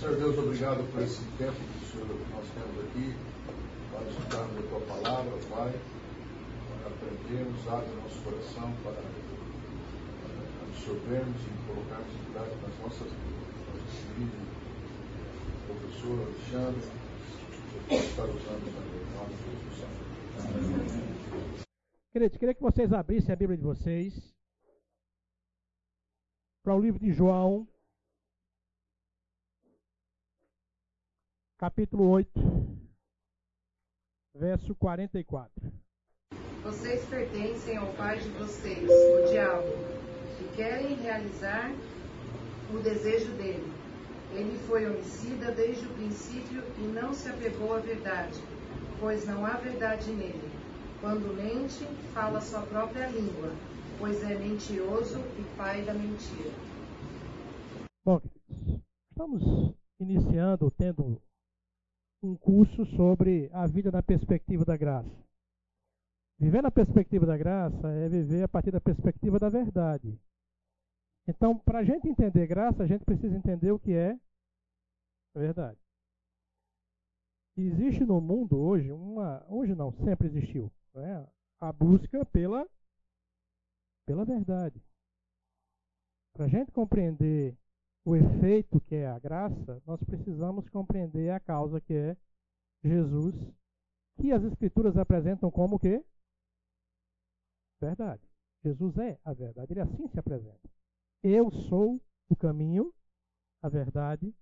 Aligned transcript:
Senhor 0.00 0.16
Deus, 0.16 0.38
obrigado 0.38 0.82
por 0.92 1.02
esse 1.02 1.22
tempo 1.36 1.52
que, 1.52 1.84
Senhor, 1.92 2.08
nós 2.08 2.48
temos 2.56 2.72
aqui 2.88 3.14
para 3.92 4.08
escutarmos 4.08 4.56
a 4.56 4.62
tua 4.70 4.80
palavra, 4.80 5.30
Pai, 5.50 5.76
para 6.80 6.88
aprendermos, 6.88 7.68
abre 7.68 7.92
nosso 8.00 8.18
coração 8.22 8.72
para 8.82 8.96
absorvermos 10.64 11.36
e 11.42 11.50
colocarmos 11.66 12.14
em 12.14 12.32
prática 12.32 12.56
nas 12.66 12.78
nossas 12.80 13.12
vidas. 14.16 14.40
Professor 15.66 16.16
Alexandre, 16.24 16.80
eu 17.74 17.80
posso 17.86 18.04
estar 18.04 18.24
usando 18.24 18.72
também, 18.72 19.04
Jesus. 19.36 19.60
Queridos, 22.10 22.38
queria 22.38 22.54
que 22.54 22.62
vocês 22.62 22.90
abrissem 22.90 23.34
a 23.34 23.36
Bíblia 23.36 23.58
de 23.58 23.64
vocês 23.64 24.34
para 26.62 26.74
o 26.74 26.80
livro 26.80 26.98
de 26.98 27.12
João, 27.12 27.68
capítulo 31.60 32.08
8, 32.08 32.30
verso 34.34 34.74
44. 34.76 35.52
Vocês 36.62 37.04
pertencem 37.04 37.76
ao 37.76 37.92
pai 37.92 38.18
de 38.18 38.30
vocês, 38.30 38.88
o 38.88 39.30
diabo, 39.30 39.68
e 40.40 40.56
querem 40.56 40.96
realizar 40.96 41.70
o 42.72 42.78
desejo 42.78 43.30
dele. 43.32 43.70
Ele 44.32 44.56
foi 44.60 44.86
homicida 44.86 45.52
desde 45.52 45.84
o 45.84 45.92
princípio 45.92 46.62
e 46.78 46.80
não 46.94 47.12
se 47.12 47.28
apegou 47.28 47.74
à 47.74 47.80
verdade, 47.80 48.40
pois 48.98 49.26
não 49.26 49.44
há 49.44 49.58
verdade 49.58 50.10
nele. 50.12 50.50
Quando 51.02 51.36
mente, 51.36 51.84
fala 52.14 52.40
sua 52.40 52.62
própria 52.62 53.06
língua, 53.08 53.52
pois 53.98 54.22
é 54.22 54.34
mentiroso 54.34 55.18
e 55.38 55.56
pai 55.58 55.84
da 55.84 55.92
mentira. 55.92 56.54
Bom, 58.02 58.18
estamos 59.10 59.74
iniciando, 60.00 60.70
tendo 60.70 61.20
um 62.22 62.36
curso 62.36 62.84
sobre 62.96 63.48
a 63.52 63.66
vida 63.66 63.90
na 63.90 64.02
perspectiva 64.02 64.64
da 64.64 64.76
graça. 64.76 65.10
Viver 66.38 66.62
na 66.62 66.70
perspectiva 66.70 67.26
da 67.26 67.36
graça 67.36 67.88
é 67.88 68.08
viver 68.08 68.42
a 68.42 68.48
partir 68.48 68.70
da 68.70 68.80
perspectiva 68.80 69.38
da 69.38 69.48
verdade. 69.48 70.18
Então, 71.26 71.58
para 71.58 71.80
a 71.80 71.84
gente 71.84 72.08
entender 72.08 72.46
graça, 72.46 72.82
a 72.82 72.86
gente 72.86 73.04
precisa 73.04 73.36
entender 73.36 73.70
o 73.70 73.78
que 73.78 73.92
é 73.92 74.18
verdade. 75.34 75.78
Existe 77.56 78.04
no 78.04 78.20
mundo 78.20 78.58
hoje 78.58 78.90
uma, 78.90 79.44
hoje 79.48 79.74
não, 79.74 79.92
sempre 80.04 80.28
existiu, 80.28 80.72
né, 80.94 81.26
a 81.60 81.72
busca 81.72 82.24
pela 82.26 82.66
pela 84.06 84.24
verdade. 84.24 84.82
Para 86.32 86.46
a 86.46 86.48
gente 86.48 86.72
compreender 86.72 87.56
o 88.04 88.16
efeito 88.16 88.80
que 88.80 88.94
é 88.94 89.06
a 89.06 89.18
graça, 89.18 89.82
nós 89.86 90.02
precisamos 90.04 90.68
compreender 90.68 91.30
a 91.30 91.40
causa 91.40 91.80
que 91.80 91.94
é 91.94 92.16
Jesus, 92.82 93.34
que 94.20 94.32
as 94.32 94.42
escrituras 94.42 94.96
apresentam 94.96 95.50
como 95.50 95.78
que? 95.78 96.02
Verdade. 97.80 98.22
Jesus 98.62 98.98
é 98.98 99.18
a 99.24 99.32
verdade, 99.32 99.72
ele 99.72 99.80
assim 99.80 100.06
se 100.08 100.18
apresenta. 100.18 100.70
Eu 101.22 101.50
sou 101.50 102.00
o 102.28 102.36
caminho, 102.36 102.92
a 103.62 103.68
verdade 103.68 104.34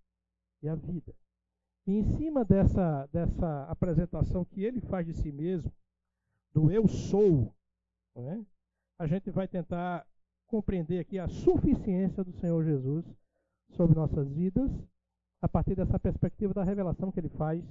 e 0.63 0.69
a 0.69 0.75
vida. 0.75 1.15
E 1.87 1.93
em 1.93 2.17
cima 2.17 2.45
dessa, 2.45 3.07
dessa 3.07 3.65
apresentação 3.65 4.45
que 4.45 4.63
ele 4.63 4.81
faz 4.81 5.07
de 5.07 5.15
si 5.15 5.31
mesmo, 5.31 5.73
do 6.53 6.71
eu 6.71 6.89
sou, 6.89 7.55
é? 8.17 8.41
a 8.99 9.07
gente 9.07 9.31
vai 9.31 9.47
tentar 9.47 10.07
compreender 10.47 10.99
aqui 10.99 11.19
a 11.19 11.29
suficiência 11.29 12.25
do 12.25 12.33
Senhor 12.33 12.65
Jesus 12.65 13.05
sobre 13.71 13.97
nossas 13.97 14.29
vidas 14.29 14.71
a 15.41 15.49
partir 15.49 15.75
dessa 15.75 15.99
perspectiva 15.99 16.53
da 16.53 16.65
revelação 16.65 17.13
que 17.13 17.21
ele 17.21 17.29
faz 17.31 17.65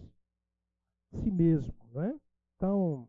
si 1.11 1.31
mesmo. 1.31 1.73
Né? 1.91 2.19
Então, 2.55 3.07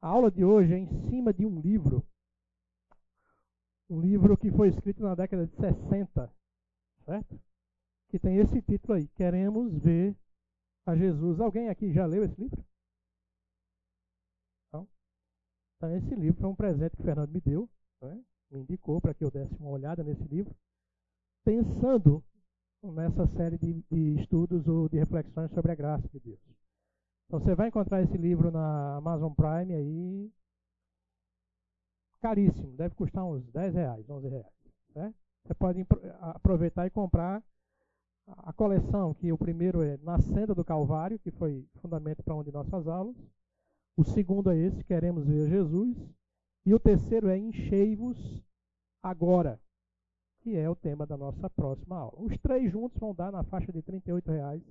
a 0.00 0.08
aula 0.08 0.30
de 0.30 0.44
hoje 0.44 0.74
é 0.74 0.78
em 0.78 0.86
cima 1.08 1.32
de 1.32 1.44
um 1.44 1.60
livro, 1.60 2.06
um 3.88 4.00
livro 4.00 4.36
que 4.36 4.50
foi 4.50 4.68
escrito 4.68 5.02
na 5.02 5.14
década 5.14 5.46
de 5.46 5.54
60, 5.56 6.32
certo? 7.04 7.40
Que 8.08 8.18
tem 8.18 8.36
esse 8.36 8.62
título 8.62 8.94
aí, 8.94 9.08
Queremos 9.08 9.72
Ver 9.78 10.16
a 10.86 10.94
Jesus. 10.96 11.40
Alguém 11.40 11.68
aqui 11.68 11.92
já 11.92 12.06
leu 12.06 12.24
esse 12.24 12.40
livro? 12.40 12.64
Não? 14.72 14.88
Então, 15.76 15.96
esse 15.96 16.14
livro 16.14 16.40
foi 16.40 16.50
um 16.50 16.54
presente 16.54 16.96
que 16.96 17.02
o 17.02 17.04
Fernando 17.04 17.30
me 17.30 17.40
deu, 17.40 17.68
né? 18.00 18.22
me 18.50 18.60
indicou 18.60 19.00
para 19.00 19.12
que 19.12 19.24
eu 19.24 19.30
desse 19.30 19.54
uma 19.56 19.70
olhada 19.70 20.02
nesse 20.02 20.24
livro 20.24 20.54
pensando 21.48 22.22
nessa 22.82 23.26
série 23.28 23.56
de, 23.56 23.82
de, 23.90 24.20
estudos 24.20 24.68
ou 24.68 24.86
de 24.86 24.98
reflexões 24.98 25.50
sobre 25.52 25.72
a 25.72 25.74
graça 25.74 26.06
de 26.10 26.20
Deus. 26.20 26.38
Então 27.24 27.40
você 27.40 27.54
vai 27.54 27.68
encontrar 27.68 28.02
esse 28.02 28.18
livro 28.18 28.50
na 28.50 28.96
Amazon 28.96 29.32
Prime 29.32 29.72
aí, 29.72 30.30
caríssimo, 32.20 32.76
deve 32.76 32.94
custar 32.94 33.24
uns 33.24 33.42
10 33.50 33.74
reais, 33.74 34.10
11 34.10 34.28
reais. 34.28 34.52
Né? 34.94 35.14
Você 35.42 35.54
pode 35.54 35.86
aproveitar 36.20 36.86
e 36.86 36.90
comprar 36.90 37.42
a 38.26 38.52
coleção, 38.52 39.14
que 39.14 39.32
o 39.32 39.38
primeiro 39.38 39.80
é 39.80 39.96
Na 40.02 40.20
Senda 40.20 40.54
do 40.54 40.62
Calvário, 40.62 41.18
que 41.18 41.30
foi 41.30 41.66
fundamento 41.80 42.22
para 42.22 42.34
uma 42.34 42.44
de 42.44 42.52
nossas 42.52 42.86
aulas. 42.86 43.16
O 43.96 44.04
segundo 44.04 44.50
é 44.50 44.56
esse, 44.58 44.84
Queremos 44.84 45.24
Ver 45.24 45.48
Jesus. 45.48 45.96
E 46.66 46.74
o 46.74 46.78
terceiro 46.78 47.26
é 47.28 47.38
Enchei-vos 47.38 48.44
Agora, 49.02 49.58
que 50.48 50.56
é 50.56 50.68
o 50.68 50.74
tema 50.74 51.06
da 51.06 51.14
nossa 51.14 51.50
próxima 51.50 51.98
aula. 51.98 52.14
Os 52.16 52.34
três 52.38 52.72
juntos 52.72 52.98
vão 52.98 53.14
dar 53.14 53.30
na 53.30 53.44
faixa 53.44 53.70
de 53.70 53.80
R$ 53.80 54.22
reais. 54.26 54.62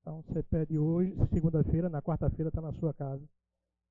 Então 0.00 0.22
você 0.22 0.44
pede 0.44 0.78
hoje, 0.78 1.12
segunda-feira, 1.32 1.88
na 1.88 2.00
quarta-feira 2.00 2.50
está 2.50 2.60
na 2.60 2.72
sua 2.74 2.94
casa. 2.94 3.28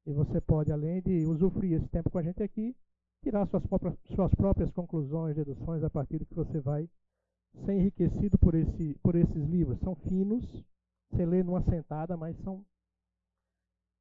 E 0.05 0.13
você 0.13 0.39
pode, 0.39 0.71
além 0.71 1.01
de 1.01 1.25
usufruir 1.25 1.73
esse 1.73 1.87
tempo 1.89 2.09
com 2.09 2.17
a 2.17 2.23
gente 2.23 2.41
aqui, 2.41 2.73
tirar 3.21 3.45
suas 3.47 3.65
próprias, 3.65 3.93
suas 4.15 4.33
próprias 4.35 4.71
conclusões, 4.71 5.35
deduções 5.35 5.83
a 5.83 5.89
partir 5.89 6.17
do 6.17 6.25
que 6.25 6.33
você 6.33 6.61
vai 6.61 6.89
ser 7.65 7.73
enriquecido 7.73 8.37
por, 8.37 8.55
esse, 8.55 8.93
por 9.03 9.15
esses 9.15 9.49
livros. 9.49 9.77
São 9.81 9.95
finos, 9.95 10.45
você 11.11 11.25
lê 11.25 11.43
numa 11.43 11.61
sentada, 11.63 12.15
mas 12.15 12.37
são 12.37 12.63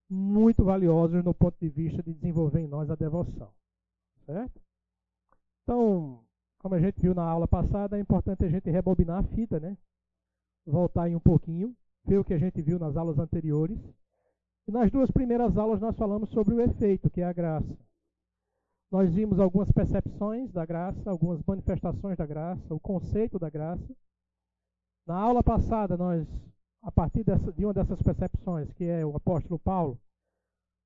muito 0.08 0.62
valiosos 0.62 1.24
no 1.24 1.34
ponto 1.34 1.58
de 1.58 1.68
vista 1.68 2.00
de 2.04 2.14
desenvolver 2.14 2.60
em 2.60 2.68
nós 2.68 2.88
a 2.88 2.94
devoção. 2.94 3.52
Certo? 4.26 4.60
Então, 5.64 6.24
como 6.64 6.76
a 6.76 6.80
gente 6.80 6.98
viu 6.98 7.14
na 7.14 7.22
aula 7.22 7.46
passada, 7.46 7.98
é 7.98 8.00
importante 8.00 8.42
a 8.42 8.48
gente 8.48 8.70
rebobinar 8.70 9.18
a 9.18 9.22
fita, 9.22 9.60
né? 9.60 9.76
Voltar 10.66 11.02
aí 11.02 11.14
um 11.14 11.20
pouquinho, 11.20 11.76
ver 12.06 12.16
o 12.16 12.24
que 12.24 12.32
a 12.32 12.38
gente 12.38 12.62
viu 12.62 12.78
nas 12.78 12.96
aulas 12.96 13.18
anteriores. 13.18 13.78
E 14.66 14.72
nas 14.72 14.90
duas 14.90 15.10
primeiras 15.10 15.58
aulas 15.58 15.78
nós 15.78 15.94
falamos 15.94 16.30
sobre 16.30 16.54
o 16.54 16.62
efeito, 16.62 17.10
que 17.10 17.20
é 17.20 17.24
a 17.24 17.34
graça. 17.34 17.76
Nós 18.90 19.12
vimos 19.12 19.38
algumas 19.40 19.70
percepções 19.72 20.50
da 20.52 20.64
graça, 20.64 21.10
algumas 21.10 21.42
manifestações 21.46 22.16
da 22.16 22.24
graça, 22.24 22.72
o 22.72 22.80
conceito 22.80 23.38
da 23.38 23.50
graça. 23.50 23.94
Na 25.06 25.18
aula 25.18 25.42
passada, 25.42 25.98
nós, 25.98 26.26
a 26.80 26.90
partir 26.90 27.24
dessa, 27.24 27.52
de 27.52 27.66
uma 27.66 27.74
dessas 27.74 28.00
percepções, 28.00 28.72
que 28.72 28.84
é 28.84 29.04
o 29.04 29.14
apóstolo 29.14 29.58
Paulo, 29.58 30.00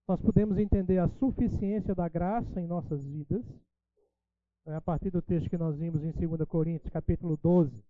nós 0.09 0.21
podemos 0.21 0.59
entender 0.59 0.99
a 0.99 1.06
suficiência 1.06 1.95
da 1.95 2.09
graça 2.09 2.60
em 2.60 2.66
nossas 2.66 3.00
vidas 3.05 3.45
a 4.74 4.80
partir 4.80 5.10
do 5.10 5.22
texto 5.22 5.48
que 5.48 5.56
nós 5.56 5.76
vimos 5.76 6.02
em 6.02 6.12
2 6.12 6.46
Coríntios, 6.48 6.92
capítulo 6.92 7.36
12, 7.38 7.82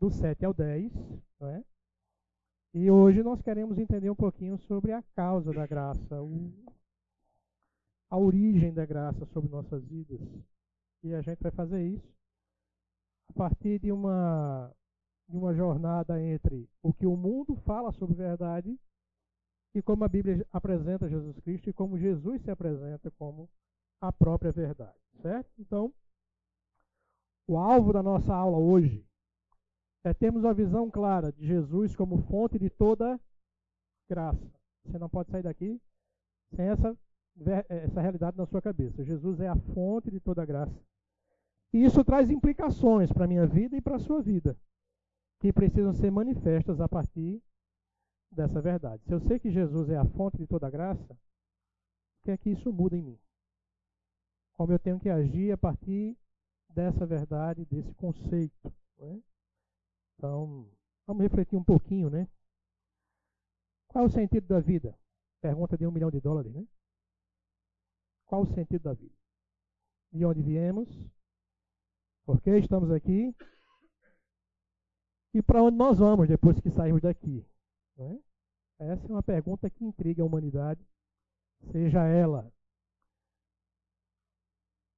do 0.00 0.10
7 0.10 0.44
ao 0.44 0.54
10. 0.54 0.92
É? 1.42 1.64
E 2.74 2.90
hoje 2.90 3.22
nós 3.22 3.40
queremos 3.42 3.78
entender 3.78 4.10
um 4.10 4.16
pouquinho 4.16 4.58
sobre 4.58 4.92
a 4.92 5.02
causa 5.14 5.52
da 5.52 5.66
graça, 5.66 6.16
a 8.10 8.18
origem 8.18 8.72
da 8.72 8.86
graça 8.86 9.26
sobre 9.26 9.50
nossas 9.50 9.84
vidas. 9.84 10.20
E 11.02 11.14
a 11.14 11.20
gente 11.20 11.42
vai 11.42 11.52
fazer 11.52 11.86
isso 11.86 12.14
a 13.28 13.32
partir 13.34 13.78
de 13.78 13.92
uma, 13.92 14.74
de 15.28 15.36
uma 15.36 15.54
jornada 15.54 16.20
entre 16.20 16.68
o 16.82 16.92
que 16.92 17.06
o 17.06 17.16
mundo 17.16 17.56
fala 17.64 17.92
sobre 17.92 18.14
verdade 18.14 18.78
e 19.74 19.82
como 19.82 20.04
a 20.04 20.08
Bíblia 20.08 20.46
apresenta 20.52 21.08
Jesus 21.08 21.38
Cristo 21.40 21.68
e 21.68 21.72
como 21.72 21.98
Jesus 21.98 22.42
se 22.42 22.50
apresenta 22.50 23.10
como 23.12 23.50
a 24.00 24.12
própria 24.12 24.52
verdade, 24.52 24.98
certo? 25.20 25.50
Então, 25.58 25.92
o 27.46 27.58
alvo 27.58 27.92
da 27.92 28.02
nossa 28.02 28.34
aula 28.34 28.58
hoje 28.58 29.04
é 30.02 30.12
termos 30.12 30.44
a 30.44 30.52
visão 30.52 30.90
clara 30.90 31.32
de 31.32 31.46
Jesus 31.46 31.96
como 31.96 32.22
fonte 32.24 32.58
de 32.58 32.70
toda 32.70 33.18
graça. 34.08 34.52
Você 34.84 34.98
não 34.98 35.08
pode 35.08 35.30
sair 35.30 35.42
daqui 35.42 35.80
sem 36.54 36.66
essa, 36.66 36.96
essa 37.68 38.00
realidade 38.00 38.36
na 38.36 38.46
sua 38.46 38.60
cabeça. 38.60 39.02
Jesus 39.02 39.40
é 39.40 39.48
a 39.48 39.56
fonte 39.56 40.10
de 40.10 40.20
toda 40.20 40.44
graça. 40.44 40.78
E 41.72 41.84
isso 41.84 42.04
traz 42.04 42.30
implicações 42.30 43.12
para 43.12 43.24
a 43.24 43.28
minha 43.28 43.46
vida 43.46 43.76
e 43.76 43.80
para 43.80 43.96
a 43.96 43.98
sua 43.98 44.22
vida, 44.22 44.56
que 45.40 45.52
precisam 45.52 45.92
ser 45.92 46.10
manifestas 46.10 46.80
a 46.80 46.88
partir 46.88 47.42
dessa 48.30 48.60
verdade. 48.60 49.02
Se 49.04 49.12
eu 49.12 49.20
sei 49.20 49.38
que 49.38 49.50
Jesus 49.50 49.88
é 49.88 49.96
a 49.96 50.04
fonte 50.04 50.36
de 50.36 50.46
toda 50.46 50.70
graça, 50.70 51.12
o 51.12 52.24
que 52.24 52.30
é 52.30 52.36
que 52.36 52.50
isso 52.50 52.72
muda 52.72 52.96
em 52.96 53.02
mim? 53.02 53.18
Como 54.56 54.72
eu 54.72 54.78
tenho 54.78 54.98
que 54.98 55.08
agir 55.08 55.52
a 55.52 55.58
partir 55.58 56.16
dessa 56.68 57.06
verdade, 57.06 57.64
desse 57.66 57.92
conceito. 57.94 58.72
Né? 58.98 59.22
Então, 60.16 60.70
Vamos 61.06 61.22
refletir 61.22 61.56
um 61.56 61.64
pouquinho, 61.64 62.08
né? 62.08 62.28
Qual 63.88 64.04
é 64.04 64.08
o 64.08 64.10
sentido 64.10 64.46
da 64.46 64.60
vida? 64.60 64.98
Pergunta 65.40 65.76
de 65.76 65.86
um 65.86 65.90
milhão 65.90 66.10
de 66.10 66.20
dólares, 66.20 66.52
né? 66.52 66.66
Qual 68.24 68.42
o 68.42 68.54
sentido 68.54 68.82
da 68.82 68.94
vida? 68.94 69.14
De 70.12 70.24
onde 70.24 70.42
viemos? 70.42 70.88
Por 72.24 72.40
que 72.40 72.50
estamos 72.56 72.90
aqui? 72.90 73.34
E 75.34 75.42
para 75.42 75.62
onde 75.62 75.76
nós 75.76 75.98
vamos 75.98 76.26
depois 76.26 76.58
que 76.58 76.70
sairmos 76.70 77.02
daqui? 77.02 77.46
Né? 77.96 78.18
Essa 78.78 79.06
é 79.06 79.10
uma 79.10 79.22
pergunta 79.22 79.68
que 79.68 79.84
intriga 79.84 80.22
a 80.22 80.26
humanidade, 80.26 80.80
seja 81.70 82.04
ela 82.06 82.50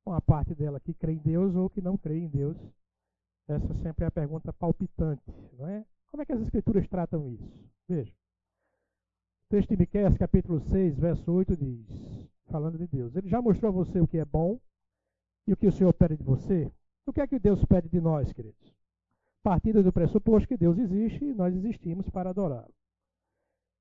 uma 0.07 0.21
parte 0.21 0.55
dela 0.55 0.79
que 0.79 0.95
crê 0.95 1.13
em 1.13 1.19
Deus 1.19 1.55
ou 1.57 1.69
que 1.69 1.81
não 1.81 1.97
crê 1.99 2.19
em 2.19 2.29
Deus. 2.29 2.57
Essa 3.49 3.75
sempre 3.75 4.05
é 4.05 4.09
a 4.09 4.11
pergunta 4.11 4.53
palpitante, 4.53 5.23
não 5.59 5.67
é? 5.69 5.85
Como 6.09 6.23
é 6.23 6.27
que 6.27 6.33
as 6.33 6.41
escrituras 6.41 6.87
tratam 6.89 7.29
isso? 7.29 7.53
Veja. 7.89 8.13
O 8.13 9.49
texto 9.51 9.69
de 9.71 9.77
Miqueias, 9.77 10.17
capítulo 10.17 10.61
6, 10.61 10.99
verso 10.99 11.31
8 11.31 11.57
diz, 11.57 11.87
falando 12.51 12.79
de 12.79 12.87
Deus, 12.87 13.15
ele 13.15 13.29
já 13.29 13.41
mostrou 13.41 13.69
a 13.69 13.73
você 13.73 14.01
o 14.01 14.09
que 14.09 14.19
é 14.19 14.25
bom 14.25 14.59
e 15.47 15.53
o 15.53 15.57
que 15.57 15.67
o 15.67 15.73
Senhor 15.73 15.93
pede 15.93 16.17
de 16.17 16.25
você. 16.25 16.73
O 17.05 17.13
que 17.13 17.21
é 17.21 17.27
que 17.27 17.39
Deus 17.39 17.65
pede 17.65 17.89
de 17.89 18.01
nós, 18.01 18.33
queridos? 18.33 18.75
Partindo 19.43 19.83
do 19.83 19.93
pressuposto 19.93 20.49
que 20.49 20.57
Deus 20.57 20.79
existe 20.79 21.25
e 21.25 21.35
nós 21.35 21.55
existimos 21.55 22.09
para 22.11 22.31
adorá-lo. 22.31 22.75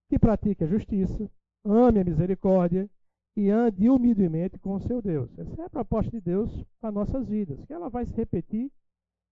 Que 0.07 0.19
pratique 0.19 0.63
a 0.63 0.67
justiça, 0.67 1.27
ame 1.63 1.99
a 1.99 2.03
misericórdia 2.03 2.87
e 3.35 3.49
ande 3.49 3.89
humildemente 3.89 4.57
com 4.57 4.75
o 4.75 4.79
seu 4.81 5.01
Deus. 5.01 5.29
Essa 5.37 5.63
é 5.63 5.65
a 5.65 5.69
proposta 5.69 6.09
de 6.09 6.21
Deus 6.21 6.63
para 6.79 6.91
nossas 6.91 7.27
vidas, 7.27 7.63
que 7.65 7.73
ela 7.73 7.89
vai 7.89 8.05
se 8.05 8.15
repetir 8.15 8.71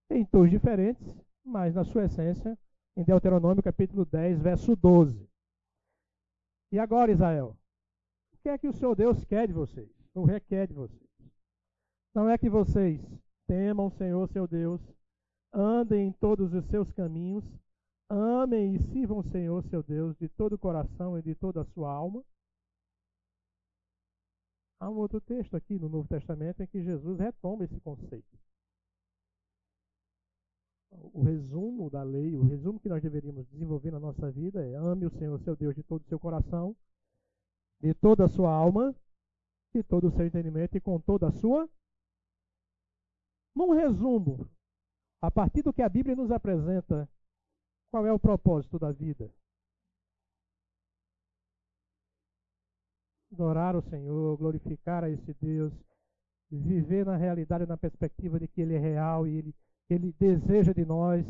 em 0.09 0.25
tons 0.25 0.49
diferentes, 0.49 1.01
mas 1.43 1.73
na 1.73 1.83
sua 1.83 2.05
essência, 2.05 2.57
em 2.97 3.03
Deuteronômio 3.03 3.63
capítulo 3.63 4.05
10, 4.05 4.41
verso 4.41 4.75
12. 4.75 5.27
E 6.71 6.79
agora, 6.79 7.11
Israel, 7.11 7.57
o 8.33 8.37
que 8.41 8.49
é 8.49 8.57
que 8.57 8.67
o 8.67 8.73
seu 8.73 8.93
Deus 8.93 9.23
quer 9.25 9.47
de 9.47 9.53
vocês? 9.53 9.89
Ou 10.13 10.25
requer 10.25 10.67
de 10.67 10.73
vocês? 10.73 11.09
Não 12.13 12.29
é 12.29 12.37
que 12.37 12.49
vocês 12.49 13.01
temam 13.47 13.87
o 13.87 13.91
Senhor, 13.91 14.27
seu 14.29 14.47
Deus, 14.47 14.81
andem 15.53 16.07
em 16.07 16.11
todos 16.11 16.53
os 16.53 16.65
seus 16.65 16.91
caminhos, 16.91 17.43
amem 18.09 18.75
e 18.75 18.79
sirvam 18.79 19.19
o 19.19 19.23
Senhor, 19.23 19.63
seu 19.63 19.81
Deus, 19.81 20.15
de 20.17 20.27
todo 20.29 20.53
o 20.53 20.57
coração 20.57 21.17
e 21.17 21.21
de 21.21 21.35
toda 21.35 21.61
a 21.61 21.65
sua 21.65 21.91
alma. 21.91 22.23
Há 24.79 24.89
um 24.89 24.97
outro 24.97 25.21
texto 25.21 25.55
aqui 25.55 25.79
no 25.79 25.87
Novo 25.87 26.07
Testamento 26.07 26.61
em 26.61 26.67
que 26.67 26.83
Jesus 26.83 27.19
retoma 27.19 27.63
esse 27.63 27.79
conceito. 27.79 28.37
O 30.91 31.23
resumo 31.23 31.89
da 31.89 32.03
lei, 32.03 32.35
o 32.35 32.43
resumo 32.43 32.79
que 32.79 32.89
nós 32.89 33.01
deveríamos 33.01 33.47
desenvolver 33.47 33.91
na 33.91 33.99
nossa 33.99 34.29
vida 34.31 34.63
é 34.63 34.75
ame 34.75 35.05
o 35.05 35.11
Senhor, 35.11 35.39
seu 35.39 35.55
Deus, 35.55 35.75
de 35.75 35.83
todo 35.83 36.01
o 36.01 36.07
seu 36.07 36.19
coração, 36.19 36.75
de 37.79 37.93
toda 37.93 38.25
a 38.25 38.29
sua 38.29 38.53
alma, 38.53 38.95
de 39.73 39.83
todo 39.83 40.07
o 40.07 40.11
seu 40.11 40.25
entendimento 40.25 40.77
e 40.77 40.81
com 40.81 40.99
toda 40.99 41.27
a 41.27 41.31
sua. 41.31 41.67
Num 43.55 43.71
resumo, 43.71 44.47
a 45.21 45.31
partir 45.31 45.63
do 45.63 45.73
que 45.73 45.81
a 45.81 45.89
Bíblia 45.89 46.15
nos 46.15 46.31
apresenta, 46.31 47.09
qual 47.91 48.05
é 48.05 48.13
o 48.13 48.19
propósito 48.19 48.77
da 48.77 48.91
vida? 48.91 49.33
Adorar 53.33 53.75
o 53.75 53.81
Senhor, 53.81 54.37
glorificar 54.37 55.03
a 55.03 55.09
esse 55.09 55.33
Deus, 55.41 55.73
viver 56.51 57.05
na 57.05 57.15
realidade, 57.15 57.65
na 57.65 57.77
perspectiva 57.77 58.39
de 58.39 58.47
que 58.47 58.61
Ele 58.61 58.75
é 58.75 58.79
real 58.79 59.27
e 59.27 59.37
Ele, 59.37 59.55
Ele 59.89 60.13
deseja 60.19 60.71
de 60.71 60.85
nós, 60.85 61.25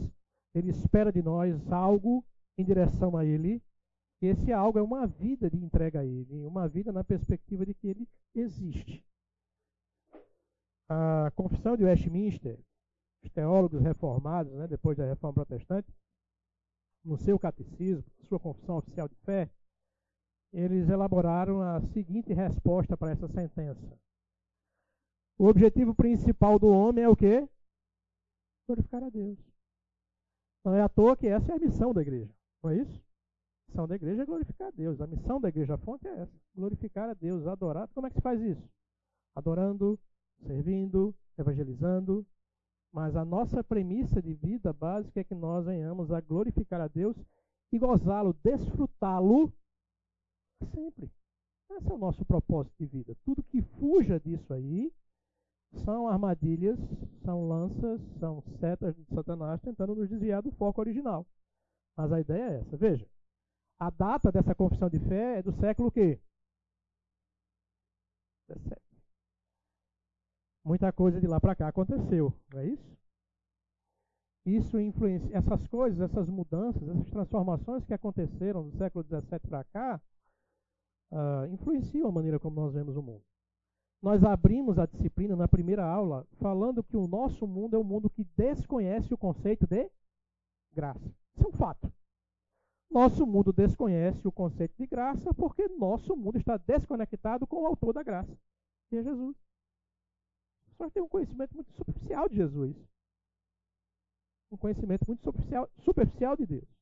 Ele 0.54 0.70
espera 0.70 1.12
de 1.12 1.22
nós 1.22 1.72
algo 1.72 2.24
em 2.58 2.64
direção 2.64 3.16
a 3.16 3.26
Ele. 3.26 3.62
E 4.22 4.28
esse 4.28 4.52
algo 4.52 4.80
é 4.80 4.82
uma 4.82 5.08
vida 5.08 5.50
de 5.50 5.58
entrega 5.58 6.02
a 6.02 6.06
Ele, 6.06 6.46
uma 6.46 6.68
vida 6.68 6.92
na 6.92 7.04
perspectiva 7.04 7.66
de 7.66 7.74
que 7.74 7.88
Ele 7.88 8.08
existe. 8.36 9.06
A 10.90 11.32
confissão 11.36 11.76
de 11.76 11.84
Westminster 11.84 12.60
os 13.24 13.32
teólogos 13.32 13.82
reformados, 13.82 14.54
né, 14.54 14.68
depois 14.68 14.98
da 14.98 15.06
reforma 15.06 15.34
protestante, 15.34 15.88
no 17.04 17.18
seu 17.18 17.40
catecismo, 17.40 18.04
sua 18.24 18.40
confissão 18.40 18.78
oficial 18.78 19.08
de 19.08 19.16
fé, 19.26 19.50
eles 20.54 20.88
elaboraram 20.88 21.62
a 21.62 21.82
seguinte 21.94 22.32
resposta 22.32 22.96
para 22.96 23.12
essa 23.12 23.28
sentença. 23.28 23.82
O 25.38 25.48
objetivo 25.48 25.96
principal 25.96 26.60
do 26.60 26.68
homem 26.68 27.04
é 27.04 27.10
o 27.10 27.16
quê? 27.16 27.50
Glorificar 28.68 29.04
a 29.04 29.10
Deus. 29.10 29.38
Não 30.64 30.76
é 30.76 30.82
à 30.82 30.88
toa 30.88 31.18
que 31.18 31.28
essa 31.28 31.52
é 31.52 31.56
a 31.56 31.60
missão 31.60 31.92
da 31.92 32.02
igreja, 32.02 32.32
não 32.64 32.70
é 32.70 32.78
isso? 32.78 32.94
A 32.94 33.72
missão 33.72 33.88
da 33.88 33.96
igreja 33.96 34.22
é 34.22 34.26
glorificar 34.26 34.68
a 34.68 34.72
Deus. 34.72 35.02
A 35.02 35.08
missão 35.08 35.42
da 35.42 35.50
igreja 35.50 35.78
fonte 35.80 36.08
é 36.08 36.22
essa: 36.22 36.40
glorificar 36.56 37.10
a 37.10 37.14
Deus, 37.16 37.48
adorar. 37.48 37.90
Como 37.90 38.06
é 38.06 38.10
que 38.12 38.18
se 38.18 38.22
faz 38.22 38.40
isso? 38.40 38.70
Adorando, 39.36 40.00
servindo, 40.46 41.16
evangelizando, 41.38 42.26
mas 42.94 43.16
a 43.16 43.26
nossa 43.26 43.64
premissa 43.64 44.22
de 44.22 44.36
vida 44.36 44.72
básica 44.72 45.20
é 45.20 45.24
que 45.24 45.34
nós 45.34 45.66
venhamos 45.66 46.12
a 46.12 46.22
glorificar 46.22 46.80
a 46.80 46.88
Deus 46.88 47.18
e 47.72 47.80
gozá-lo, 47.80 48.38
desfrutá-lo 48.44 49.52
sempre. 50.68 51.12
Esse 51.72 51.92
é 51.92 51.94
o 51.94 51.98
nosso 51.98 52.24
propósito 52.26 52.76
de 52.80 52.86
vida. 52.86 53.16
Tudo 53.24 53.44
que 53.44 53.62
fuja 53.62 54.20
disso 54.20 54.54
aí 54.54 54.92
são 55.84 56.08
armadilhas, 56.08 56.78
são 57.24 57.48
lanças, 57.48 58.00
são 58.20 58.42
setas 58.60 58.96
de 58.96 59.04
Satanás 59.06 59.60
tentando 59.62 59.96
nos 59.96 60.10
desviar 60.10 60.42
do 60.42 60.52
foco 60.52 60.82
original. 60.82 61.26
Mas 61.98 62.12
a 62.12 62.20
ideia 62.20 62.44
é 62.44 62.60
essa. 62.60 62.78
Veja, 62.78 63.08
a 63.80 63.90
data 63.90 64.32
dessa 64.32 64.54
confissão 64.54 64.90
de 64.90 65.00
fé 65.00 65.40
é 65.40 65.42
do 65.42 65.52
século 65.54 65.92
quê? 65.92 66.20
17. 68.48 68.82
Muita 70.66 70.92
coisa 70.94 71.20
de 71.20 71.28
lá 71.28 71.42
para 71.42 71.56
cá 71.56 71.68
aconteceu, 71.68 72.34
não 72.52 72.60
é 72.62 72.68
isso? 72.68 72.98
Isso 74.46 74.80
influencia, 74.80 75.38
essas 75.38 75.66
coisas, 75.68 76.00
essas 76.02 76.30
mudanças, 76.30 76.82
essas 76.88 77.10
transformações 77.10 77.86
que 77.86 77.94
aconteceram 77.94 78.70
do 78.70 78.78
século 78.78 79.04
XVII 79.06 79.40
para 79.40 79.64
cá, 79.66 80.02
uh, 81.14 81.48
influenciam 81.54 82.10
a 82.10 82.12
maneira 82.12 82.40
como 82.40 82.60
nós 82.60 82.74
vemos 82.74 82.98
o 82.98 83.02
mundo. 83.02 83.24
Nós 84.02 84.22
abrimos 84.24 84.78
a 84.78 84.86
disciplina 84.86 85.36
na 85.36 85.48
primeira 85.48 85.86
aula 85.86 86.28
falando 86.34 86.84
que 86.84 86.98
o 86.98 87.08
nosso 87.08 87.48
mundo 87.48 87.76
é 87.76 87.80
um 87.80 87.84
mundo 87.84 88.10
que 88.10 88.26
desconhece 88.36 89.14
o 89.14 89.18
conceito 89.18 89.66
de 89.66 89.90
graça. 90.74 91.14
Isso 91.36 91.46
é 91.46 91.48
um 91.48 91.54
fato. 91.54 91.90
Nosso 92.92 93.26
mundo 93.26 93.54
desconhece 93.54 94.28
o 94.28 94.32
conceito 94.32 94.76
de 94.78 94.86
graça 94.86 95.34
porque 95.34 95.68
nosso 95.70 96.16
mundo 96.16 96.38
está 96.38 96.58
desconectado 96.58 97.48
com 97.48 97.62
o 97.62 97.66
autor 97.66 97.94
da 97.94 98.04
graça, 98.04 98.38
que 98.90 98.98
é 98.98 99.04
Jesus 99.04 99.36
só 100.84 100.90
tem 100.90 101.02
um 101.02 101.08
conhecimento 101.08 101.54
muito 101.56 101.72
superficial 101.72 102.28
de 102.28 102.36
Jesus. 102.36 102.76
Um 104.52 104.58
conhecimento 104.58 105.06
muito 105.08 105.24
superficial, 105.24 105.70
superficial 105.80 106.36
de 106.36 106.46
Deus. 106.46 106.73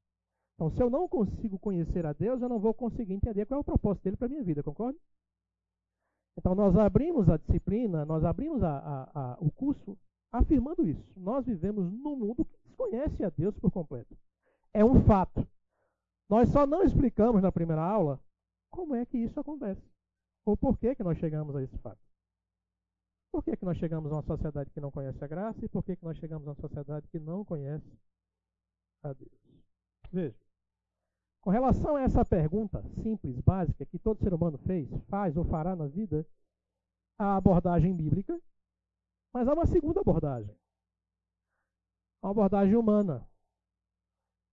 Então, 0.62 0.70
se 0.70 0.80
eu 0.80 0.91
não 0.91 1.08
consigo 1.08 1.58
conhecer 1.58 2.06
a 2.06 2.13
Deus, 2.13 2.39
eu 2.39 2.48
não 2.48 2.60
vou 2.60 2.72
conseguir 2.72 3.13
entender 3.13 3.48
qual 3.48 3.58
é 3.58 3.62
o 3.62 3.63
propósito 3.63 4.03
dele 4.03 4.15
para 4.15 4.27
a 4.27 4.30
minha 4.30 4.44
vida, 4.44 4.62
concorda? 4.62 5.00
Então, 6.38 6.53
nós 6.53 6.77
abrimos 6.77 7.27
a 7.30 7.38
disciplina, 7.38 8.06
nós 8.06 8.24
abrimos 8.24 8.62
a, 8.62 8.77
a, 8.77 9.34
a, 9.34 9.38
o 9.39 9.50
curso 9.51 9.98
afirmando 10.32 10.88
isso. 10.88 11.03
Nós 11.20 11.48
vivemos 11.48 11.91
num 11.91 12.15
mundo 12.15 12.46
que 12.46 12.58
desconhece 12.63 13.24
a 13.24 13.32
Deus 13.32 13.58
por 13.58 13.72
completo. 13.72 14.15
É 14.72 14.86
um 14.86 15.03
fato. 15.03 15.48
Nós 16.30 16.48
só 16.50 16.68
não 16.68 16.84
explicamos 16.84 17.41
na 17.41 17.51
primeira 17.51 17.82
aula 17.82 18.20
como 18.70 18.94
é 18.94 19.03
que 19.03 19.18
isso 19.18 19.39
acontece. 19.39 19.82
Ou 20.46 20.56
por 20.56 20.77
que, 20.77 20.94
que 20.94 21.03
nós 21.03 21.18
chegamos 21.18 21.56
a 21.56 21.63
esse 21.63 21.77
fato. 21.80 22.00
Por 23.32 23.44
que, 23.44 23.58
que 23.58 23.65
nós 23.65 23.80
chegamos 23.80 24.12
a 24.12 24.15
uma 24.18 24.22
sociedade 24.22 24.70
que 24.70 24.80
não 24.80 24.91
conhece 24.91 25.24
a 25.24 25.27
graça 25.27 25.65
e 25.65 25.68
por 25.68 25.84
que, 25.84 25.96
que 25.96 26.06
nós 26.06 26.20
chegamos 26.20 26.48
a 26.48 26.51
uma 26.51 26.62
sociedade 26.62 27.08
que 27.08 27.20
não 27.20 27.44
conhece 27.44 27.98
a 29.01 29.12
Deus? 29.12 29.41
Veja, 30.12 30.36
com 31.41 31.50
relação 31.50 31.95
a 31.95 32.01
essa 32.01 32.24
pergunta 32.24 32.83
simples, 33.01 33.39
básica, 33.41 33.86
que 33.86 33.98
todo 33.98 34.19
ser 34.19 34.33
humano 34.33 34.57
fez, 34.60 34.88
faz 35.10 35.36
ou 35.36 35.43
fará 35.43 35.75
na 35.75 35.88
vida, 35.88 36.25
a 37.17 37.36
abordagem 37.36 37.95
bíblica, 37.95 38.39
mas 39.33 39.48
há 39.48 39.53
uma 39.53 39.65
segunda 39.65 40.01
abordagem. 40.01 40.55
Uma 42.21 42.31
abordagem 42.31 42.75
humana. 42.75 43.27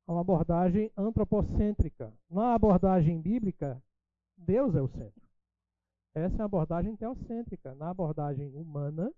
Uma 0.06 0.22
abordagem 0.22 0.90
antropocêntrica. 0.96 2.12
Na 2.30 2.54
abordagem 2.54 3.20
bíblica, 3.20 3.82
Deus 4.36 4.74
é 4.74 4.80
o 4.80 4.88
centro. 4.88 5.28
Essa 6.14 6.38
é 6.38 6.42
a 6.42 6.46
abordagem 6.46 6.96
teocêntrica. 6.96 7.74
Na 7.74 7.90
abordagem 7.90 8.54
humana, 8.54 9.12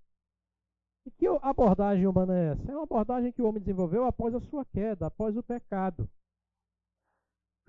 e 1.07 1.11
que 1.13 1.27
abordagem 1.27 2.07
humana 2.07 2.37
é 2.37 2.53
essa? 2.53 2.73
É 2.73 2.75
uma 2.75 2.83
abordagem 2.83 3.33
que 3.33 3.41
o 3.41 3.47
homem 3.47 3.61
desenvolveu 3.61 4.05
após 4.05 4.35
a 4.35 4.41
sua 4.41 4.65
queda, 4.65 5.07
após 5.07 5.37
o 5.37 5.43
pecado. 5.43 6.09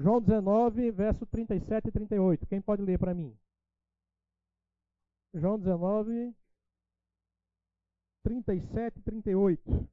João 0.02 0.20
19, 0.20 0.92
verso 0.92 1.26
37 1.28 1.90
e 1.90 1.92
38. 1.92 2.48
Quem 2.48 2.60
pode 2.60 2.82
ler 2.82 2.98
para 2.98 3.14
mim? 3.14 3.38
João 5.34 5.60
19, 5.60 6.36
37 8.24 8.98
e 8.98 9.02
38. 9.04 9.90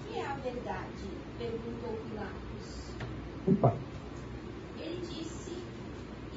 que 0.09 0.19
é 0.19 0.27
a 0.27 0.35
verdade? 0.35 1.05
Perguntou 1.39 1.99
Pilatos. 2.11 2.93
Opa. 3.47 3.75
Ele 4.79 5.01
disse 5.01 5.53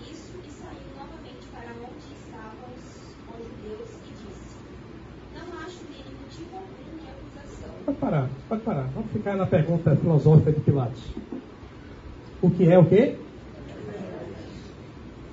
isso 0.09 0.33
e 0.45 0.51
saiu 0.51 0.87
novamente 0.97 1.45
para 1.51 1.71
onde 1.71 2.13
estavam 2.13 2.69
os, 2.77 3.11
os 3.27 3.45
judeus 3.45 3.89
e 4.05 4.11
disse: 4.11 4.55
Não 5.35 5.59
acho 5.59 5.83
nele 5.89 6.15
motivo 6.21 6.55
algum 6.55 6.97
de 6.97 7.09
acusação. 7.09 7.75
Pode 7.91 7.97
parar, 7.99 8.29
pode 8.47 8.61
parar. 8.61 8.87
Vamos 8.93 9.11
ficar 9.11 9.35
na 9.35 9.45
pergunta 9.45 9.95
filosófica 9.95 10.51
de 10.51 10.61
Pilatos. 10.61 11.01
O 12.41 12.49
que 12.49 12.69
é 12.69 12.77
o 12.77 12.85
quê? 12.85 13.15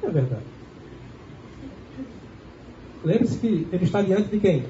É 0.02 0.10
verdade. 0.10 0.42
Lembre-se 3.04 3.38
que 3.38 3.68
ele 3.72 3.84
está 3.84 4.02
diante 4.02 4.28
de 4.28 4.40
quem? 4.40 4.64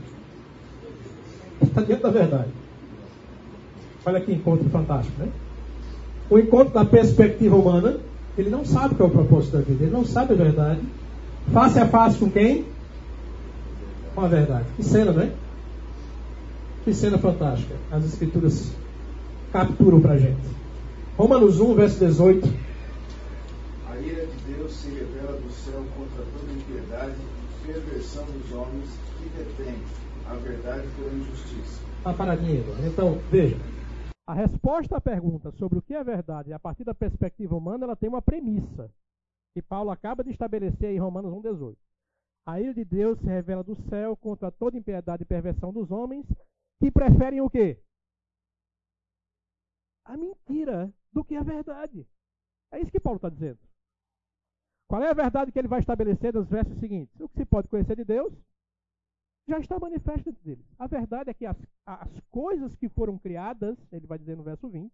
Está 1.62 1.82
diante 1.82 2.02
da 2.02 2.10
verdade. 2.10 2.50
Olha 4.04 4.20
que 4.20 4.32
encontro 4.32 4.68
fantástico, 4.68 5.22
né? 5.22 5.28
O 6.28 6.38
encontro 6.38 6.74
da 6.74 6.84
perspectiva 6.84 7.56
humana, 7.56 7.98
ele 8.36 8.50
não 8.50 8.64
sabe 8.66 8.96
qual 8.96 9.08
é 9.08 9.12
o 9.12 9.14
propósito 9.14 9.56
da 9.56 9.62
vida, 9.62 9.84
ele 9.84 9.92
não 9.92 10.04
sabe 10.04 10.34
a 10.34 10.36
verdade. 10.36 10.82
Face 11.52 11.78
a 11.78 11.88
face 11.88 12.18
com 12.18 12.30
quem? 12.30 12.66
Com 14.14 14.20
a 14.20 14.28
verdade. 14.28 14.66
Que 14.76 14.82
cena, 14.82 15.12
não 15.12 15.22
é? 15.22 15.30
Que 16.84 16.94
cena 16.94 17.18
fantástica. 17.18 17.74
As 17.90 18.04
escrituras 18.04 18.72
capturam 19.52 20.00
pra 20.00 20.16
gente. 20.16 20.40
Romanos 21.16 21.60
1, 21.60 21.74
verso 21.74 21.98
18. 21.98 22.48
A 23.88 23.96
ira 23.98 24.26
de 24.26 24.54
Deus 24.54 24.72
se 24.72 24.88
revela 24.88 25.38
do 25.38 25.50
céu 25.50 25.84
contra 25.96 26.24
toda 26.24 26.52
impiedade 26.52 27.16
e 27.16 27.66
perversão 27.66 28.24
dos 28.24 28.52
homens 28.52 28.88
que 29.18 29.28
detêm 29.30 29.74
a 30.28 30.34
verdade 30.34 30.86
pela 30.96 31.12
injustiça. 31.12 31.80
Uma 32.04 32.14
paradinha, 32.14 32.60
Eduardo. 32.60 32.86
Então, 32.86 33.18
veja. 33.30 33.56
A 34.26 34.34
resposta 34.34 34.96
à 34.96 35.00
pergunta 35.00 35.50
sobre 35.52 35.78
o 35.78 35.82
que 35.82 35.94
é 35.94 36.04
verdade 36.04 36.52
a 36.52 36.58
partir 36.58 36.84
da 36.84 36.94
perspectiva 36.94 37.56
humana, 37.56 37.84
ela 37.84 37.96
tem 37.96 38.08
uma 38.08 38.22
premissa 38.22 38.90
que 39.54 39.62
Paulo 39.62 39.90
acaba 39.90 40.22
de 40.22 40.30
estabelecer 40.30 40.90
em 40.90 40.98
Romanos 40.98 41.32
1,18. 41.32 41.74
A 42.46 42.60
ira 42.60 42.74
de 42.74 42.84
Deus 42.84 43.18
se 43.18 43.26
revela 43.26 43.64
do 43.64 43.74
céu 43.88 44.16
contra 44.16 44.50
toda 44.50 44.76
impiedade 44.76 45.22
e 45.22 45.26
perversão 45.26 45.72
dos 45.72 45.90
homens 45.90 46.24
que 46.80 46.90
preferem 46.90 47.40
o 47.40 47.50
quê? 47.50 47.80
A 50.04 50.16
mentira 50.16 50.92
do 51.12 51.24
que 51.24 51.36
a 51.36 51.42
verdade. 51.42 52.06
É 52.70 52.80
isso 52.80 52.90
que 52.90 53.00
Paulo 53.00 53.16
está 53.16 53.28
dizendo. 53.28 53.58
Qual 54.88 55.02
é 55.02 55.10
a 55.10 55.14
verdade 55.14 55.52
que 55.52 55.58
ele 55.58 55.68
vai 55.68 55.80
estabelecer 55.80 56.32
nos 56.32 56.48
versos 56.48 56.78
seguintes? 56.78 57.20
O 57.20 57.28
que 57.28 57.36
se 57.36 57.44
pode 57.44 57.68
conhecer 57.68 57.96
de 57.96 58.04
Deus 58.04 58.32
já 59.46 59.58
está 59.58 59.78
manifesto 59.78 60.28
entre 60.28 60.52
eles. 60.52 60.66
A 60.78 60.86
verdade 60.86 61.30
é 61.30 61.34
que 61.34 61.46
as, 61.46 61.56
as 61.86 62.20
coisas 62.30 62.74
que 62.76 62.88
foram 62.88 63.18
criadas, 63.18 63.78
ele 63.90 64.06
vai 64.06 64.18
dizer 64.18 64.36
no 64.36 64.42
verso 64.42 64.68
20, 64.68 64.92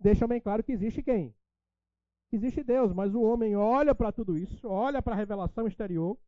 deixam 0.00 0.26
bem 0.26 0.40
claro 0.40 0.62
que 0.62 0.72
existe 0.72 1.02
quem? 1.02 1.34
Existe 2.32 2.64
Deus, 2.64 2.92
mas 2.92 3.14
o 3.14 3.22
homem 3.22 3.54
olha 3.54 3.94
para 3.94 4.10
tudo 4.10 4.36
isso, 4.36 4.66
olha 4.66 5.00
para 5.00 5.14
a 5.14 5.16
revelação 5.16 5.66
exterior, 5.66 6.18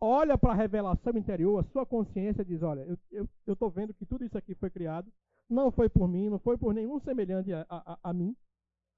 olha 0.00 0.36
para 0.36 0.52
a 0.52 0.56
revelação 0.56 1.16
interior, 1.16 1.58
a 1.60 1.68
sua 1.70 1.86
consciência 1.86 2.44
diz: 2.44 2.62
Olha, 2.62 2.86
eu 3.10 3.28
estou 3.46 3.70
vendo 3.70 3.94
que 3.94 4.06
tudo 4.06 4.24
isso 4.24 4.36
aqui 4.36 4.54
foi 4.54 4.70
criado, 4.70 5.12
não 5.48 5.70
foi 5.70 5.88
por 5.88 6.08
mim, 6.08 6.28
não 6.28 6.38
foi 6.38 6.56
por 6.56 6.74
nenhum 6.74 6.98
semelhante 7.00 7.52
a, 7.52 7.66
a, 7.68 7.98
a 8.02 8.12
mim. 8.12 8.36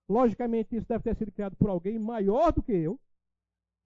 Logicamente, 0.09 0.77
isso 0.77 0.87
deve 0.89 1.03
ter 1.03 1.17
sido 1.17 1.33
criado 1.33 1.57
por 1.57 1.69
alguém 1.69 1.99
maior 1.99 2.53
do 2.53 2.63
que 2.63 2.73
eu, 2.73 2.99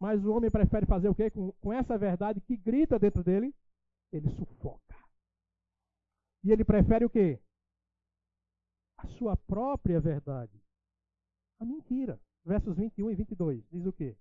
mas 0.01 0.25
o 0.25 0.33
homem 0.33 0.51
prefere 0.51 0.87
fazer 0.87 1.09
o 1.09 1.15
quê? 1.15 1.31
Com, 1.31 1.53
com 1.53 1.73
essa 1.73 1.97
verdade 1.97 2.41
que 2.41 2.57
grita 2.57 2.99
dentro 2.99 3.25
dele, 3.25 3.55
ele 4.13 4.29
sufoca. 4.31 4.97
E 6.45 6.53
ele 6.53 6.65
prefere 6.65 7.05
o 7.05 7.11
quê? 7.11 7.39
A 8.99 9.07
sua 9.09 9.37
própria 9.37 10.01
verdade. 10.01 10.61
A 11.59 11.65
mentira. 11.65 12.21
Versos 12.45 12.77
21 12.77 13.11
e 13.11 13.15
22. 13.15 13.63
Diz 13.71 13.87
o 13.87 13.93
quê? 13.93 14.17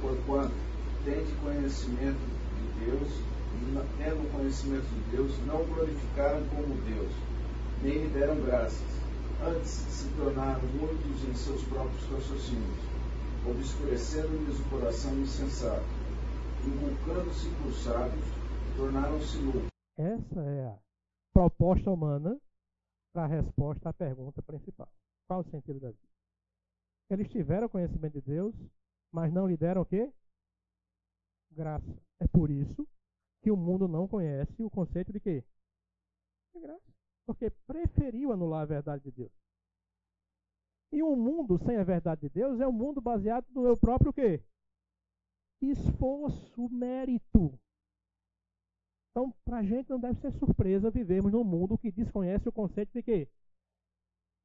Porquanto 0.00 0.79
tende 1.04 1.32
conhecimento 1.42 2.18
de 2.56 2.84
Deus, 2.84 3.08
e 3.52 3.98
tendo 3.98 4.32
conhecimento 4.32 4.86
de 4.86 5.16
Deus, 5.16 5.38
não 5.46 5.64
glorificaram 5.64 6.46
como 6.48 6.74
Deus, 6.82 7.12
nem 7.82 8.04
lhe 8.04 8.08
deram 8.08 8.40
graças. 8.42 9.00
Antes 9.42 9.70
se 9.70 10.08
tornaram 10.16 10.60
muitos 10.74 11.28
em 11.28 11.34
seus 11.34 11.62
próprios 11.64 12.04
raciocínios, 12.10 12.78
obscurecendo-lhes 13.48 14.60
o 14.60 14.70
coração 14.70 15.14
insensato, 15.18 15.84
inculcando-se 16.66 17.48
por 17.62 17.72
sábios, 17.72 18.24
tornaram-se 18.76 19.38
loucos. 19.38 19.70
Essa 19.96 20.40
é 20.40 20.66
a 20.66 20.78
proposta 21.32 21.90
humana 21.90 22.38
para 23.14 23.24
a 23.24 23.26
resposta 23.26 23.88
à 23.88 23.92
pergunta 23.92 24.42
principal. 24.42 24.88
Qual 25.26 25.40
o 25.40 25.50
sentido 25.50 25.80
da 25.80 25.88
vida? 25.88 26.08
Eles 27.10 27.28
tiveram 27.28 27.68
conhecimento 27.68 28.12
de 28.12 28.20
Deus, 28.20 28.54
mas 29.10 29.32
não 29.32 29.46
lhe 29.48 29.56
deram 29.56 29.82
o 29.82 29.86
quê? 29.86 30.12
Graça. 31.50 32.02
É 32.20 32.28
por 32.28 32.50
isso 32.50 32.86
que 33.42 33.50
o 33.50 33.56
mundo 33.56 33.88
não 33.88 34.06
conhece 34.06 34.62
o 34.62 34.70
conceito 34.70 35.12
de 35.12 35.20
quê? 35.20 35.44
De 36.54 36.60
graça. 36.60 36.94
Porque 37.26 37.50
preferiu 37.66 38.32
anular 38.32 38.62
a 38.62 38.66
verdade 38.66 39.04
de 39.04 39.10
Deus. 39.10 39.32
E 40.92 41.02
um 41.02 41.16
mundo 41.16 41.58
sem 41.64 41.76
a 41.76 41.84
verdade 41.84 42.22
de 42.22 42.28
Deus 42.28 42.60
é 42.60 42.66
um 42.66 42.72
mundo 42.72 43.00
baseado 43.00 43.46
no 43.50 43.62
meu 43.62 43.76
próprio 43.76 44.12
quê? 44.12 44.42
Esforço, 45.62 46.68
mérito. 46.68 47.58
Então, 49.10 49.32
para 49.44 49.58
a 49.58 49.62
gente 49.62 49.90
não 49.90 50.00
deve 50.00 50.20
ser 50.20 50.32
surpresa 50.32 50.90
vivermos 50.90 51.32
num 51.32 51.44
mundo 51.44 51.78
que 51.78 51.92
desconhece 51.92 52.48
o 52.48 52.52
conceito 52.52 52.92
de 52.92 53.02
quê? 53.02 53.28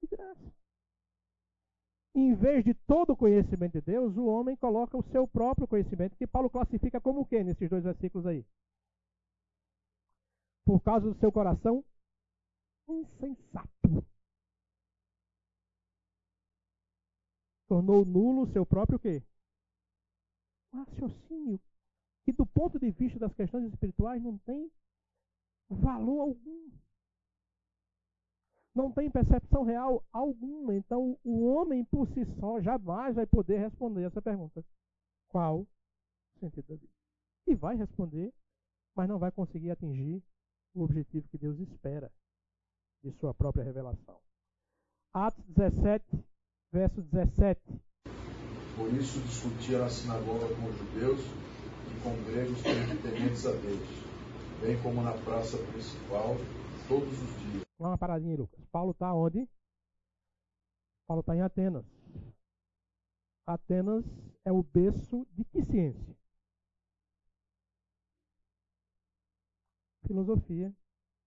De 0.02 0.08
graça. 0.08 0.54
Em 2.16 2.34
vez 2.34 2.64
de 2.64 2.74
todo 2.74 3.12
o 3.12 3.18
conhecimento 3.18 3.74
de 3.74 3.82
Deus, 3.82 4.16
o 4.16 4.26
homem 4.26 4.56
coloca 4.56 4.98
o 4.98 5.04
seu 5.12 5.28
próprio 5.28 5.68
conhecimento, 5.68 6.16
que 6.16 6.26
Paulo 6.26 6.50
classifica 6.50 7.02
como 7.02 7.22
o 7.22 7.26
quê 7.26 7.44
nesses 7.44 7.70
dois 7.70 7.84
versículos 7.84 8.26
aí? 8.26 8.46
Por 10.64 10.80
causa 10.82 11.10
do 11.12 11.20
seu 11.20 11.30
coração 11.30 11.84
insensato. 12.88 13.68
Tornou 17.68 18.06
nulo 18.06 18.44
o 18.44 18.52
seu 18.54 18.66
próprio 18.66 18.98
quê? 18.98 19.22
Raciocínio. 20.72 21.60
Que 22.24 22.32
do 22.32 22.46
ponto 22.46 22.80
de 22.80 22.92
vista 22.92 23.20
das 23.20 23.34
questões 23.34 23.66
espirituais 23.66 24.24
não 24.24 24.38
tem 24.38 24.72
valor 25.70 26.22
algum. 26.22 26.72
Não 28.76 28.92
tem 28.92 29.10
percepção 29.10 29.64
real 29.64 30.04
alguma. 30.12 30.76
Então, 30.76 31.18
o 31.24 31.46
homem 31.46 31.86
por 31.86 32.08
si 32.10 32.26
só 32.40 32.60
jamais 32.60 33.16
vai 33.16 33.26
poder 33.26 33.58
responder 33.58 34.04
essa 34.04 34.22
pergunta. 34.22 34.64
Qual 35.30 35.62
o 35.62 36.40
sentido 36.40 36.68
da 36.68 36.76
vida? 36.76 36.92
E 37.48 37.56
vai 37.56 37.78
responder, 37.78 38.34
mas 38.94 39.08
não 39.08 39.18
vai 39.18 39.32
conseguir 39.32 39.72
atingir 39.72 40.22
o 40.74 40.84
objetivo 40.84 41.28
que 41.30 41.38
Deus 41.38 41.58
espera 41.60 42.12
de 43.02 43.12
sua 43.14 43.34
própria 43.34 43.64
revelação. 43.64 44.20
Atos 45.14 45.46
17, 45.46 46.04
verso 46.74 47.02
17. 47.02 47.62
Por 48.76 48.92
isso 48.94 49.22
discutia 49.22 49.80
na 49.80 49.90
sinagoga 49.90 50.54
com 50.54 50.68
os 50.68 50.78
judeus 50.78 51.22
e 51.22 52.04
com 52.04 52.14
gregos 52.26 52.62
tementes 53.02 53.46
a 53.46 53.52
Deus, 53.52 53.88
bem 54.60 54.82
como 54.84 55.02
na 55.02 55.14
praça 55.14 55.58
principal, 55.72 56.36
todos 56.90 57.14
os 57.14 57.52
dias. 57.52 57.65
Uma 57.78 57.98
paradinha, 57.98 58.38
Lucas. 58.38 58.64
Paulo 58.72 58.92
está 58.92 59.14
onde? 59.14 59.48
Paulo 61.08 61.22
está 61.22 61.36
em 61.36 61.42
Atenas. 61.42 61.86
Atenas 63.46 64.06
é 64.44 64.52
o 64.52 64.64
berço 64.64 65.28
de 65.32 65.44
que 65.46 65.64
ciência? 65.64 66.16
Filosofia, 70.08 70.74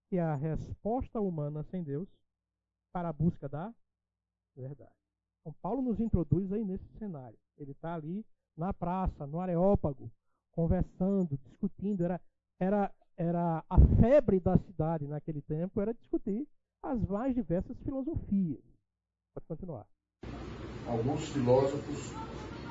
que 0.09 0.17
é 0.17 0.23
a 0.23 0.35
resposta 0.35 1.21
humana 1.21 1.63
sem 1.65 1.83
Deus 1.83 2.09
para 2.93 3.09
a 3.09 3.13
busca 3.13 3.49
da 3.49 3.73
verdade. 4.57 4.93
Então, 5.41 5.53
Paulo 5.61 5.83
nos 5.83 6.01
introduz 6.01 6.51
aí 6.53 6.65
nesse 6.65 6.89
cenário. 6.99 7.39
Ele 7.57 7.73
está 7.73 7.95
ali 7.95 8.25
na 8.57 8.73
praça, 8.73 9.27
no 9.27 9.41
Areópago, 9.41 10.11
conversando, 10.51 11.39
discutindo. 11.39 12.05
Era, 12.05 12.21
era, 12.59 12.95
era 13.19 13.65
a 13.69 13.81
febre 14.01 14.39
da 14.39 14.57
cidade 14.57 15.07
naquele 15.09 15.43
tempo, 15.43 15.81
era 15.81 15.93
discutir 15.93 16.47
as 16.85 17.05
mais 17.07 17.35
diversas 17.35 17.77
filosofias. 17.83 18.63
Pode 19.35 19.47
continuar. 19.49 19.87
Alguns 20.87 21.29
filósofos 21.31 22.13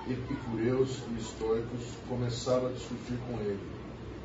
epicureus 0.09 1.03
e 1.09 1.19
estoicos 1.19 1.97
começaram 2.07 2.67
a 2.67 2.71
discutir 2.71 3.19
com 3.27 3.41
ele. 3.41 3.59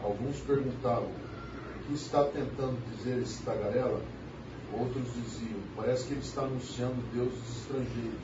Alguns 0.00 0.38
perguntavam: 0.41 1.11
o 1.11 1.87
que 1.87 1.95
está 1.95 2.25
tentando 2.25 2.81
dizer 2.95 3.19
esse 3.19 3.45
tagarela? 3.45 4.00
Outros 4.73 5.12
diziam: 5.14 5.61
parece 5.75 6.07
que 6.07 6.14
ele 6.14 6.21
está 6.21 6.43
anunciando 6.43 6.95
deuses 7.12 7.59
estrangeiros, 7.59 8.23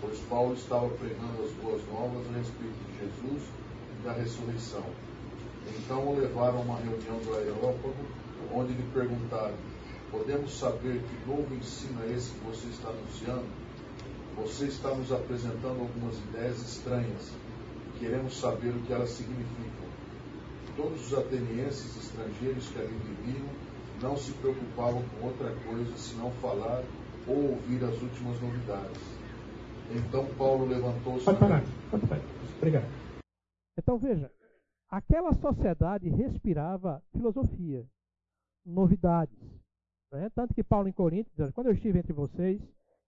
pois 0.00 0.20
Paulo 0.28 0.52
estava 0.54 0.88
pregando 0.90 1.42
as 1.42 1.52
boas 1.54 1.82
novas 1.88 2.26
a 2.28 2.38
respeito 2.38 2.78
de 2.84 2.98
Jesus 2.98 3.42
e 3.98 4.04
da 4.04 4.12
ressurreição. 4.12 4.84
Então 5.78 6.08
o 6.08 6.18
levaram 6.18 6.58
a 6.58 6.62
uma 6.62 6.78
reunião 6.78 7.18
do 7.18 7.34
Aerópago, 7.34 7.94
onde 8.52 8.72
lhe 8.72 8.82
perguntaram: 8.92 9.54
Podemos 10.10 10.58
saber 10.58 11.00
que 11.02 11.28
novo 11.28 11.54
ensino 11.54 12.02
é 12.04 12.12
esse 12.12 12.30
que 12.30 12.44
você 12.44 12.68
está 12.68 12.88
anunciando? 12.88 13.46
Você 14.36 14.66
está 14.66 14.94
nos 14.94 15.12
apresentando 15.12 15.80
algumas 15.80 16.16
ideias 16.18 16.58
estranhas. 16.58 17.32
Queremos 17.98 18.38
saber 18.38 18.70
o 18.70 18.80
que 18.82 18.92
elas 18.92 19.10
significam. 19.10 19.84
Todos 20.76 21.06
os 21.06 21.18
atenienses 21.18 21.96
estrangeiros 21.96 22.68
que 22.68 22.78
ali 22.78 22.96
viviam 23.04 23.46
não 24.02 24.16
se 24.16 24.32
preocupavam 24.32 25.02
com 25.02 25.26
outra 25.26 25.54
coisa 25.66 25.96
senão 25.96 26.30
falar 26.42 26.82
ou 27.26 27.50
ouvir 27.50 27.82
as 27.84 28.00
últimas 28.02 28.40
novidades. 28.40 29.00
Então 29.90 30.26
Paulo 30.36 30.66
levantou-se. 30.66 31.24
Pode 31.24 31.38
parar, 31.38 31.62
pode 31.90 32.06
parar. 32.06 32.22
Obrigado. 32.58 32.86
Então 33.78 33.98
veja, 33.98 34.30
aquela 34.96 35.32
sociedade 35.34 36.08
respirava 36.08 37.02
filosofia, 37.10 37.84
novidades. 38.64 39.36
Né? 40.12 40.30
Tanto 40.30 40.54
que 40.54 40.62
Paulo 40.62 40.88
em 40.88 40.92
Coríntios 40.92 41.50
quando 41.52 41.66
eu 41.66 41.72
estive 41.72 41.98
entre 41.98 42.12
vocês, 42.12 42.62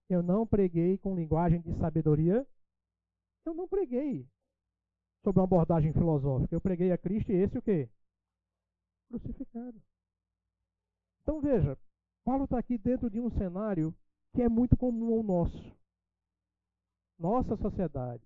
eu 0.09 0.21
não 0.21 0.45
preguei 0.45 0.97
com 0.97 1.15
linguagem 1.15 1.61
de 1.61 1.73
sabedoria, 1.77 2.45
eu 3.45 3.53
não 3.53 3.67
preguei 3.67 4.27
sobre 5.23 5.39
uma 5.39 5.45
abordagem 5.45 5.93
filosófica, 5.93 6.53
eu 6.53 6.61
preguei 6.61 6.91
a 6.91 6.97
Cristo 6.97 7.31
e 7.31 7.35
esse 7.35 7.57
o 7.57 7.61
quê? 7.61 7.89
Crucificado. 9.07 9.81
Então 11.21 11.39
veja, 11.39 11.77
Paulo 12.25 12.43
está 12.43 12.59
aqui 12.59 12.77
dentro 12.77 13.09
de 13.09 13.21
um 13.21 13.29
cenário 13.29 13.95
que 14.33 14.41
é 14.41 14.49
muito 14.49 14.75
comum 14.75 15.13
ao 15.13 15.23
nosso. 15.23 15.77
Nossa 17.17 17.55
sociedade. 17.55 18.23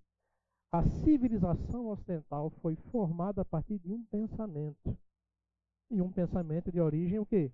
A 0.72 0.82
civilização 1.04 1.88
ocidental 1.88 2.48
foi 2.62 2.74
formada 2.90 3.42
a 3.42 3.44
partir 3.44 3.78
de 3.78 3.92
um 3.92 4.02
pensamento. 4.06 4.96
E 5.90 6.00
um 6.00 6.10
pensamento 6.10 6.72
de 6.72 6.80
origem 6.80 7.18
o 7.18 7.26
quê? 7.26 7.52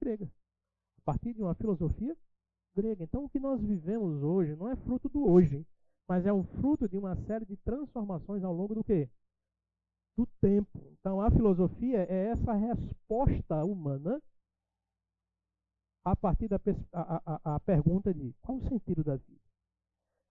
Grega. 0.00 0.30
A 0.98 1.00
partir 1.00 1.34
de 1.34 1.42
uma 1.42 1.56
filosofia 1.56 2.16
grega. 2.72 3.02
Então 3.02 3.24
o 3.24 3.28
que 3.28 3.40
nós 3.40 3.60
vivemos 3.60 4.22
hoje 4.22 4.54
não 4.54 4.68
é 4.68 4.76
fruto 4.76 5.08
do 5.08 5.28
hoje, 5.28 5.66
mas 6.06 6.24
é 6.24 6.32
um 6.32 6.44
fruto 6.44 6.88
de 6.88 6.96
uma 6.96 7.16
série 7.16 7.44
de 7.44 7.56
transformações 7.56 8.44
ao 8.44 8.52
longo 8.52 8.76
do 8.76 8.84
quê? 8.84 9.10
Do 10.16 10.24
tempo. 10.40 10.78
Então 11.00 11.20
a 11.20 11.28
filosofia 11.32 12.06
é 12.08 12.28
essa 12.28 12.52
resposta 12.52 13.64
humana 13.64 14.22
a 16.04 16.14
partir 16.14 16.46
da 16.46 16.60
a, 16.92 17.22
a, 17.26 17.56
a 17.56 17.60
pergunta 17.60 18.14
de 18.14 18.32
qual 18.40 18.58
o 18.58 18.68
sentido 18.68 19.02
da 19.02 19.16
vida. 19.16 19.45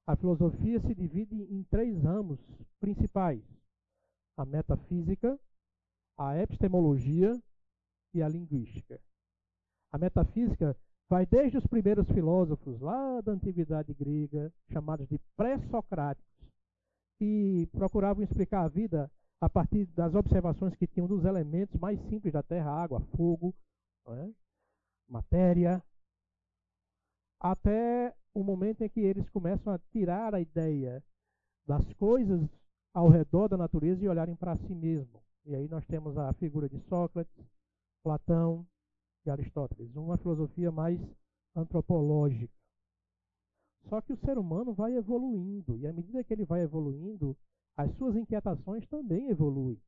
A 0.08 0.16
filosofia 0.16 0.80
se 0.82 0.94
divide 0.94 1.44
em 1.52 1.64
três 1.64 2.02
ramos 2.02 2.40
principais: 2.80 3.42
a 4.38 4.46
metafísica, 4.46 5.40
a 6.18 6.38
epistemologia 6.38 7.32
e 8.14 8.22
a 8.22 8.30
linguística. 8.30 9.02
A 9.92 9.98
metafísica 9.98 10.78
vai 11.10 11.26
desde 11.26 11.58
os 11.58 11.66
primeiros 11.68 12.08
filósofos 12.08 12.80
lá 12.80 13.22
da 13.22 13.32
antiguidade 13.32 13.94
grega, 13.94 14.54
chamados 14.72 15.08
de 15.08 15.20
pré-socráticos, 15.36 16.52
que 17.18 17.68
procuravam 17.72 18.24
explicar 18.24 18.64
a 18.64 18.68
vida 18.68 19.12
a 19.42 19.50
partir 19.50 19.86
das 19.88 20.14
observações 20.16 20.76
que 20.76 20.88
tinham 20.88 21.08
dos 21.08 21.26
elementos 21.26 21.80
mais 21.80 22.00
simples 22.10 22.34
da 22.34 22.44
Terra, 22.44 22.72
água, 22.72 23.02
fogo, 23.16 23.56
é? 24.08 24.30
matéria, 25.08 25.84
até 27.40 28.16
o 28.36 28.44
momento 28.44 28.84
em 28.84 28.90
que 28.90 29.00
eles 29.00 29.28
começam 29.30 29.74
a 29.74 29.80
tirar 29.92 30.36
a 30.36 30.42
ideia 30.42 31.02
das 31.66 31.92
coisas 31.94 32.42
ao 32.94 33.08
redor 33.08 33.48
da 33.48 33.58
natureza 33.58 34.04
e 34.04 34.10
olharem 34.10 34.36
para 34.36 34.58
si 34.58 34.76
mesmo. 34.76 35.24
E 35.46 35.56
aí 35.56 35.70
nós 35.70 35.86
temos 35.86 36.18
a 36.18 36.34
figura 36.34 36.68
de 36.68 36.78
Sócrates, 36.82 37.34
Platão 38.04 38.68
e 39.26 39.30
Aristóteles, 39.30 39.96
uma 39.96 40.18
filosofia 40.18 40.70
mais 40.70 41.00
antropológica. 41.56 42.54
Só 43.88 44.02
que 44.02 44.12
o 44.12 44.18
ser 44.18 44.38
humano 44.38 44.74
vai 44.74 44.96
evoluindo, 44.96 45.78
e 45.78 45.88
à 45.88 45.94
medida 45.94 46.24
que 46.24 46.34
ele 46.34 46.44
vai 46.44 46.62
evoluindo, 46.62 47.38
as 47.78 47.92
suas 47.96 48.16
inquietações 48.16 48.86
também 48.88 49.30
evoluem. 49.30 49.80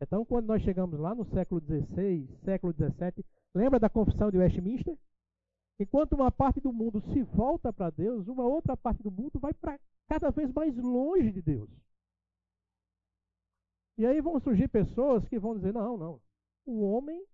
Então, 0.00 0.24
quando 0.24 0.46
nós 0.46 0.62
chegamos 0.62 0.98
lá 0.98 1.14
no 1.14 1.24
século 1.26 1.60
XVI, 1.60 2.28
século 2.44 2.72
XVII, 2.72 3.24
lembra 3.54 3.80
da 3.80 3.88
confissão 3.88 4.30
de 4.30 4.38
Westminster? 4.38 4.96
Enquanto 5.78 6.14
uma 6.14 6.30
parte 6.30 6.60
do 6.60 6.72
mundo 6.72 7.00
se 7.00 7.22
volta 7.22 7.72
para 7.72 7.90
Deus, 7.90 8.26
uma 8.26 8.44
outra 8.44 8.76
parte 8.76 9.02
do 9.02 9.10
mundo 9.10 9.38
vai 9.38 9.54
para 9.54 9.78
cada 10.06 10.30
vez 10.30 10.52
mais 10.52 10.76
longe 10.76 11.30
de 11.30 11.40
Deus. 11.40 11.70
E 13.96 14.06
aí 14.06 14.20
vão 14.20 14.38
surgir 14.40 14.68
pessoas 14.68 15.26
que 15.28 15.38
vão 15.38 15.54
dizer: 15.54 15.72
não, 15.72 15.96
não, 15.96 16.20
o 16.66 16.82
homem 16.82 17.24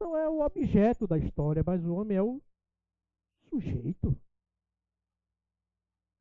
não 0.00 0.16
é 0.16 0.28
o 0.28 0.40
objeto 0.40 1.06
da 1.06 1.18
história, 1.18 1.62
mas 1.66 1.84
o 1.84 1.94
homem 1.94 2.16
é 2.16 2.22
o 2.22 2.40
sujeito. 3.48 4.14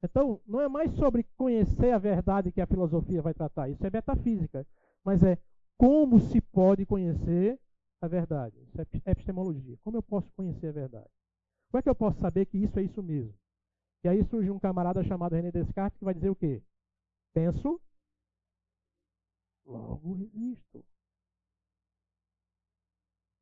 Então, 0.03 0.39
não 0.45 0.61
é 0.61 0.67
mais 0.67 0.91
sobre 0.93 1.23
conhecer 1.35 1.91
a 1.91 1.97
verdade 1.97 2.51
que 2.51 2.61
a 2.61 2.67
filosofia 2.67 3.23
vai 3.23 3.33
tratar, 3.33 3.69
isso 3.69 3.85
é 3.85 3.89
metafísica 3.89 4.65
mas 5.05 5.21
é 5.23 5.37
como 5.77 6.19
se 6.19 6.41
pode 6.41 6.85
conhecer 6.85 7.59
a 8.05 8.09
verdade. 8.09 8.55
Isso 8.61 8.81
é 8.81 9.11
epistemologia. 9.11 9.77
Como 9.83 9.97
eu 9.97 10.03
posso 10.03 10.31
conhecer 10.33 10.67
a 10.67 10.71
verdade? 10.71 11.09
Como 11.69 11.79
é 11.79 11.81
que 11.81 11.89
eu 11.89 11.95
posso 11.95 12.19
saber 12.19 12.45
que 12.45 12.57
isso 12.57 12.79
é 12.79 12.83
isso 12.83 13.01
mesmo? 13.03 13.33
E 14.03 14.07
aí 14.07 14.23
surge 14.25 14.49
um 14.51 14.59
camarada 14.59 15.03
chamado 15.03 15.33
René 15.33 15.51
Descartes 15.51 15.97
que 15.97 16.05
vai 16.05 16.13
dizer 16.13 16.29
o 16.29 16.35
quê? 16.35 16.61
Penso, 17.33 17.81
logo 19.65 20.17
existo. 20.19 20.85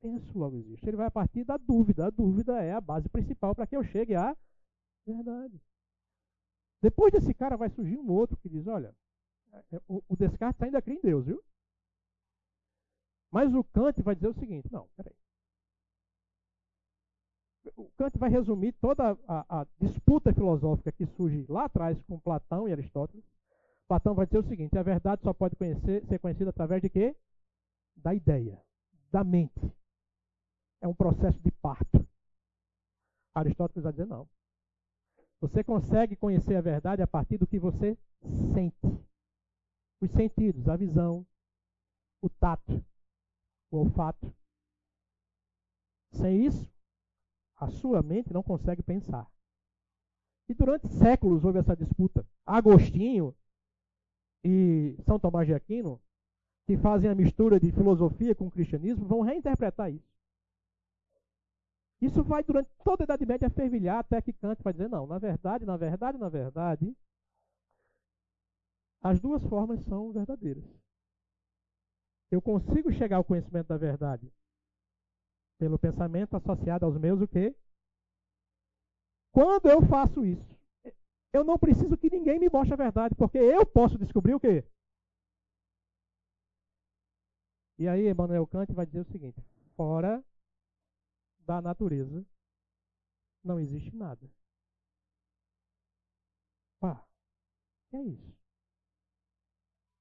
Penso, 0.01 0.37
logo 0.37 0.57
existo. 0.57 0.89
Ele 0.89 0.97
vai 0.97 1.07
a 1.07 1.11
partir 1.11 1.43
da 1.43 1.57
dúvida. 1.57 2.07
A 2.07 2.09
dúvida 2.09 2.61
é 2.63 2.71
a 2.71 2.81
base 2.81 3.07
principal 3.09 3.53
para 3.53 3.67
que 3.67 3.75
eu 3.75 3.83
chegue 3.83 4.15
à 4.15 4.35
verdade. 5.05 5.61
Depois 6.81 7.11
desse 7.11 7.33
cara 7.33 7.55
vai 7.55 7.69
surgir 7.69 7.97
um 7.97 8.09
outro 8.11 8.37
que 8.37 8.49
diz, 8.49 8.67
olha, 8.67 8.95
é, 9.71 9.81
o 9.87 10.15
Descartes 10.17 10.61
ainda 10.61 10.81
crê 10.81 10.95
em 10.95 11.01
Deus, 11.01 11.25
viu? 11.25 11.43
Mas 13.33 13.51
o 13.55 13.63
Kant 13.63 13.99
vai 14.03 14.13
dizer 14.13 14.27
o 14.27 14.33
seguinte: 14.35 14.71
não, 14.71 14.87
peraí. 14.95 15.15
O 17.75 17.89
Kant 17.97 18.15
vai 18.19 18.29
resumir 18.29 18.73
toda 18.73 19.17
a, 19.27 19.61
a, 19.61 19.67
disputa 19.79 20.31
filosófica 20.31 20.91
que 20.91 21.07
surge 21.07 21.43
lá 21.49 21.65
atrás 21.65 21.99
com 22.03 22.19
Platão 22.19 22.69
e 22.69 22.71
Aristóteles. 22.71 23.25
Platão 23.87 24.13
vai 24.13 24.27
dizer 24.27 24.37
o 24.37 24.43
seguinte: 24.43 24.77
a 24.77 24.83
verdade 24.83 25.23
só 25.23 25.33
pode 25.33 25.55
conhecer, 25.55 26.05
ser 26.05 26.19
conhecida 26.19 26.51
através 26.51 26.79
de 26.79 26.89
quê? 26.91 27.15
Da 27.95 28.13
ideia, 28.13 28.61
da 29.11 29.23
mente. 29.23 29.73
É 30.79 30.87
um 30.87 30.93
processo 30.93 31.39
de 31.41 31.51
parto. 31.53 32.07
Aristóteles 33.33 33.83
vai 33.83 33.93
dizer 33.93 34.05
não. 34.05 34.29
Você 35.41 35.63
consegue 35.63 36.15
conhecer 36.15 36.55
a 36.55 36.61
verdade 36.61 37.01
a 37.01 37.07
partir 37.07 37.39
do 37.39 37.47
que 37.47 37.57
você 37.57 37.97
sente. 38.53 39.03
Os 39.99 40.11
sentidos, 40.11 40.69
a 40.69 40.75
visão, 40.75 41.25
o 42.21 42.29
tato, 42.29 42.83
o 43.75 43.79
olfato. 43.79 44.33
Sem 46.11 46.45
isso, 46.45 46.71
a 47.55 47.67
sua 47.69 48.01
mente 48.01 48.31
não 48.31 48.43
consegue 48.43 48.83
pensar. 48.83 49.29
E 50.47 50.53
durante 50.53 50.87
séculos 50.89 51.43
houve 51.43 51.59
essa 51.59 51.75
disputa. 51.75 52.25
Agostinho 52.45 53.35
e 54.43 54.95
São 55.05 55.17
Tomás 55.17 55.47
de 55.47 55.53
Aquino, 55.53 56.01
que 56.67 56.77
fazem 56.77 57.09
a 57.09 57.15
mistura 57.15 57.59
de 57.59 57.71
filosofia 57.71 58.35
com 58.35 58.51
cristianismo, 58.51 59.05
vão 59.05 59.21
reinterpretar 59.21 59.91
isso. 59.91 60.13
Isso 62.01 62.21
vai 62.21 62.43
durante 62.43 62.69
toda 62.83 63.03
a 63.03 63.05
Idade 63.05 63.25
Média 63.25 63.49
fervilhar 63.49 63.99
até 63.99 64.21
que 64.21 64.33
Kant 64.33 64.61
vai 64.61 64.73
dizer, 64.73 64.89
não, 64.89 65.07
na 65.07 65.17
verdade, 65.17 65.65
na 65.65 65.77
verdade, 65.77 66.17
na 66.17 66.27
verdade, 66.27 66.93
as 69.01 69.21
duas 69.21 69.41
formas 69.45 69.79
são 69.85 70.11
verdadeiras. 70.11 70.82
Eu 72.33 72.41
consigo 72.41 72.91
chegar 72.91 73.17
ao 73.17 73.23
conhecimento 73.23 73.67
da 73.67 73.77
verdade 73.77 74.27
pelo 75.59 75.77
pensamento 75.77 76.35
associado 76.35 76.83
aos 76.83 76.97
meus 76.97 77.21
o 77.21 77.27
quê? 77.27 77.55
Quando 79.31 79.69
eu 79.69 79.87
faço 79.87 80.25
isso, 80.25 80.59
eu 81.31 81.43
não 81.43 81.59
preciso 81.59 81.95
que 81.95 82.09
ninguém 82.09 82.39
me 82.39 82.49
mostre 82.49 82.73
a 82.73 82.77
verdade, 82.85 83.13
porque 83.13 83.37
eu 83.37 83.63
posso 83.67 83.99
descobrir 83.99 84.33
o 84.33 84.39
quê? 84.39 84.67
E 87.77 87.87
aí, 87.87 88.09
Emmanuel 88.09 88.47
Kant 88.47 88.73
vai 88.73 88.87
dizer 88.87 89.01
o 89.01 89.11
seguinte: 89.11 89.39
fora 89.75 90.25
da 91.45 91.61
natureza 91.61 92.25
não 93.43 93.59
existe 93.59 93.95
nada. 93.95 94.27
Pá, 96.79 97.05
é 97.93 98.01
isso? 98.01 98.35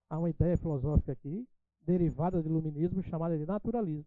Há 0.09 0.19
uma 0.19 0.31
ideia 0.31 0.57
filosófica 0.57 1.13
aqui, 1.13 1.47
derivada 1.85 2.43
do 2.43 2.49
iluminismo, 2.49 3.03
chamada 3.03 3.37
de 3.37 3.45
naturalismo. 3.45 4.07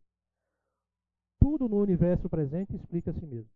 Tudo 1.40 1.68
no 1.68 1.78
universo 1.78 2.30
presente 2.30 2.76
explica 2.76 3.12
a 3.12 3.14
si 3.14 3.26
mesmo. 3.26 3.50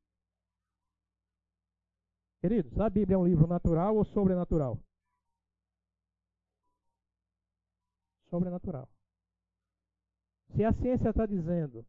Queridos, 2.42 2.80
a 2.80 2.90
Bíblia 2.90 3.16
é 3.16 3.18
um 3.18 3.28
livro 3.28 3.48
natural 3.48 3.98
ou 3.98 4.06
sobrenatural? 4.06 4.80
Sobrenatural. 8.30 8.88
Se 10.56 10.64
a 10.64 10.74
ciência 10.74 11.10
está 11.10 11.26
dizendo 11.26 11.86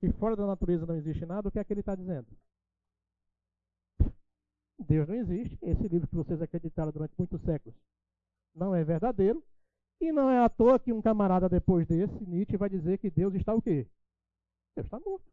que 0.00 0.12
fora 0.12 0.36
da 0.36 0.46
natureza 0.46 0.84
não 0.86 0.96
existe 0.96 1.24
nada, 1.24 1.48
o 1.48 1.52
que 1.52 1.58
é 1.58 1.64
que 1.64 1.72
ele 1.72 1.80
está 1.80 1.94
dizendo? 1.94 2.26
Deus 4.78 5.08
não 5.08 5.14
existe. 5.14 5.58
Esse 5.62 5.88
livro 5.88 6.08
que 6.08 6.16
vocês 6.16 6.42
acreditaram 6.42 6.92
durante 6.92 7.14
muitos 7.16 7.40
séculos 7.42 7.78
não 8.54 8.74
é 8.74 8.84
verdadeiro. 8.84 9.42
E 10.00 10.12
não 10.12 10.28
é 10.30 10.44
à 10.44 10.48
toa 10.48 10.78
que 10.78 10.92
um 10.92 11.00
camarada 11.00 11.48
depois 11.48 11.86
desse, 11.86 12.24
Nietzsche, 12.24 12.56
vai 12.56 12.68
dizer 12.68 12.98
que 12.98 13.10
Deus 13.10 13.34
está 13.34 13.54
o 13.54 13.62
quê? 13.62 13.86
Deus 14.76 14.86
está 14.86 15.00
morto. 15.00 15.32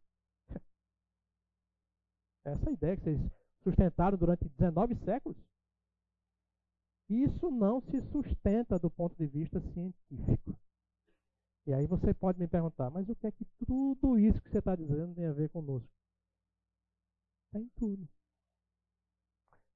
Essa 2.45 2.71
ideia 2.71 2.97
que 2.97 3.03
vocês 3.03 3.19
sustentaram 3.63 4.17
durante 4.17 4.47
19 4.49 4.95
séculos, 5.03 5.37
isso 7.09 7.51
não 7.51 7.81
se 7.81 8.01
sustenta 8.11 8.79
do 8.79 8.89
ponto 8.89 9.15
de 9.15 9.27
vista 9.27 9.59
científico. 9.59 10.57
E 11.67 11.73
aí 11.73 11.85
você 11.85 12.13
pode 12.13 12.39
me 12.39 12.47
perguntar, 12.47 12.89
mas 12.89 13.07
o 13.07 13.15
que 13.15 13.27
é 13.27 13.31
que 13.31 13.45
tudo 13.65 14.17
isso 14.17 14.41
que 14.41 14.49
você 14.49 14.57
está 14.59 14.75
dizendo 14.75 15.13
tem 15.13 15.25
a 15.25 15.33
ver 15.33 15.49
conosco? 15.49 15.87
Tem 17.51 17.69
tudo. 17.75 18.07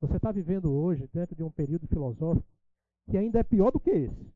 Você 0.01 0.15
está 0.15 0.31
vivendo 0.31 0.71
hoje 0.71 1.07
dentro 1.07 1.35
de 1.35 1.43
um 1.43 1.51
período 1.51 1.87
filosófico 1.87 2.47
que 3.09 3.17
ainda 3.17 3.39
é 3.39 3.43
pior 3.43 3.71
do 3.71 3.79
que 3.79 3.91
esse. 3.91 4.34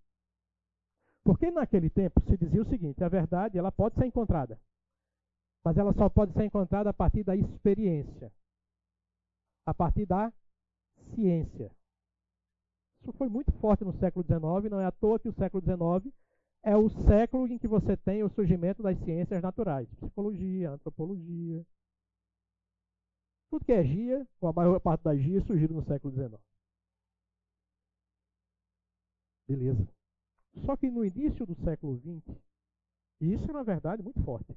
Porque 1.30 1.52
naquele 1.52 1.92
tempo 1.92 2.20
se 2.22 2.36
dizia 2.36 2.64
o 2.64 2.66
seguinte: 2.66 3.04
a 3.04 3.08
verdade 3.08 3.56
ela 3.56 3.72
pode 3.72 3.94
ser 3.94 4.08
encontrada, 4.08 4.60
mas 5.64 5.78
ela 5.78 5.94
só 5.94 6.10
pode 6.10 6.34
ser 6.34 6.46
encontrada 6.46 6.90
a 6.90 6.94
partir 6.94 7.24
da 7.24 7.36
experiência, 7.36 8.34
a 9.64 9.72
partir 9.72 10.08
da 10.08 10.34
ciência. 11.14 11.72
Isso 13.00 13.14
foi 13.14 13.30
muito 13.30 13.52
forte 13.60 13.84
no 13.84 13.94
século 14.00 14.26
XIX, 14.26 14.72
não 14.72 14.80
é 14.80 14.86
à 14.86 14.92
toa 14.92 15.20
que 15.20 15.30
o 15.30 15.34
século 15.34 15.62
XIX 15.64 16.12
é 16.64 16.76
o 16.76 16.90
século 16.90 17.48
em 17.48 17.60
que 17.60 17.68
você 17.68 17.96
tem 17.96 18.24
o 18.24 18.30
surgimento 18.30 18.82
das 18.82 18.98
ciências 18.98 19.40
naturais, 19.40 19.88
psicologia, 20.02 20.72
antropologia. 20.72 21.64
Tudo 23.52 23.66
que 23.66 23.72
é 23.72 23.84
GIA, 23.84 24.28
com 24.40 24.48
a 24.48 24.54
maior 24.54 24.80
parte 24.80 25.04
das 25.04 25.20
GIA, 25.20 25.42
surgiram 25.42 25.76
no 25.76 25.86
século 25.86 26.12
XIX. 26.12 26.42
Beleza. 29.48 29.99
Só 30.66 30.76
que 30.76 30.90
no 30.90 31.06
início 31.06 31.46
do 31.46 31.56
século 31.56 31.98
XX, 31.98 32.38
e 33.22 33.34
isso 33.34 33.46
é 33.50 33.52
uma 33.52 33.64
verdade 33.64 34.02
muito 34.02 34.22
forte. 34.24 34.56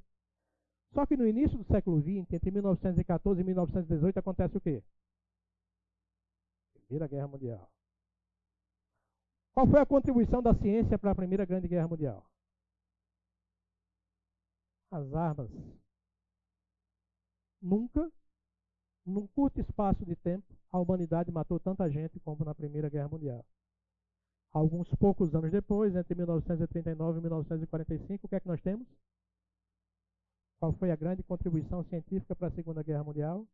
Só 0.93 1.05
que 1.05 1.17
no 1.17 1.27
início 1.27 1.57
do 1.57 1.63
século 1.63 1.99
XX, 2.01 2.33
entre 2.33 2.51
1914 2.51 3.41
e 3.41 3.43
1918, 3.43 4.17
acontece 4.19 4.57
o 4.57 4.61
quê? 4.61 4.83
Primeira 6.73 7.07
Guerra 7.07 7.27
Mundial. 7.27 7.71
Qual 9.53 9.67
foi 9.67 9.79
a 9.79 9.85
contribuição 9.85 10.41
da 10.41 10.53
ciência 10.53 10.97
para 10.97 11.11
a 11.11 11.15
Primeira 11.15 11.45
Grande 11.45 11.67
Guerra 11.67 11.87
Mundial? 11.87 12.27
As 14.91 15.13
armas. 15.13 15.49
Nunca, 17.61 18.11
num 19.05 19.25
curto 19.27 19.59
espaço 19.59 20.05
de 20.05 20.15
tempo, 20.15 20.45
a 20.71 20.79
humanidade 20.79 21.31
matou 21.31 21.59
tanta 21.59 21.89
gente 21.89 22.19
como 22.19 22.43
na 22.45 22.53
Primeira 22.53 22.89
Guerra 22.89 23.09
Mundial. 23.09 23.45
Alguns 24.53 24.87
poucos 24.95 25.33
anos 25.33 25.51
depois, 25.51 25.95
entre 25.95 26.13
1939 26.13 27.17
e 27.17 27.21
1945, 27.21 28.25
o 28.25 28.29
que 28.29 28.35
é 28.35 28.39
que 28.39 28.47
nós 28.47 28.61
temos? 28.61 28.87
Qual 30.59 30.71
foi 30.73 30.91
a 30.91 30.95
grande 30.95 31.23
contribuição 31.23 31.83
científica 31.83 32.35
para 32.35 32.49
a 32.49 32.51
Segunda 32.51 32.83
Guerra 32.83 33.03
Mundial? 33.03 33.47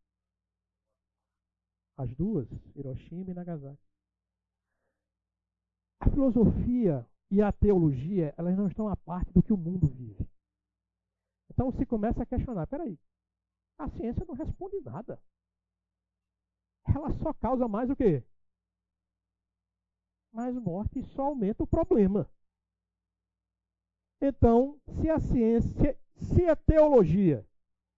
As 1.97 2.13
duas, 2.15 2.47
Hiroshima 2.75 3.31
e 3.31 3.33
Nagasaki. 3.33 3.81
A 6.01 6.09
filosofia 6.09 7.07
e 7.31 7.41
a 7.41 7.51
teologia, 7.51 8.33
elas 8.37 8.57
não 8.57 8.67
estão 8.67 8.89
à 8.89 8.95
parte 8.97 9.31
do 9.31 9.41
que 9.41 9.53
o 9.53 9.57
mundo 9.57 9.87
vive. 9.87 10.27
Então 11.49 11.71
se 11.71 11.85
começa 11.85 12.23
a 12.23 12.25
questionar, 12.25 12.67
peraí, 12.67 12.99
a 13.77 13.89
ciência 13.89 14.25
não 14.27 14.35
responde 14.35 14.79
nada. 14.81 15.21
Ela 16.85 17.13
só 17.19 17.33
causa 17.33 17.67
mais 17.67 17.89
o 17.89 17.95
quê? 17.95 18.23
Mais 20.31 20.55
morte 20.55 20.99
e 20.99 21.03
só 21.03 21.23
aumenta 21.23 21.63
o 21.63 21.67
problema. 21.67 22.29
Então, 24.21 24.79
se 24.99 25.09
a 25.09 25.19
ciência, 25.19 25.97
se 26.15 26.45
a 26.45 26.55
teologia 26.55 27.45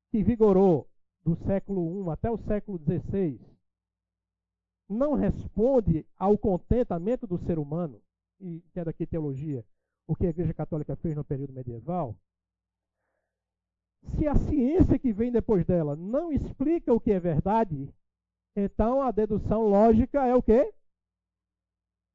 que 0.09 0.23
vigorou 0.23 0.87
do 1.23 1.35
século 1.35 2.07
I 2.07 2.09
até 2.11 2.29
o 2.29 2.37
século 2.37 2.79
XVI 2.79 3.39
não 4.87 5.13
responde 5.13 6.05
ao 6.17 6.37
contentamento 6.37 7.25
do 7.25 7.37
ser 7.37 7.57
humano, 7.57 8.01
e 8.39 8.57
entenda 8.57 8.89
aqui 8.89 9.07
teologia, 9.07 9.65
o 10.07 10.15
que 10.15 10.27
a 10.27 10.29
Igreja 10.29 10.53
Católica 10.53 10.95
fez 10.95 11.15
no 11.15 11.23
período 11.23 11.53
medieval, 11.53 12.15
se 14.17 14.27
a 14.27 14.35
ciência 14.35 14.99
que 14.99 15.13
vem 15.13 15.31
depois 15.31 15.65
dela 15.65 15.95
não 15.95 16.31
explica 16.31 16.93
o 16.93 16.99
que 16.99 17.11
é 17.11 17.19
verdade, 17.19 17.93
então 18.55 19.01
a 19.01 19.11
dedução 19.11 19.67
lógica 19.67 20.25
é 20.25 20.35
o 20.35 20.41
quê? 20.41 20.73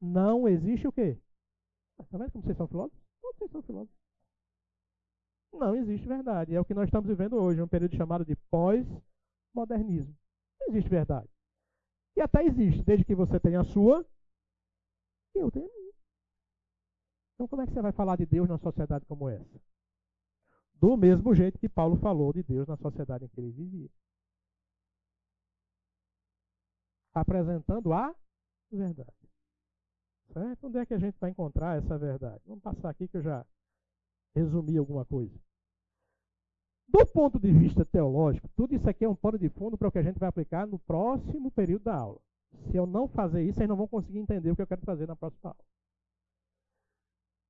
Não 0.00 0.48
existe 0.48 0.86
o 0.86 0.92
quê? 0.92 1.18
Está 2.00 2.18
vendo 2.18 2.32
como 2.32 2.44
vocês 2.44 2.56
são 2.56 2.68
filósofos? 2.68 3.00
Vocês 3.22 3.50
são 3.50 3.62
filósofos. 3.62 3.96
Não 5.52 5.74
existe 5.74 6.06
verdade. 6.06 6.54
É 6.54 6.60
o 6.60 6.64
que 6.64 6.74
nós 6.74 6.86
estamos 6.86 7.08
vivendo 7.08 7.36
hoje, 7.36 7.62
um 7.62 7.68
período 7.68 7.96
chamado 7.96 8.24
de 8.24 8.36
pós-modernismo. 8.50 10.14
Não 10.60 10.68
existe 10.68 10.90
verdade. 10.90 11.28
E 12.16 12.20
até 12.20 12.44
existe, 12.44 12.82
desde 12.82 13.04
que 13.04 13.14
você 13.14 13.38
tenha 13.40 13.60
a 13.60 13.64
sua 13.64 14.06
e 15.34 15.38
eu 15.38 15.50
tenho 15.50 15.66
a 15.66 15.74
minha. 15.74 15.92
Então, 17.34 17.48
como 17.48 17.62
é 17.62 17.66
que 17.66 17.72
você 17.72 17.82
vai 17.82 17.92
falar 17.92 18.16
de 18.16 18.24
Deus 18.24 18.48
numa 18.48 18.58
sociedade 18.58 19.04
como 19.04 19.28
essa? 19.28 19.60
Do 20.74 20.96
mesmo 20.96 21.34
jeito 21.34 21.58
que 21.58 21.68
Paulo 21.68 21.96
falou 21.96 22.32
de 22.32 22.42
Deus 22.42 22.66
na 22.66 22.76
sociedade 22.76 23.24
em 23.24 23.28
que 23.28 23.40
ele 23.40 23.50
vivia. 23.50 23.90
Apresentando 27.14 27.92
a 27.92 28.14
verdade. 28.70 29.25
Certo? 30.32 30.66
Onde 30.66 30.78
é 30.78 30.86
que 30.86 30.94
a 30.94 30.98
gente 30.98 31.18
vai 31.18 31.30
encontrar 31.30 31.78
essa 31.78 31.96
verdade? 31.98 32.40
Vamos 32.46 32.62
passar 32.62 32.90
aqui 32.90 33.08
que 33.08 33.16
eu 33.16 33.22
já 33.22 33.44
resumi 34.34 34.76
alguma 34.76 35.04
coisa. 35.04 35.34
Do 36.88 37.04
ponto 37.06 37.38
de 37.38 37.50
vista 37.52 37.84
teológico, 37.84 38.48
tudo 38.56 38.74
isso 38.74 38.88
aqui 38.88 39.04
é 39.04 39.08
um 39.08 39.14
pano 39.14 39.38
de 39.38 39.48
fundo 39.48 39.76
para 39.76 39.88
o 39.88 39.92
que 39.92 39.98
a 39.98 40.02
gente 40.02 40.18
vai 40.18 40.28
aplicar 40.28 40.66
no 40.66 40.78
próximo 40.78 41.50
período 41.50 41.84
da 41.84 41.96
aula. 41.96 42.20
Se 42.70 42.76
eu 42.76 42.86
não 42.86 43.08
fazer 43.08 43.42
isso, 43.42 43.58
vocês 43.58 43.68
não 43.68 43.76
vão 43.76 43.88
conseguir 43.88 44.18
entender 44.18 44.50
o 44.50 44.56
que 44.56 44.62
eu 44.62 44.66
quero 44.66 44.82
fazer 44.82 45.06
na 45.06 45.16
próxima 45.16 45.50
aula. 45.50 45.64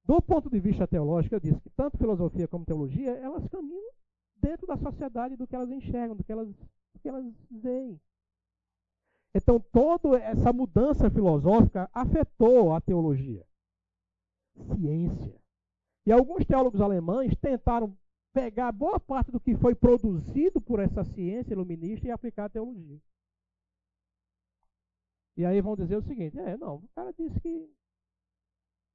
Do 0.05 0.23
ponto 0.23 0.49
de 0.49 0.61
vista 0.61 0.87
teológico, 0.87 1.35
eu 1.35 1.41
disse 1.41 1.61
que 1.61 1.71
tanto 1.71 1.99
filosofia 1.99 2.49
como 2.49 2.65
teologia, 2.65 3.11
elas 3.11 3.47
caminham 3.49 3.93
dentro 4.37 4.67
da 4.67 4.77
sociedade 4.77 5.37
do 5.37 5.47
que 5.47 5.55
elas 5.55 5.71
enxergam, 5.71 6.17
do 6.17 6.23
que 6.23 6.33
elas, 6.33 6.49
do 6.49 7.01
que 7.01 7.09
elas 7.09 7.27
veem. 7.51 8.01
Então, 9.37 9.61
toda 9.61 10.17
essa 10.19 10.51
mudança 10.51 11.11
filosófica 11.11 11.91
afetou 11.93 12.73
a 12.73 12.81
teologia. 12.81 13.47
Ciência. 14.75 15.39
E 16.07 16.11
alguns 16.11 16.47
teólogos 16.47 16.81
alemães 16.81 17.37
tentaram 17.37 17.95
pegar 18.33 18.73
boa 18.73 18.99
parte 18.99 19.31
do 19.31 19.39
que 19.39 19.55
foi 19.55 19.75
produzido 19.75 20.59
por 20.59 20.81
essa 20.81 21.05
ciência 21.05 21.53
iluminista 21.53 22.07
e 22.07 22.11
aplicar 22.11 22.47
a 22.47 22.49
teologia. 22.49 22.99
E 25.37 25.45
aí 25.45 25.61
vão 25.61 25.77
dizer 25.77 25.97
o 25.97 26.03
seguinte: 26.03 26.39
é, 26.39 26.57
não, 26.57 26.77
o 26.77 26.89
cara 26.95 27.13
disse 27.13 27.39
que, 27.39 27.71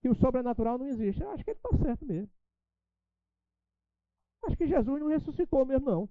que 0.01 0.09
o 0.09 0.15
sobrenatural 0.15 0.79
não 0.79 0.87
existe. 0.87 1.21
Eu 1.21 1.29
acho 1.29 1.43
que 1.43 1.51
ele 1.51 1.59
está 1.63 1.77
certo 1.77 2.03
mesmo. 2.03 2.31
Acho 4.43 4.57
que 4.57 4.65
Jesus 4.65 4.99
não 4.99 5.07
ressuscitou 5.07 5.63
mesmo, 5.67 5.85
não. 5.85 6.09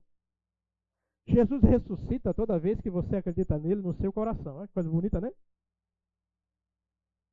Jesus 1.31 1.63
ressuscita 1.63 2.35
toda 2.35 2.59
vez 2.59 2.81
que 2.81 2.91
você 2.91 3.17
acredita 3.17 3.59
nele 3.59 3.83
no 3.83 3.95
seu 3.95 4.13
coração. 4.13 4.57
Olha 4.57 4.69
que 4.69 4.75
coisa 4.75 4.91
bonita, 4.91 5.21
né? 5.21 5.33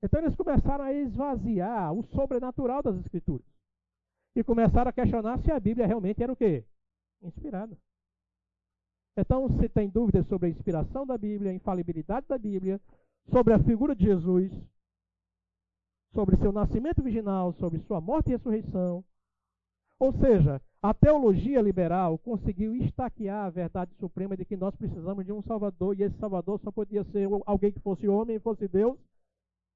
Então 0.03 0.21
eles 0.21 0.35
começaram 0.35 0.85
a 0.85 0.93
esvaziar 0.93 1.93
o 1.93 2.03
sobrenatural 2.03 2.83
das 2.83 2.95
Escrituras. 2.97 3.45
E 4.35 4.43
começaram 4.43 4.89
a 4.89 4.93
questionar 4.93 5.39
se 5.39 5.51
a 5.51 5.59
Bíblia 5.59 5.87
realmente 5.87 6.21
era 6.21 6.31
o 6.31 6.35
quê? 6.35 6.63
Inspirada. 7.23 7.75
Então, 9.17 9.49
se 9.59 9.67
tem 9.67 9.89
dúvidas 9.89 10.27
sobre 10.27 10.47
a 10.47 10.51
inspiração 10.51 11.05
da 11.05 11.17
Bíblia, 11.17 11.49
a 11.49 11.53
infalibilidade 11.55 12.27
da 12.27 12.37
Bíblia, 12.37 12.79
sobre 13.31 13.51
a 13.51 13.59
figura 13.63 13.95
de 13.95 14.05
Jesus, 14.05 14.51
sobre 16.13 16.37
seu 16.37 16.51
nascimento 16.51 17.01
virginal, 17.01 17.51
sobre 17.53 17.79
sua 17.79 17.99
morte 17.99 18.27
e 18.27 18.33
ressurreição, 18.33 19.03
ou 19.99 20.13
seja, 20.13 20.61
a 20.81 20.93
teologia 20.93 21.61
liberal 21.61 22.17
conseguiu 22.19 22.75
estaquear 22.75 23.45
a 23.45 23.49
verdade 23.49 23.93
suprema 23.95 24.37
de 24.37 24.45
que 24.45 24.55
nós 24.55 24.75
precisamos 24.75 25.25
de 25.25 25.31
um 25.31 25.41
Salvador 25.41 25.97
e 25.97 26.03
esse 26.03 26.17
Salvador 26.17 26.59
só 26.59 26.71
podia 26.71 27.03
ser 27.05 27.27
alguém 27.45 27.71
que 27.71 27.79
fosse 27.79 28.07
homem 28.07 28.35
e 28.35 28.39
fosse 28.39 28.67
Deus 28.67 28.97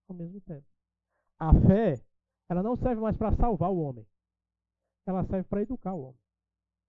ao 0.07 0.15
mesmo 0.15 0.39
tempo. 0.41 0.65
A 1.39 1.53
fé, 1.53 1.99
ela 2.47 2.62
não 2.62 2.75
serve 2.75 3.01
mais 3.01 3.17
para 3.17 3.36
salvar 3.36 3.71
o 3.71 3.81
homem, 3.81 4.05
ela 5.07 5.25
serve 5.25 5.47
para 5.49 5.63
educar 5.63 5.93
o 5.93 6.01
homem. 6.01 6.21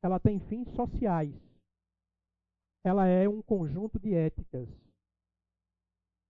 Ela 0.02 0.18
tem 0.18 0.40
fins 0.40 0.68
sociais. 0.74 1.32
Ela 2.84 3.06
é 3.06 3.28
um 3.28 3.40
conjunto 3.40 3.98
de 3.98 4.12
éticas 4.12 4.68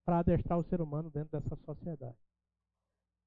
para 0.05 0.19
adestrar 0.19 0.59
o 0.59 0.65
ser 0.65 0.81
humano 0.81 1.11
dentro 1.11 1.33
dessa 1.33 1.57
sociedade. 1.65 2.17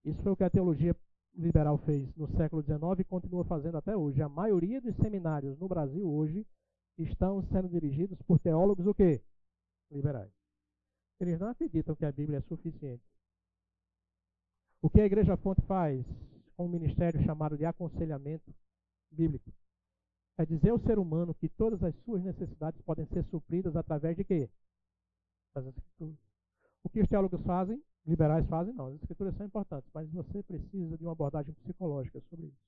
Isso 0.05 0.21
foi 0.21 0.31
o 0.31 0.35
que 0.35 0.43
a 0.43 0.49
teologia 0.49 0.95
liberal 1.37 1.77
fez 1.79 2.15
no 2.15 2.27
século 2.37 2.61
XIX 2.61 2.99
e 2.99 3.03
continua 3.03 3.43
fazendo 3.45 3.77
até 3.77 3.95
hoje. 3.95 4.21
A 4.21 4.29
maioria 4.29 4.81
dos 4.81 4.95
seminários 4.97 5.57
no 5.59 5.67
Brasil 5.67 6.07
hoje 6.07 6.45
estão 6.97 7.43
sendo 7.49 7.67
dirigidos 7.67 8.21
por 8.23 8.39
teólogos 8.39 8.85
o 8.85 8.93
quê? 8.93 9.21
Liberais. 9.91 10.31
Eles 11.19 11.39
não 11.39 11.49
acreditam 11.49 11.95
que 11.95 12.05
a 12.05 12.11
Bíblia 12.11 12.39
é 12.39 12.41
suficiente. 12.41 13.03
O 14.81 14.89
que 14.89 15.01
a 15.01 15.05
Igreja 15.05 15.37
Fonte 15.37 15.61
faz 15.63 16.05
com 16.55 16.65
um 16.65 16.69
ministério 16.69 17.21
chamado 17.23 17.57
de 17.57 17.65
aconselhamento 17.65 18.53
bíblico 19.11 19.51
é 20.37 20.45
dizer 20.45 20.69
ao 20.69 20.79
ser 20.79 20.99
humano 20.99 21.33
que 21.33 21.49
todas 21.49 21.81
as 21.83 21.95
suas 22.03 22.23
necessidades 22.23 22.81
podem 22.81 23.05
ser 23.07 23.23
supridas 23.25 23.75
através 23.75 24.17
de 24.17 24.23
quê? 24.23 24.49
Das 25.53 25.65
Escrituras. 25.65 26.17
O 26.83 26.89
que 26.89 27.01
os 27.01 27.07
teólogos 27.07 27.41
fazem? 27.43 27.81
Liberais 28.05 28.47
fazem, 28.47 28.73
não. 28.73 28.87
As 28.87 28.95
escrituras 28.95 29.35
são 29.35 29.45
importantes, 29.45 29.89
mas 29.93 30.09
você 30.11 30.43
precisa 30.43 30.97
de 30.97 31.03
uma 31.03 31.13
abordagem 31.13 31.53
psicológica 31.53 32.21
sobre 32.29 32.47
isso. 32.47 32.61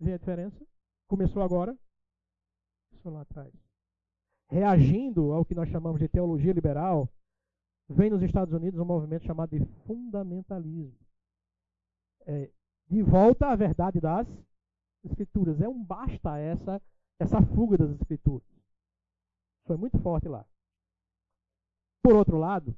Vê 0.00 0.12
a 0.12 0.18
diferença? 0.18 0.64
Começou 1.08 1.42
agora? 1.42 1.76
Começou 2.90 3.12
lá 3.12 3.22
atrás. 3.22 3.52
Reagindo 4.50 5.32
ao 5.32 5.44
que 5.44 5.54
nós 5.54 5.68
chamamos 5.68 6.00
de 6.00 6.08
teologia 6.08 6.52
liberal, 6.52 7.08
vem 7.88 8.10
nos 8.10 8.22
Estados 8.22 8.54
Unidos 8.54 8.80
um 8.80 8.84
movimento 8.84 9.24
chamado 9.24 9.50
de 9.50 9.64
fundamentalismo. 9.86 10.98
É, 12.26 12.50
de 12.88 13.02
volta 13.02 13.48
à 13.48 13.56
verdade 13.56 14.00
das 14.00 14.26
escrituras. 15.04 15.60
É 15.60 15.68
um 15.68 15.82
basta 15.82 16.38
essa, 16.38 16.80
essa 17.18 17.42
fuga 17.54 17.76
das 17.76 17.90
escrituras. 17.90 18.46
Foi 19.66 19.76
muito 19.76 19.98
forte 19.98 20.28
lá. 20.28 20.46
Por 22.02 22.14
outro 22.14 22.38
lado, 22.38 22.74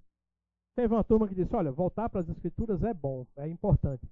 Teve 0.80 0.94
uma 0.94 1.04
turma 1.04 1.28
que 1.28 1.34
disse: 1.34 1.54
olha, 1.54 1.70
voltar 1.70 2.08
para 2.08 2.22
as 2.22 2.28
escrituras 2.30 2.82
é 2.82 2.94
bom, 2.94 3.26
é 3.36 3.46
importante. 3.46 4.08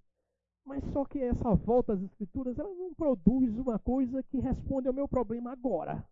Mas 0.67 0.85
só 0.93 1.03
que 1.03 1.19
essa 1.19 1.55
volta 1.55 1.95
às 1.95 2.03
escrituras 2.03 2.59
ela 2.59 2.69
não 2.75 2.93
produz 2.93 3.57
uma 3.57 3.79
coisa 3.79 4.23
que 4.25 4.39
responde 4.39 4.87
ao 4.87 4.93
meu 4.93 5.09
problema 5.09 5.51
agora. 5.51 6.07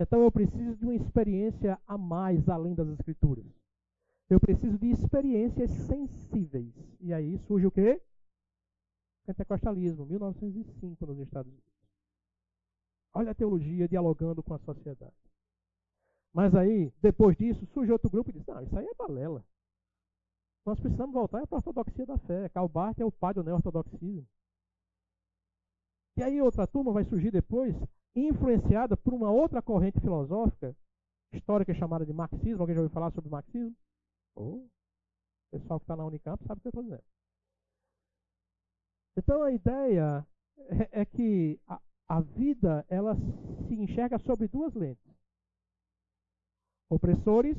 Então 0.00 0.20
eu 0.20 0.32
preciso 0.32 0.74
de 0.74 0.84
uma 0.84 0.96
experiência 0.96 1.80
a 1.86 1.96
mais 1.96 2.48
além 2.48 2.74
das 2.74 2.88
escrituras. 2.88 3.46
Eu 4.28 4.40
preciso 4.40 4.76
de 4.78 4.90
experiências 4.90 5.70
sensíveis. 5.70 6.74
E 7.00 7.12
aí 7.12 7.38
surge 7.46 7.68
o 7.68 7.70
quê? 7.70 8.02
Pentecostalismo, 9.26 10.06
1905 10.06 11.06
nos 11.06 11.20
Estados 11.20 11.52
Unidos. 11.52 11.72
Olha 13.14 13.30
a 13.30 13.34
teologia 13.34 13.86
dialogando 13.86 14.42
com 14.42 14.54
a 14.54 14.58
sociedade. 14.58 15.25
Mas 16.36 16.54
aí, 16.54 16.92
depois 17.00 17.34
disso, 17.34 17.64
surge 17.72 17.90
outro 17.90 18.10
grupo 18.10 18.28
e 18.28 18.34
diz: 18.34 18.44
não, 18.44 18.62
isso 18.62 18.78
aí 18.78 18.86
é 18.86 18.94
balela. 18.94 19.42
Nós 20.66 20.78
precisamos 20.78 21.14
voltar 21.14 21.46
para 21.46 21.56
a 21.56 21.60
ortodoxia 21.60 22.04
da 22.04 22.18
fé. 22.18 22.50
Karl 22.50 22.68
Barth 22.68 23.00
é 23.00 23.04
o 23.06 23.10
pai 23.10 23.32
do 23.32 23.42
neo-ortodoxismo. 23.42 24.28
E 26.18 26.22
aí 26.22 26.42
outra 26.42 26.66
turma 26.66 26.92
vai 26.92 27.06
surgir 27.06 27.30
depois, 27.30 27.74
influenciada 28.14 28.98
por 28.98 29.14
uma 29.14 29.30
outra 29.30 29.62
corrente 29.62 29.98
filosófica, 29.98 30.76
histórica 31.32 31.72
chamada 31.72 32.04
de 32.04 32.12
marxismo. 32.12 32.60
Alguém 32.60 32.74
já 32.74 32.82
ouviu 32.82 32.92
falar 32.92 33.10
sobre 33.12 33.30
marxismo? 33.30 33.74
Oh, 34.34 34.56
o 34.56 34.70
pessoal 35.52 35.80
que 35.80 35.84
está 35.84 35.96
na 35.96 36.04
Unicamp 36.04 36.44
sabe 36.44 36.58
o 36.58 36.60
que 36.60 36.68
eu 36.68 36.70
estou 36.70 36.82
dizendo. 36.82 37.04
Então 39.16 39.42
a 39.42 39.52
ideia 39.52 40.26
é, 40.58 41.00
é 41.00 41.04
que 41.06 41.58
a, 41.66 41.80
a 42.08 42.20
vida 42.20 42.84
ela 42.90 43.14
se 43.14 43.74
enxerga 43.74 44.18
sobre 44.18 44.48
duas 44.48 44.74
lentes 44.74 45.15
opressores 46.88 47.56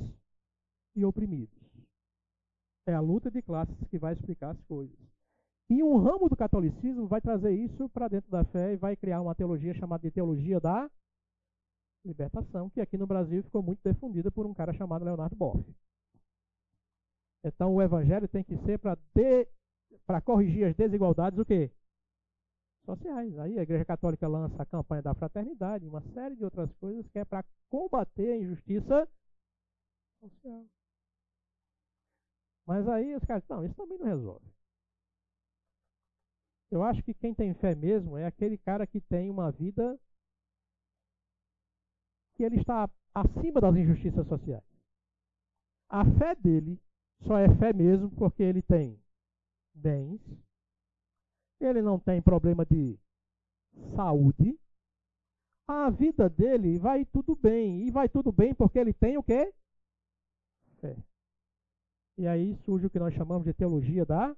e 0.95 1.05
oprimidos. 1.05 1.55
É 2.87 2.93
a 2.93 2.99
luta 2.99 3.29
de 3.29 3.41
classes 3.41 3.75
que 3.89 3.99
vai 3.99 4.13
explicar 4.13 4.51
as 4.51 4.61
coisas. 4.63 4.97
E 5.69 5.83
um 5.83 5.97
ramo 5.97 6.29
do 6.29 6.35
catolicismo 6.35 7.07
vai 7.07 7.19
trazer 7.19 7.51
isso 7.51 7.89
para 7.89 8.07
dentro 8.07 8.31
da 8.31 8.45
fé 8.45 8.73
e 8.73 8.77
vai 8.77 8.95
criar 8.95 9.21
uma 9.21 9.35
teologia 9.35 9.73
chamada 9.73 10.01
de 10.01 10.11
teologia 10.11 10.59
da 10.61 10.89
libertação, 12.05 12.69
que 12.69 12.79
aqui 12.79 12.97
no 12.97 13.05
Brasil 13.05 13.43
ficou 13.43 13.61
muito 13.61 13.81
difundida 13.83 14.31
por 14.31 14.45
um 14.45 14.53
cara 14.53 14.73
chamado 14.73 15.03
Leonardo 15.03 15.35
Boff. 15.35 15.61
Então 17.43 17.75
o 17.75 17.81
evangelho 17.81 18.27
tem 18.29 18.43
que 18.43 18.57
ser 18.59 18.79
para 18.79 18.95
de, 19.13 19.47
corrigir 20.23 20.67
as 20.67 20.75
desigualdades 20.75 21.37
o 21.37 21.45
quê? 21.45 21.69
Sociais. 22.85 23.37
Aí 23.37 23.59
a 23.59 23.63
Igreja 23.63 23.83
Católica 23.83 24.25
lança 24.25 24.63
a 24.63 24.65
campanha 24.65 25.01
da 25.01 25.13
fraternidade, 25.13 25.85
uma 25.85 26.01
série 26.13 26.35
de 26.37 26.45
outras 26.45 26.71
coisas 26.75 27.05
que 27.09 27.19
é 27.19 27.25
para 27.25 27.43
combater 27.69 28.31
a 28.31 28.37
injustiça 28.37 29.07
social. 30.19 30.65
Mas 32.65 32.87
aí 32.87 33.15
os 33.15 33.23
caras, 33.23 33.43
não, 33.47 33.65
isso 33.65 33.75
também 33.75 33.97
não 33.97 34.05
resolve. 34.05 34.45
Eu 36.69 36.83
acho 36.83 37.01
que 37.01 37.13
quem 37.13 37.33
tem 37.33 37.53
fé 37.53 37.73
mesmo 37.73 38.17
é 38.17 38.25
aquele 38.25 38.57
cara 38.57 38.85
que 38.85 38.99
tem 38.99 39.29
uma 39.29 39.51
vida 39.51 39.97
que 42.35 42.43
ele 42.43 42.59
está 42.59 42.89
acima 43.13 43.61
das 43.61 43.75
injustiças 43.75 44.27
sociais. 44.27 44.63
A 45.89 46.03
fé 46.03 46.35
dele 46.35 46.79
só 47.25 47.37
é 47.37 47.47
fé 47.57 47.71
mesmo 47.71 48.11
porque 48.11 48.43
ele 48.43 48.61
tem 48.61 49.01
bens, 49.73 50.21
ele 51.59 51.81
não 51.81 51.97
tem 51.97 52.21
problema 52.21 52.65
de 52.65 52.99
saúde, 53.95 54.59
a 55.67 55.89
vida 55.89 56.29
dele 56.29 56.77
vai 56.79 57.05
tudo 57.05 57.35
bem. 57.35 57.87
E 57.87 57.91
vai 57.91 58.07
tudo 58.07 58.31
bem 58.31 58.53
porque 58.53 58.79
ele 58.79 58.93
tem 58.93 59.17
o 59.17 59.23
quê? 59.23 59.53
Fé. 60.79 60.95
E 62.17 62.27
aí 62.27 62.55
surge 62.65 62.87
o 62.87 62.89
que 62.89 62.99
nós 62.99 63.13
chamamos 63.13 63.45
de 63.45 63.53
teologia 63.53 64.05
da 64.05 64.35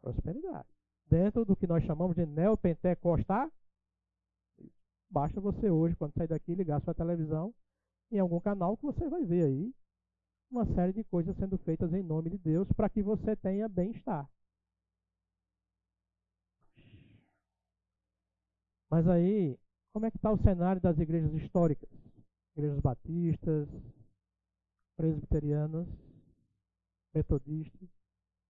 prosperidade. 0.00 0.68
Dentro 1.06 1.44
do 1.44 1.56
que 1.56 1.66
nós 1.66 1.84
chamamos 1.84 2.16
de 2.16 2.26
neopentecostal, 2.26 3.50
basta 5.08 5.40
você 5.40 5.70
hoje, 5.70 5.96
quando 5.96 6.14
sair 6.14 6.28
daqui, 6.28 6.54
ligar 6.54 6.80
sua 6.82 6.94
televisão 6.94 7.54
em 8.10 8.18
algum 8.18 8.40
canal 8.40 8.76
que 8.76 8.84
você 8.84 9.08
vai 9.08 9.24
ver 9.24 9.44
aí 9.44 9.74
uma 10.50 10.66
série 10.74 10.92
de 10.92 11.04
coisas 11.04 11.36
sendo 11.36 11.56
feitas 11.58 11.92
em 11.92 12.02
nome 12.02 12.30
de 12.30 12.38
Deus 12.38 12.70
para 12.72 12.88
que 12.88 13.02
você 13.02 13.36
tenha 13.36 13.68
bem-estar. 13.68 14.28
Mas 18.90 19.06
aí, 19.06 19.56
como 19.92 20.06
é 20.06 20.10
que 20.10 20.16
está 20.16 20.32
o 20.32 20.42
cenário 20.42 20.82
das 20.82 20.98
igrejas 20.98 21.32
históricas? 21.34 21.88
Igrejas 22.56 22.80
batistas, 22.80 23.68
presbiterianas, 25.00 25.88
metodistas 27.14 27.88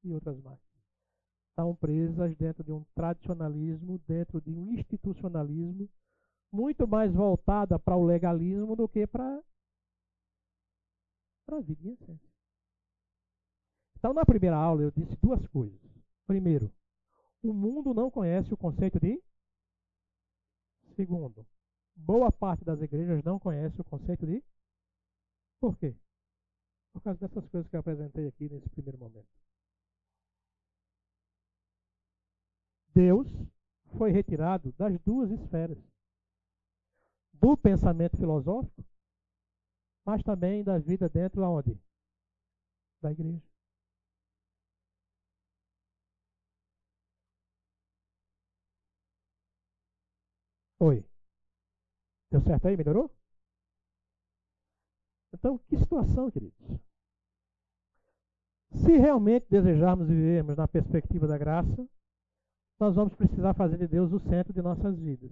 e 0.03 0.13
outras 0.13 0.37
mais. 0.41 0.59
Estão 1.51 1.77
presas 1.77 2.35
dentro 2.35 2.65
de 2.65 2.73
um 2.73 2.83
tradicionalismo, 2.93 4.01
dentro 4.01 4.41
de 4.41 4.51
um 4.51 4.73
institucionalismo, 4.73 5.89
muito 6.51 6.89
mais 6.89 7.15
voltada 7.15 7.79
para 7.79 7.97
o 7.97 8.05
legalismo 8.05 8.75
do 8.75 8.89
que 8.89 9.07
para 9.07 9.41
a 11.53 11.61
vida 11.61 11.89
em 11.89 11.93
essência. 11.93 12.31
Então, 13.97 14.13
na 14.13 14.27
primeira 14.27 14.57
aula, 14.57 14.83
eu 14.83 14.91
disse 14.91 15.15
duas 15.23 15.47
coisas. 15.47 15.81
Primeiro, 16.27 16.69
o 17.45 17.53
mundo 17.53 17.95
não 17.95 18.11
conhece 18.11 18.53
o 18.53 18.57
conceito 18.57 18.99
de. 18.99 19.23
Segundo, 20.97 21.47
boa 21.95 22.33
parte 22.33 22.65
das 22.65 22.83
igrejas 22.83 23.23
não 23.23 23.39
conhece 23.39 23.81
o 23.81 23.85
conceito 23.85 24.27
de. 24.27 24.43
Por 25.61 25.79
quê? 25.79 25.95
Por 26.92 27.03
causa 27.03 27.20
dessas 27.20 27.48
coisas 27.48 27.68
que 27.68 27.76
eu 27.76 27.81
apresentei 27.81 28.26
aqui 28.26 28.48
nesse 28.48 28.68
primeiro 28.68 28.98
momento. 28.98 29.29
Deus 32.94 33.26
foi 33.96 34.11
retirado 34.11 34.72
das 34.72 34.98
duas 35.00 35.31
esferas. 35.31 35.79
Do 37.33 37.57
pensamento 37.57 38.16
filosófico, 38.16 38.85
mas 40.05 40.22
também 40.22 40.62
da 40.62 40.79
vida 40.79 41.09
dentro 41.09 41.44
aonde? 41.44 41.79
Da 43.00 43.11
igreja. 43.12 43.42
Oi. 50.81 51.05
Deu 52.31 52.40
certo 52.42 52.66
aí? 52.68 52.76
Melhorou? 52.76 53.19
Então, 55.40 55.57
que 55.57 55.76
situação, 55.79 56.31
queridos? 56.31 56.55
Se 58.85 58.96
realmente 58.98 59.46
desejarmos 59.48 60.07
vivermos 60.07 60.55
na 60.55 60.68
perspectiva 60.68 61.26
da 61.26 61.38
graça, 61.38 61.88
nós 62.79 62.94
vamos 62.94 63.14
precisar 63.14 63.55
fazer 63.55 63.79
de 63.79 63.88
Deus 63.88 64.12
o 64.12 64.20
centro 64.20 64.53
de 64.53 64.61
nossas 64.61 64.98
vidas. 64.98 65.31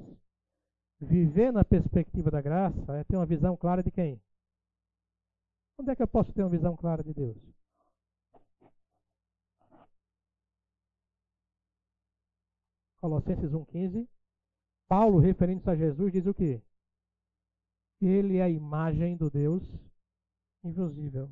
Viver 0.99 1.53
na 1.53 1.63
perspectiva 1.63 2.31
da 2.31 2.41
graça 2.41 2.97
é 2.97 3.05
ter 3.05 3.17
uma 3.17 3.27
visão 3.27 3.55
clara 3.55 3.83
de 3.83 3.91
quem? 3.91 4.19
Onde 5.79 5.91
é 5.91 5.97
que 5.97 6.03
eu 6.03 6.09
posso 6.09 6.33
ter 6.33 6.43
uma 6.43 6.49
visão 6.49 6.75
clara 6.75 7.05
de 7.05 7.13
Deus? 7.13 7.37
Colossenses 12.99 13.53
1,15. 13.53 14.09
Paulo, 14.89 15.19
referindo-se 15.19 15.69
a 15.69 15.77
Jesus, 15.77 16.11
diz 16.11 16.27
o 16.27 16.33
quê? 16.33 16.63
Ele 18.01 18.39
é 18.39 18.43
a 18.43 18.49
imagem 18.49 19.15
do 19.15 19.31
Deus 19.31 19.63
invisível, 20.65 21.31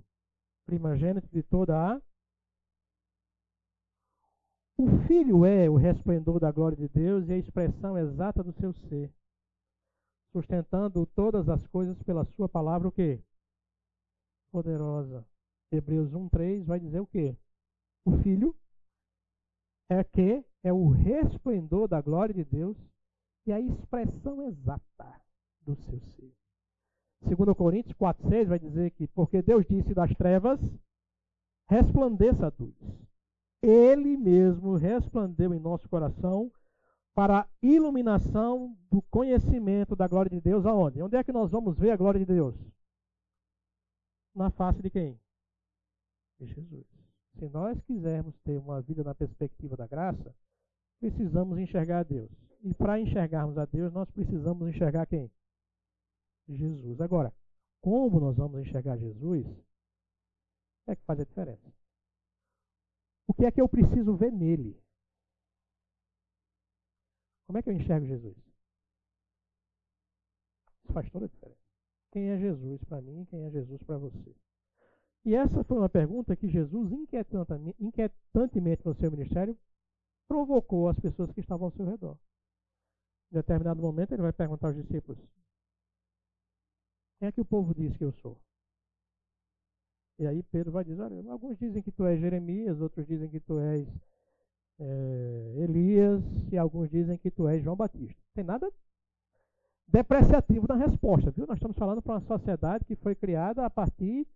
primogênito 0.65 1.29
de 1.29 1.43
toda 1.43 1.95
a. 1.95 2.03
O 4.79 4.87
Filho 5.07 5.45
é 5.45 5.69
o 5.71 5.77
resplendor 5.77 6.39
da 6.39 6.53
glória 6.53 6.77
de 6.77 6.89
Deus 6.89 7.29
e 7.29 7.33
a 7.33 7.39
expressão 7.39 7.97
exata 7.97 8.43
do 8.43 8.53
seu 8.53 8.73
ser, 8.73 9.13
sustentando 10.33 11.07
todas 11.07 11.49
as 11.49 11.67
coisas 11.69 12.01
pela 12.03 12.25
sua 12.25 12.49
palavra, 12.49 12.89
o 12.89 12.93
quê? 12.93 13.23
Poderosa. 14.53 15.27
Hebreus 15.73 16.13
1,3 16.13 16.65
vai 16.65 16.79
dizer 16.79 17.01
o 17.01 17.07
quê? 17.07 17.37
O 18.05 18.23
Filho 18.23 18.55
é 19.89 20.05
que 20.05 20.45
é 20.63 20.73
o 20.73 20.89
resplendor 20.91 21.89
da 21.89 22.01
glória 22.01 22.35
de 22.35 22.45
Deus 22.45 22.77
e 23.47 23.53
a 23.53 23.61
expressão 23.61 24.43
exata 24.43 25.21
do 25.63 25.75
seu 25.77 26.01
ser. 26.01 26.36
2 27.23 27.57
Coríntios 27.57 27.95
4,6 27.95 28.47
vai 28.47 28.59
dizer 28.59 28.91
que, 28.93 29.07
porque 29.09 29.43
Deus 29.43 29.65
disse 29.67 29.95
das 29.95 30.13
trevas, 30.15 30.61
resplandeça 31.69 32.47
a 32.47 32.53
luz. 32.59 32.75
Ele 33.63 34.17
mesmo 34.17 34.77
resplandeu 34.77 35.53
em 35.53 35.59
nosso 35.59 35.89
coração 35.89 36.51
para 37.15 37.41
a 37.41 37.49
iluminação 37.63 38.77
do 38.91 39.01
conhecimento 39.03 39.97
da 39.97 40.07
glória 40.07 40.31
de 40.31 40.41
Deus 40.41 40.67
aonde? 40.67 41.03
Onde 41.03 41.17
é 41.17 41.25
que 41.25 41.33
nós 41.33 41.51
vamos 41.51 41.77
ver 41.77 41.91
a 41.91 41.97
glória 41.97 42.21
de 42.21 42.27
Deus? 42.27 42.55
Na 44.35 44.51
face 44.51 44.83
de 44.83 44.91
quem? 44.91 45.19
De 46.39 46.47
Jesus. 46.47 46.87
Se 47.39 47.49
nós 47.49 47.81
quisermos 47.83 48.39
ter 48.45 48.59
uma 48.59 48.83
vida 48.83 49.03
na 49.03 49.15
perspectiva 49.15 49.77
da 49.77 49.87
graça, 49.87 50.35
precisamos 51.01 51.59
enxergar 51.59 52.01
a 52.01 52.03
Deus. 52.03 52.31
E 52.63 52.75
para 52.75 53.01
enxergarmos 53.01 53.57
a 53.57 53.65
Deus, 53.65 53.93
nós 53.93 54.11
precisamos 54.11 54.69
enxergar 54.69 55.07
quem? 55.07 55.31
Jesus. 56.49 57.01
Agora, 57.01 57.33
como 57.81 58.21
nós 58.21 58.37
vamos 58.37 58.61
enxergar 58.61 58.97
Jesus, 58.97 59.47
é 60.87 60.95
que 60.97 61.05
faz 61.05 61.21
a 61.21 61.25
diferença. 61.25 61.73
O 63.29 63.35
que 63.35 63.45
é 63.45 63.51
que 63.51 63.61
eu 63.61 63.69
preciso 63.69 64.17
ver 64.17 64.33
nele? 64.33 64.81
Como 67.47 67.59
é 67.59 67.63
que 67.63 67.71
eu 67.71 67.75
enxergo 67.75 68.07
Jesus? 68.07 68.37
Isso 70.85 70.93
faz 70.93 71.11
toda 71.11 71.27
a 71.27 71.29
diferença. 71.29 71.61
Quem 72.13 72.31
é 72.31 72.39
Jesus 72.39 72.83
para 72.85 73.03
mim 73.03 73.23
e 73.23 73.27
quem 73.27 73.45
é 73.45 73.51
Jesus 73.51 73.83
para 73.83 73.99
você? 73.99 74.35
E 75.25 75.35
essa 75.35 75.65
foi 75.65 75.77
uma 75.77 75.89
pergunta 75.89 76.37
que 76.37 76.49
Jesus, 76.49 76.93
inquietantemente 77.81 78.87
no 78.87 78.95
seu 78.95 79.11
ministério, 79.11 79.59
provocou 80.29 80.89
as 80.89 80.99
pessoas 80.99 81.33
que 81.33 81.41
estavam 81.41 81.67
ao 81.67 81.73
seu 81.73 81.85
redor. 81.85 82.17
Em 83.33 83.35
determinado 83.35 83.83
momento, 83.83 84.13
ele 84.13 84.23
vai 84.23 84.33
perguntar 84.33 84.69
aos 84.69 84.77
discípulos: 84.77 85.19
quem 87.19 87.29
é 87.29 87.33
que 87.33 87.41
o 87.41 87.45
povo 87.45 87.75
diz 87.75 87.97
que 87.97 88.05
eu 88.05 88.13
sou? 88.13 88.39
E 90.19 90.27
aí 90.27 90.43
Pedro 90.45 90.73
vai 90.73 90.85
dizer, 90.85 91.03
olha, 91.03 91.31
alguns 91.31 91.59
dizem 91.59 91.83
que 91.83 91.93
tu 91.93 92.07
és 92.07 92.21
Jeremias, 92.21 92.81
outros 92.81 93.07
dizem 93.07 93.29
que 93.29 93.41
tu 93.41 93.59
és 93.59 93.87
é, 94.79 95.55
Elias, 95.59 96.23
e 96.51 96.57
alguns 96.57 96.91
dizem 96.91 97.19
que 97.19 97.31
tu 97.31 97.47
és 97.49 97.63
João 97.63 97.77
Batista. 97.77 98.21
Tem 98.35 98.45
nada 98.45 98.71
depreciativo 99.87 100.67
na 100.69 100.75
resposta, 100.75 101.31
viu? 101.31 101.47
Nós 101.47 101.57
estamos 101.57 101.77
falando 101.77 102.03
para 102.03 102.15
uma 102.15 102.21
sociedade 102.21 102.85
que 102.85 102.97
foi 102.97 103.15
criada 103.15 103.65
a 103.65 103.71
partir 103.71 104.27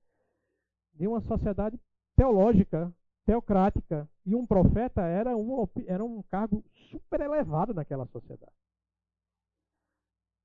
de 0.95 1.07
uma 1.07 1.21
sociedade 1.23 1.79
teológica, 2.15 2.93
teocrática, 3.25 4.09
e 4.27 4.35
um 4.35 4.47
profeta 4.47 5.03
era 5.03 5.37
um, 5.37 5.67
era 5.87 6.05
um 6.05 6.23
cargo 6.25 6.63
super 6.91 7.21
elevado 7.21 7.73
naquela 7.73 8.07
sociedade. 8.07 8.53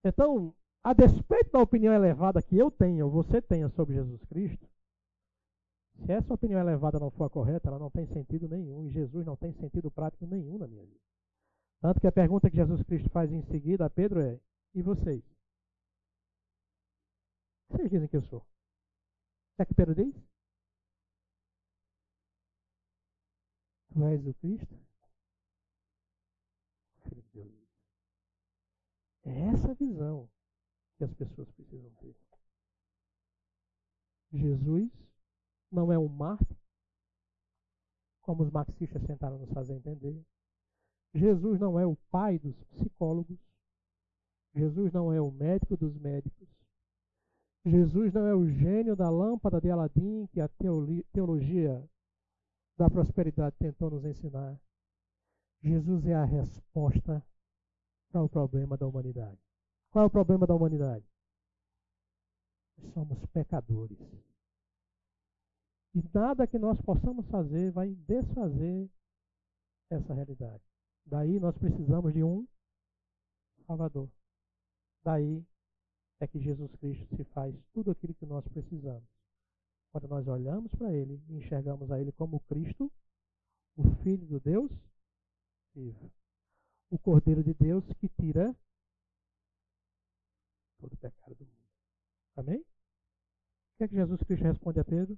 Então, 0.04 0.54
a 0.86 0.94
despeito 0.94 1.52
da 1.52 1.60
opinião 1.64 1.92
elevada 1.92 2.44
que 2.44 2.56
eu 2.56 2.70
tenho, 2.70 3.08
ou 3.08 3.12
você 3.12 3.42
tenha 3.42 3.68
sobre 3.70 3.96
Jesus 3.96 4.24
Cristo, 4.26 4.70
se 5.96 6.12
essa 6.12 6.32
opinião 6.32 6.60
elevada 6.60 7.00
não 7.00 7.10
for 7.10 7.24
a 7.24 7.30
correta, 7.30 7.70
ela 7.70 7.80
não 7.80 7.90
tem 7.90 8.06
sentido 8.06 8.48
nenhum. 8.48 8.86
E 8.86 8.92
Jesus 8.92 9.26
não 9.26 9.36
tem 9.36 9.52
sentido 9.54 9.90
prático 9.90 10.28
nenhum 10.28 10.60
na 10.60 10.68
minha 10.68 10.86
vida. 10.86 11.02
Tanto 11.82 12.00
que 12.00 12.06
a 12.06 12.12
pergunta 12.12 12.52
que 12.52 12.58
Jesus 12.58 12.84
Cristo 12.84 13.10
faz 13.10 13.32
em 13.32 13.42
seguida 13.42 13.84
a 13.84 13.90
Pedro 13.90 14.22
é: 14.22 14.40
E 14.76 14.84
vocês? 14.84 15.24
Vocês 17.70 17.90
dizem 17.90 18.08
que 18.08 18.18
eu 18.18 18.24
sou? 18.24 18.42
O 18.42 19.56
que 19.56 19.62
é 19.64 19.66
que 19.66 19.74
Pedro 19.74 19.96
diz? 19.96 20.14
Tu 23.92 24.06
és 24.06 24.28
o 24.28 24.34
Cristo? 24.36 24.76
Filho 27.10 27.24
de 27.24 27.30
Deus. 27.34 27.54
É 29.24 29.48
essa 29.48 29.74
visão 29.74 30.30
que 30.98 31.04
as 31.04 31.14
pessoas 31.14 31.52
precisam 31.52 31.90
ter. 31.96 32.16
Jesus 34.32 34.92
não 35.72 35.92
é 35.92 35.98
um 35.98 36.08
mártir, 36.08 36.58
como 38.22 38.44
os 38.44 38.50
marxistas 38.50 39.04
tentaram 39.04 39.38
nos 39.38 39.52
fazer 39.52 39.76
entender. 39.76 40.26
Jesus 41.14 41.60
não 41.60 41.80
é 41.80 41.86
o 41.86 41.96
pai 42.10 42.40
dos 42.40 42.62
psicólogos. 42.66 43.40
Jesus 44.54 44.92
não 44.92 45.14
é 45.14 45.22
o 45.22 45.32
médico 45.32 45.78
dos 45.78 45.98
médicos. 45.98 46.48
Jesus 47.66 48.14
não 48.14 48.28
é 48.28 48.36
o 48.36 48.48
gênio 48.48 48.96
da 48.96 49.10
lâmpada 49.10 49.60
de 49.60 49.70
Aladim 49.70 50.28
que 50.28 50.40
a 50.40 50.50
teologia 51.12 51.90
da 52.78 52.90
prosperidade 52.90 53.56
tentou 53.58 53.90
nos 53.90 54.06
ensinar. 54.06 54.60
Jesus 55.62 56.06
é 56.06 56.14
a 56.14 56.26
resposta 56.26 57.26
para 58.12 58.24
o 58.24 58.30
problema 58.30 58.78
da 58.78 58.88
humanidade. 58.88 59.45
Qual 59.96 60.04
é 60.04 60.08
o 60.08 60.12
problema 60.12 60.46
da 60.46 60.54
humanidade? 60.54 61.06
Somos 62.94 63.18
pecadores. 63.28 63.98
E 65.94 66.04
nada 66.14 66.46
que 66.46 66.60
nós 66.60 66.78
possamos 66.82 67.26
fazer 67.28 67.72
vai 67.72 67.96
desfazer 68.06 68.92
essa 69.90 70.14
realidade. 70.14 70.62
Daí 71.06 71.40
nós 71.40 71.58
precisamos 71.58 72.14
de 72.14 72.22
um 72.22 72.46
Salvador. 73.66 74.10
Daí 75.02 75.42
é 76.20 76.28
que 76.28 76.42
Jesus 76.42 76.76
Cristo 76.76 77.16
se 77.16 77.24
faz 77.34 77.56
tudo 77.72 77.92
aquilo 77.92 78.14
que 78.16 78.26
nós 78.26 78.46
precisamos. 78.50 79.08
Quando 79.94 80.10
nós 80.10 80.28
olhamos 80.28 80.70
para 80.76 80.92
Ele 80.92 81.24
e 81.30 81.38
enxergamos 81.38 81.90
a 81.90 81.98
Ele 81.98 82.12
como 82.12 82.42
Cristo, 82.42 82.92
o 83.78 83.96
Filho 84.04 84.28
do 84.28 84.42
Deus 84.42 84.70
vivo. 85.74 86.12
O 86.92 87.00
Cordeiro 87.00 87.42
de 87.42 87.54
Deus 87.54 87.86
que 87.94 88.10
tira 88.10 88.54
todo 90.86 90.94
o 90.94 90.98
pecado 90.98 91.36
do 91.36 91.46
mundo. 91.46 91.66
Amém? 92.36 92.60
O 92.60 93.78
que 93.78 93.84
é 93.84 93.88
que 93.88 93.96
Jesus 93.96 94.22
Cristo 94.24 94.44
responde 94.44 94.80
a 94.80 94.86
Pedro? 94.86 95.18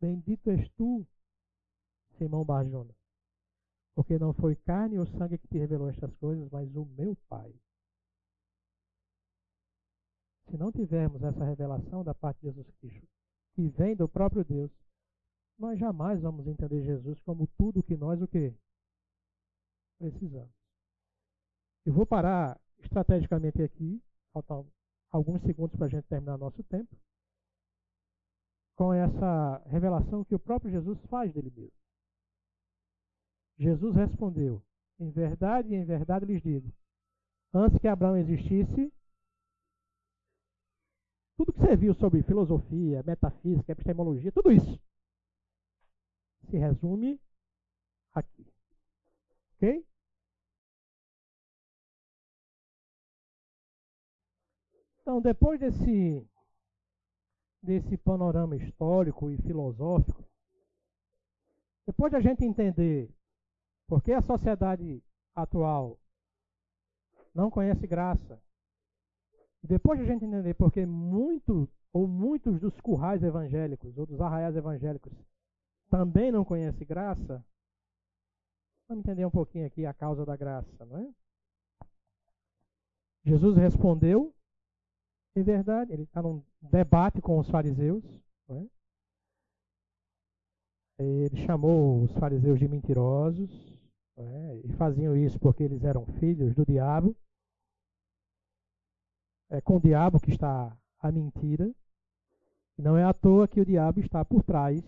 Bendito 0.00 0.50
és 0.50 0.68
tu, 0.72 1.06
Simão 2.18 2.44
Barjona, 2.44 2.94
porque 3.94 4.18
não 4.18 4.34
foi 4.34 4.54
carne 4.56 4.98
ou 4.98 5.06
sangue 5.06 5.38
que 5.38 5.48
te 5.48 5.58
revelou 5.58 5.88
estas 5.88 6.14
coisas, 6.16 6.48
mas 6.50 6.74
o 6.76 6.84
meu 6.84 7.16
Pai. 7.28 7.52
Se 10.50 10.56
não 10.56 10.70
tivermos 10.70 11.22
essa 11.22 11.44
revelação 11.44 12.04
da 12.04 12.14
parte 12.14 12.38
de 12.40 12.48
Jesus 12.48 12.70
Cristo, 12.76 13.08
que 13.54 13.68
vem 13.70 13.96
do 13.96 14.08
próprio 14.08 14.44
Deus, 14.44 14.70
nós 15.58 15.78
jamais 15.78 16.20
vamos 16.20 16.46
entender 16.46 16.84
Jesus 16.84 17.18
como 17.20 17.48
tudo 17.58 17.82
que 17.82 17.96
nós 17.96 18.20
o 18.20 18.28
quê? 18.28 18.54
Precisamos. 19.98 20.54
Eu 21.86 21.94
vou 21.94 22.06
parar 22.06 22.60
estrategicamente 22.78 23.62
aqui 23.62 24.00
Faltam 24.36 24.70
alguns 25.10 25.40
segundos 25.44 25.74
para 25.76 25.86
a 25.86 25.88
gente 25.88 26.06
terminar 26.08 26.36
nosso 26.36 26.62
tempo. 26.64 26.94
com 28.74 28.92
essa 28.92 29.62
revelação 29.70 30.22
que 30.22 30.34
o 30.34 30.38
próprio 30.38 30.70
Jesus 30.70 31.00
faz 31.06 31.32
dele 31.32 31.50
mesmo. 31.56 31.72
Jesus 33.58 33.96
respondeu: 33.96 34.62
Em 35.00 35.10
verdade, 35.10 35.74
em 35.74 35.82
verdade 35.86 36.26
lhes 36.26 36.42
digo, 36.42 36.70
antes 37.54 37.78
que 37.78 37.88
Abraão 37.88 38.18
existisse, 38.18 38.92
tudo 41.38 41.54
que 41.54 41.58
você 41.58 41.74
viu 41.74 41.94
sobre 41.94 42.22
filosofia, 42.22 43.02
metafísica, 43.04 43.72
epistemologia, 43.72 44.30
tudo 44.30 44.52
isso 44.52 44.78
se 46.50 46.58
resume 46.58 47.18
aqui. 48.12 48.46
Ok? 49.54 49.86
Então, 55.06 55.20
depois 55.20 55.60
desse, 55.60 56.28
desse 57.62 57.96
panorama 57.96 58.56
histórico 58.56 59.30
e 59.30 59.36
filosófico, 59.36 60.28
depois 61.86 62.10
de 62.10 62.16
a 62.16 62.20
gente 62.20 62.44
entender 62.44 63.08
por 63.86 64.02
que 64.02 64.10
a 64.10 64.20
sociedade 64.20 65.00
atual 65.32 65.96
não 67.32 67.52
conhece 67.52 67.86
graça, 67.86 68.42
depois 69.62 70.00
de 70.00 70.04
a 70.04 70.08
gente 70.08 70.24
entender 70.24 70.54
por 70.54 70.72
que 70.72 70.84
muito 70.84 71.68
ou 71.92 72.08
muitos 72.08 72.58
dos 72.58 72.80
currais 72.80 73.22
evangélicos 73.22 73.96
ou 73.96 74.06
dos 74.06 74.20
arraiais 74.20 74.56
evangélicos 74.56 75.12
também 75.88 76.32
não 76.32 76.44
conhecem 76.44 76.84
graça, 76.84 77.46
vamos 78.88 79.04
entender 79.04 79.24
um 79.24 79.30
pouquinho 79.30 79.68
aqui 79.68 79.86
a 79.86 79.94
causa 79.94 80.26
da 80.26 80.36
graça, 80.36 80.84
não 80.84 80.98
é? 80.98 81.14
Jesus 83.24 83.56
respondeu 83.56 84.35
em 85.36 85.42
verdade, 85.42 85.92
ele 85.92 86.04
está 86.04 86.22
num 86.22 86.42
debate 86.62 87.20
com 87.20 87.38
os 87.38 87.48
fariseus. 87.48 88.02
É? 88.48 88.66
Ele 90.98 91.46
chamou 91.46 92.02
os 92.02 92.12
fariseus 92.14 92.58
de 92.58 92.66
mentirosos. 92.66 93.50
É? 94.16 94.60
E 94.64 94.72
faziam 94.72 95.14
isso 95.16 95.38
porque 95.38 95.62
eles 95.62 95.84
eram 95.84 96.06
filhos 96.18 96.54
do 96.54 96.64
diabo. 96.64 97.14
É 99.50 99.60
com 99.60 99.76
o 99.76 99.80
diabo 99.80 100.18
que 100.18 100.30
está 100.30 100.76
a 101.00 101.12
mentira. 101.12 101.70
E 102.78 102.82
não 102.82 102.96
é 102.96 103.04
à 103.04 103.12
toa 103.12 103.46
que 103.46 103.60
o 103.60 103.64
diabo 103.64 104.00
está 104.00 104.24
por 104.24 104.42
trás, 104.42 104.82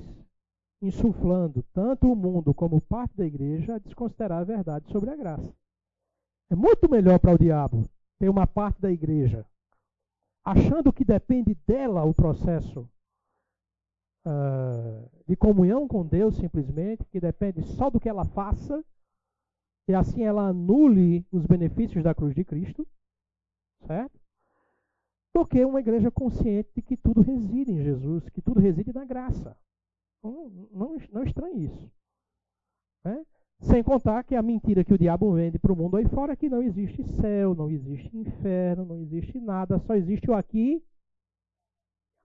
insuflando 0.82 1.62
tanto 1.72 2.11
o 2.11 2.16
mundo 2.16 2.53
como 2.55 2.80
parte 2.80 3.16
da 3.16 3.24
igreja 3.24 3.74
a 3.74 3.78
desconsiderar 3.78 4.40
a 4.40 4.44
verdade 4.44 4.90
sobre 4.90 5.11
a 5.11 5.16
graça. 5.16 5.55
É 6.51 6.55
muito 6.55 6.88
melhor 6.90 7.18
para 7.18 7.34
o 7.34 7.38
diabo 7.38 7.88
ter 8.18 8.28
uma 8.28 8.46
parte 8.46 8.80
da 8.80 8.90
igreja 8.90 9.46
achando 10.51 10.92
que 10.92 11.05
depende 11.05 11.55
dela 11.66 12.05
o 12.05 12.14
processo 12.14 12.88
uh, 14.26 15.11
de 15.26 15.36
comunhão 15.36 15.86
com 15.86 16.07
Deus, 16.07 16.36
simplesmente, 16.36 17.05
que 17.05 17.20
depende 17.20 17.62
só 17.62 17.90
do 17.90 18.01
que 18.01 18.09
ela 18.09 18.24
faça, 18.24 18.82
e 19.86 19.94
assim 19.94 20.22
ela 20.22 20.49
anule 20.49 21.26
os 21.30 21.44
benefícios 21.44 22.03
da 22.03 22.14
cruz 22.14 22.34
de 22.34 22.44
Cristo, 22.44 22.86
certo? 23.86 24.18
Do 25.34 25.46
que 25.46 25.62
uma 25.64 25.80
igreja 25.80 26.11
consciente 26.11 26.70
de 26.74 26.80
que 26.80 26.96
tudo 26.96 27.20
reside 27.20 27.72
em 27.72 27.82
Jesus, 27.82 28.26
que 28.30 28.40
tudo 28.40 28.59
reside 28.59 28.92
na 28.92 29.05
graça. 29.05 29.55
Não, 30.22 30.49
não, 30.72 30.96
não 31.12 31.22
estranhe 31.24 31.66
isso. 31.66 31.92
Né? 33.05 33.24
Sem 33.61 33.83
contar 33.83 34.23
que 34.23 34.37
a 34.37 34.43
mentira 34.43 34.85
que 34.85 34.95
o 34.95 34.99
diabo 34.99 35.33
vende 35.33 35.59
para 35.59 35.73
o 35.73 35.77
mundo 35.77 35.97
aí 35.97 36.09
fora 36.09 36.33
é 36.33 36.37
que 36.37 36.49
não 36.49 36.63
existe 36.63 37.03
céu, 37.21 37.55
não 37.55 37.69
existe 37.69 38.17
inferno, 38.17 38.85
não 38.85 38.97
existe 38.97 39.41
nada, 39.41 39.79
só 39.81 39.95
existe 39.95 40.31
o 40.31 40.35
aqui 40.35 40.83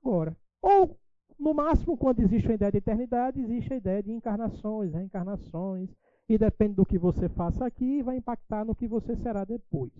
agora. 0.04 0.38
Ou, 0.62 0.96
no 1.40 1.54
máximo, 1.54 1.98
quando 1.98 2.20
existe 2.20 2.52
a 2.52 2.56
ideia 2.56 2.72
de 2.72 2.78
eternidade, 2.78 3.42
existe 3.42 3.74
a 3.74 3.78
ideia 3.78 4.04
de 4.04 4.12
encarnações, 4.12 4.94
reencarnações, 4.94 5.90
e 6.30 6.38
depende 6.38 6.76
do 6.76 6.86
que 6.86 6.98
você 6.98 7.28
faça 7.30 7.66
aqui, 7.66 8.04
vai 8.04 8.18
impactar 8.18 8.64
no 8.64 8.76
que 8.76 8.88
você 8.88 9.16
será 9.16 9.44
depois. 9.44 9.92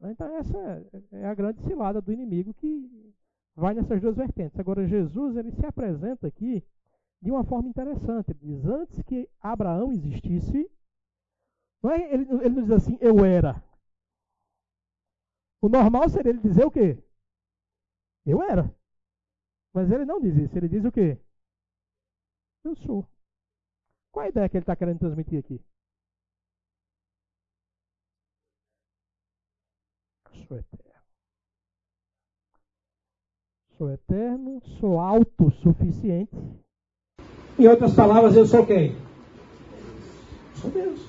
Então, 0.00 0.36
essa 0.36 0.86
é 1.12 1.26
a 1.26 1.34
grande 1.34 1.60
cilada 1.62 2.00
do 2.00 2.12
inimigo 2.12 2.54
que 2.54 2.88
vai 3.56 3.74
nessas 3.74 4.00
duas 4.00 4.16
vertentes. 4.16 4.60
Agora, 4.60 4.86
Jesus 4.86 5.36
ele 5.36 5.50
se 5.52 5.66
apresenta 5.66 6.26
aqui 6.28 6.62
de 7.20 7.30
uma 7.30 7.44
forma 7.44 7.68
interessante. 7.68 8.30
Ele 8.30 8.38
diz: 8.40 8.64
antes 8.64 9.02
que 9.02 9.28
Abraão 9.40 9.92
existisse, 9.92 10.70
não 11.82 11.90
é, 11.90 12.12
ele, 12.12 12.24
ele 12.24 12.50
não 12.50 12.62
diz 12.62 12.70
assim, 12.72 12.98
eu 13.00 13.24
era. 13.24 13.62
O 15.60 15.68
normal 15.68 16.08
seria 16.08 16.30
ele 16.30 16.40
dizer 16.40 16.64
o 16.64 16.70
quê? 16.70 17.02
Eu 18.24 18.42
era. 18.42 18.72
Mas 19.72 19.90
ele 19.90 20.04
não 20.04 20.20
diz 20.20 20.36
isso. 20.36 20.56
Ele 20.56 20.68
diz 20.68 20.84
o 20.84 20.92
quê? 20.92 21.18
Eu 22.64 22.76
sou. 22.76 23.06
Qual 24.12 24.24
a 24.24 24.28
ideia 24.28 24.48
que 24.48 24.56
ele 24.56 24.62
está 24.62 24.76
querendo 24.76 24.98
transmitir 25.00 25.38
aqui? 25.38 25.60
Sou 30.46 30.58
eterno. 30.58 31.02
Sou 33.76 33.90
eterno, 33.90 34.60
sou 34.80 34.98
autossuficiente 34.98 36.36
em 37.58 37.66
outras 37.66 37.92
palavras, 37.92 38.36
eu 38.36 38.46
sou 38.46 38.64
quem? 38.64 38.92
Sou 40.60 40.70
Deus. 40.70 41.00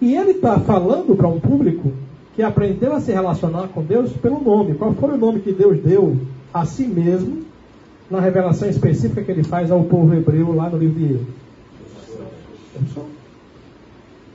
E 0.00 0.14
ele 0.14 0.32
está 0.32 0.58
falando 0.60 1.16
para 1.16 1.28
um 1.28 1.40
público 1.40 1.92
que 2.34 2.42
aprendeu 2.42 2.94
a 2.94 3.00
se 3.00 3.12
relacionar 3.12 3.68
com 3.68 3.82
Deus 3.82 4.12
pelo 4.12 4.40
nome. 4.40 4.74
Qual 4.74 4.92
foi 4.94 5.10
o 5.12 5.16
nome 5.16 5.40
que 5.40 5.52
Deus 5.52 5.80
deu 5.80 6.16
a 6.52 6.64
si 6.64 6.86
mesmo 6.86 7.42
na 8.10 8.20
revelação 8.20 8.68
específica 8.68 9.22
que 9.22 9.30
ele 9.30 9.44
faz 9.44 9.70
ao 9.70 9.84
povo 9.84 10.14
hebreu 10.14 10.54
lá 10.54 10.68
no 10.68 10.78
livro 10.78 10.98
de 10.98 11.14
Eu? 11.14 11.20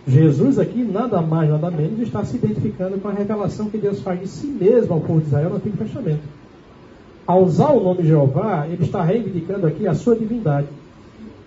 Jesus 0.07 0.57
aqui, 0.57 0.83
nada 0.83 1.21
mais, 1.21 1.49
nada 1.49 1.69
menos, 1.69 1.99
está 1.99 2.23
se 2.23 2.37
identificando 2.37 2.97
com 2.97 3.09
a 3.09 3.11
revelação 3.11 3.69
que 3.69 3.77
Deus 3.77 3.99
faz 3.99 4.21
de 4.21 4.27
si 4.27 4.47
mesmo 4.47 4.93
ao 4.93 5.01
povo 5.01 5.19
de 5.19 5.27
Israel 5.27 5.49
no 5.49 5.57
Antigo 5.57 5.75
Testamento. 5.75 6.23
Ao 7.25 7.43
usar 7.43 7.71
o 7.71 7.83
nome 7.83 8.03
Jeová, 8.03 8.65
ele 8.67 8.85
está 8.85 9.03
reivindicando 9.03 9.67
aqui 9.67 9.85
a 9.85 9.93
sua 9.93 10.15
divindade 10.15 10.67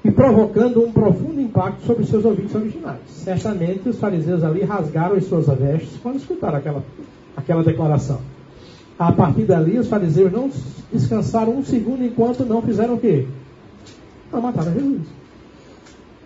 e 0.04 0.10
provocando 0.10 0.82
um 0.82 0.90
profundo 0.90 1.40
impacto 1.40 1.84
sobre 1.84 2.04
seus 2.06 2.24
ouvintes 2.24 2.54
originais. 2.54 3.00
Certamente 3.08 3.88
os 3.88 3.98
fariseus 3.98 4.42
ali 4.42 4.62
rasgaram 4.62 5.16
as 5.16 5.24
suas 5.24 5.46
vestes 5.46 5.98
quando 6.02 6.16
escutaram 6.16 6.58
aquela, 6.58 6.82
aquela 7.36 7.62
declaração. 7.62 8.20
A 8.98 9.12
partir 9.12 9.44
dali, 9.44 9.78
os 9.78 9.88
fariseus 9.88 10.32
não 10.32 10.50
descansaram 10.92 11.56
um 11.56 11.64
segundo 11.64 12.04
enquanto 12.04 12.44
não 12.44 12.62
fizeram 12.62 12.94
o 12.94 12.98
quê? 12.98 13.26
Não 14.32 14.40
mataram 14.40 14.72
Jesus. 14.72 15.02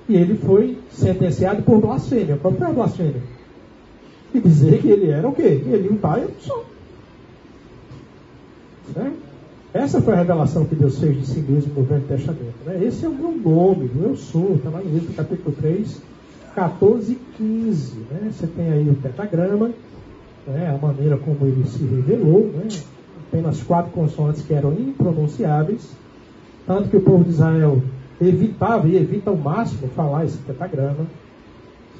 E 0.09 0.17
ele 0.17 0.37
foi 0.37 0.79
sentenciado 0.91 1.63
por 1.63 1.81
blasfêmia. 1.81 2.37
Qual 2.37 2.55
foi 2.55 2.73
blasfêmia? 2.73 3.23
E 4.35 4.41
dizer 4.41 4.81
que 4.83 4.89
ele 4.89 5.11
era 5.11 5.27
o 5.27 5.33
quê? 5.33 5.63
Ele 5.67 5.89
o 5.89 5.97
pai, 5.97 6.25
eu 6.25 6.31
sou. 6.41 6.65
Certo? 8.93 9.34
Essa 9.75 10.01
foi 10.01 10.15
a 10.15 10.19
revelação 10.19 10.65
que 10.65 10.77
Deus 10.77 11.01
fez 11.01 11.19
de 11.19 11.27
si 11.27 11.41
mesmo 11.41 11.75
no 11.75 11.83
Velho 11.83 12.05
Testamento. 12.05 12.55
Né? 12.65 12.85
Esse 12.85 13.05
é 13.05 13.09
o 13.09 13.13
meu 13.13 13.33
nome, 13.33 13.91
o 13.97 14.05
eu 14.05 14.17
sou, 14.17 14.55
está 14.55 14.71
lá 14.71 14.81
em 14.81 14.97
Êxodo 14.97 15.15
capítulo 15.15 15.57
3, 15.61 16.01
14 16.55 17.13
e 17.13 17.17
15. 17.37 17.97
Né? 18.09 18.31
Você 18.31 18.47
tem 18.47 18.71
aí 18.71 18.89
o 18.89 18.95
pentagrama, 18.95 19.73
né? 20.47 20.71
a 20.71 20.87
maneira 20.87 21.17
como 21.17 21.39
ele 21.43 21.67
se 21.67 21.83
revelou, 21.83 22.53
né? 22.55 22.69
apenas 23.27 23.61
quatro 23.65 23.91
consoantes 23.91 24.43
que 24.43 24.55
eram 24.55 24.73
impronunciáveis, 24.75 25.91
tanto 26.69 26.89
que 26.89 26.97
o 26.97 27.01
povo 27.01 27.25
de 27.25 27.31
Israel 27.31 27.83
evitava 28.21 28.87
e 28.87 28.97
evita 28.97 29.31
ao 29.31 29.37
máximo 29.37 29.89
falar 29.89 30.25
esse 30.25 30.39
pentagrama. 30.39 31.05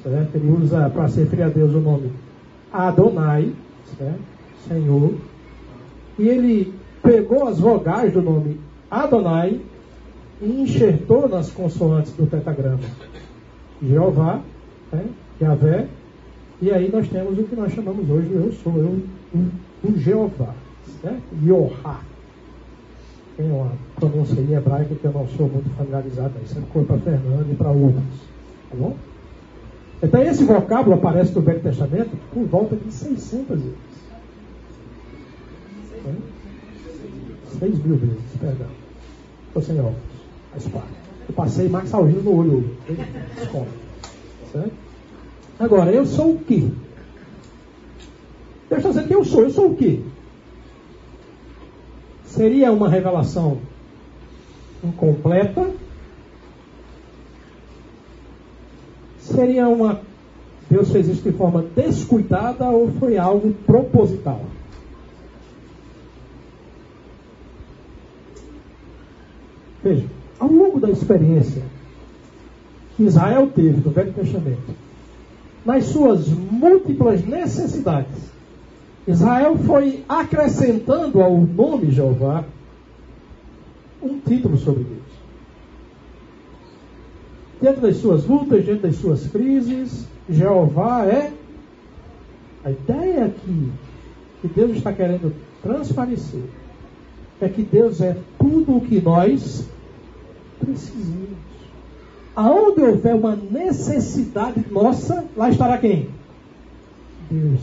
Certo? 0.01 0.33
Ele 0.33 0.49
usa 0.49 0.89
para 0.89 1.09
se 1.09 1.19
referir 1.19 1.43
a 1.43 1.49
Deus 1.49 1.73
o 1.73 1.81
nome 1.81 2.09
Adonai, 2.71 3.51
certo? 3.97 4.21
Senhor. 4.65 5.15
E 6.17 6.29
ele 6.29 6.73
pegou 7.05 7.47
as 7.47 7.59
vogais 7.59 8.11
do 8.11 8.21
nome 8.21 8.59
Adonai 8.89 9.61
e 10.41 10.61
enxertou 10.61 11.29
nas 11.29 11.51
consoantes 11.51 12.11
do 12.13 12.25
pentagrama 12.25 12.79
Jeová, 13.81 14.41
né, 14.91 15.05
Yahvé, 15.41 15.87
e 16.61 16.71
aí 16.71 16.89
nós 16.91 17.07
temos 17.07 17.37
o 17.37 17.43
que 17.43 17.55
nós 17.55 17.73
chamamos 17.73 18.09
hoje 18.09 18.31
Eu 18.31 18.51
Sou, 18.63 18.77
eu, 18.77 19.01
o, 19.33 19.87
o 19.87 19.97
Jeová, 19.97 20.53
certo? 21.01 21.21
Yohá. 21.43 21.99
Tem 23.37 23.51
uma 23.51 23.71
pronúncia 23.95 24.39
aí 24.39 24.53
hebraica 24.53 24.95
que 24.95 25.05
eu 25.05 25.11
não 25.11 25.27
sou 25.27 25.49
muito 25.49 25.69
familiarizado, 25.75 26.33
isso 26.43 26.57
é 26.57 26.61
coisa 26.71 26.87
para 26.87 26.97
Fernando 26.99 27.51
e 27.51 27.55
para 27.55 27.69
outros, 27.69 28.03
tá 28.69 28.77
bom? 28.77 28.95
Então 30.01 30.21
esse 30.23 30.43
vocábulo 30.43 30.95
aparece 30.95 31.35
no 31.35 31.41
Velho 31.41 31.59
Testamento 31.59 32.11
por 32.33 32.45
volta 32.45 32.75
de 32.75 32.91
600 32.91 33.59
vezes. 33.59 33.75
6 37.59 37.79
mil 37.83 37.97
vezes, 37.97 38.21
perdão. 38.39 38.67
Estou 39.47 39.61
sem 39.61 39.79
óculos, 39.79 40.67
parte. 40.71 41.05
Eu 41.27 41.35
passei 41.35 41.69
Max 41.69 41.93
Algino 41.93 42.21
no 42.21 42.35
olho, 42.37 42.77
desconto. 43.35 43.69
Certo? 44.51 44.71
Agora, 45.59 45.91
eu 45.91 46.05
sou 46.05 46.33
o 46.33 46.39
quê? 46.39 46.69
Deus 48.69 48.79
está 48.79 48.89
dizendo 48.89 49.07
que 49.07 49.15
eu 49.15 49.23
sou, 49.23 49.43
eu 49.43 49.49
sou 49.49 49.71
o 49.71 49.75
quê? 49.75 50.01
Seria 52.25 52.71
uma 52.71 52.89
revelação 52.89 53.59
incompleta, 54.83 55.71
seria 59.19 59.67
uma. 59.67 60.01
Deus 60.69 60.91
fez 60.91 61.07
isso 61.07 61.21
de 61.21 61.31
forma 61.31 61.63
descuidada 61.75 62.65
ou 62.69 62.91
foi 62.93 63.17
algo 63.17 63.53
proposital? 63.65 64.41
Veja, 69.85 70.07
ao 70.39 70.51
longo 70.51 70.79
da 70.79 70.89
experiência 70.89 71.61
que 72.97 73.03
Israel 73.03 73.51
teve 73.53 73.81
no 73.85 73.91
Velho 73.91 74.13
Testamento, 74.13 74.73
nas 75.63 75.85
suas 75.85 76.27
múltiplas 76.27 77.23
necessidades, 77.23 78.17
Israel 79.07 79.55
foi 79.59 80.03
acrescentando 80.09 81.21
ao 81.21 81.37
nome 81.37 81.91
Jeová 81.91 82.43
um 84.01 84.17
título 84.17 84.57
sobre 84.57 84.85
Deus. 84.85 85.03
Diante 87.61 87.79
das 87.81 87.97
suas 87.97 88.25
lutas, 88.25 88.65
diante 88.65 88.81
das 88.81 88.95
suas 88.95 89.27
crises, 89.27 90.07
Jeová 90.27 91.05
é 91.05 91.31
a 92.63 92.71
ideia 92.71 93.25
aqui 93.25 93.71
que 94.41 94.47
Deus 94.47 94.77
está 94.77 94.91
querendo 94.91 95.31
transparecer 95.61 96.41
é 97.41 97.49
que 97.49 97.63
Deus 97.63 98.01
é 98.01 98.17
tudo 98.39 98.77
o 98.77 98.81
que 98.81 99.01
nós 99.01 99.67
precisamos. 100.59 101.45
Aonde 102.35 102.81
houver 102.81 103.15
uma 103.15 103.35
necessidade 103.35 104.65
nossa, 104.69 105.23
lá 105.37 105.49
estará 105.49 105.77
quem? 105.77 106.09
Deus. 107.31 107.61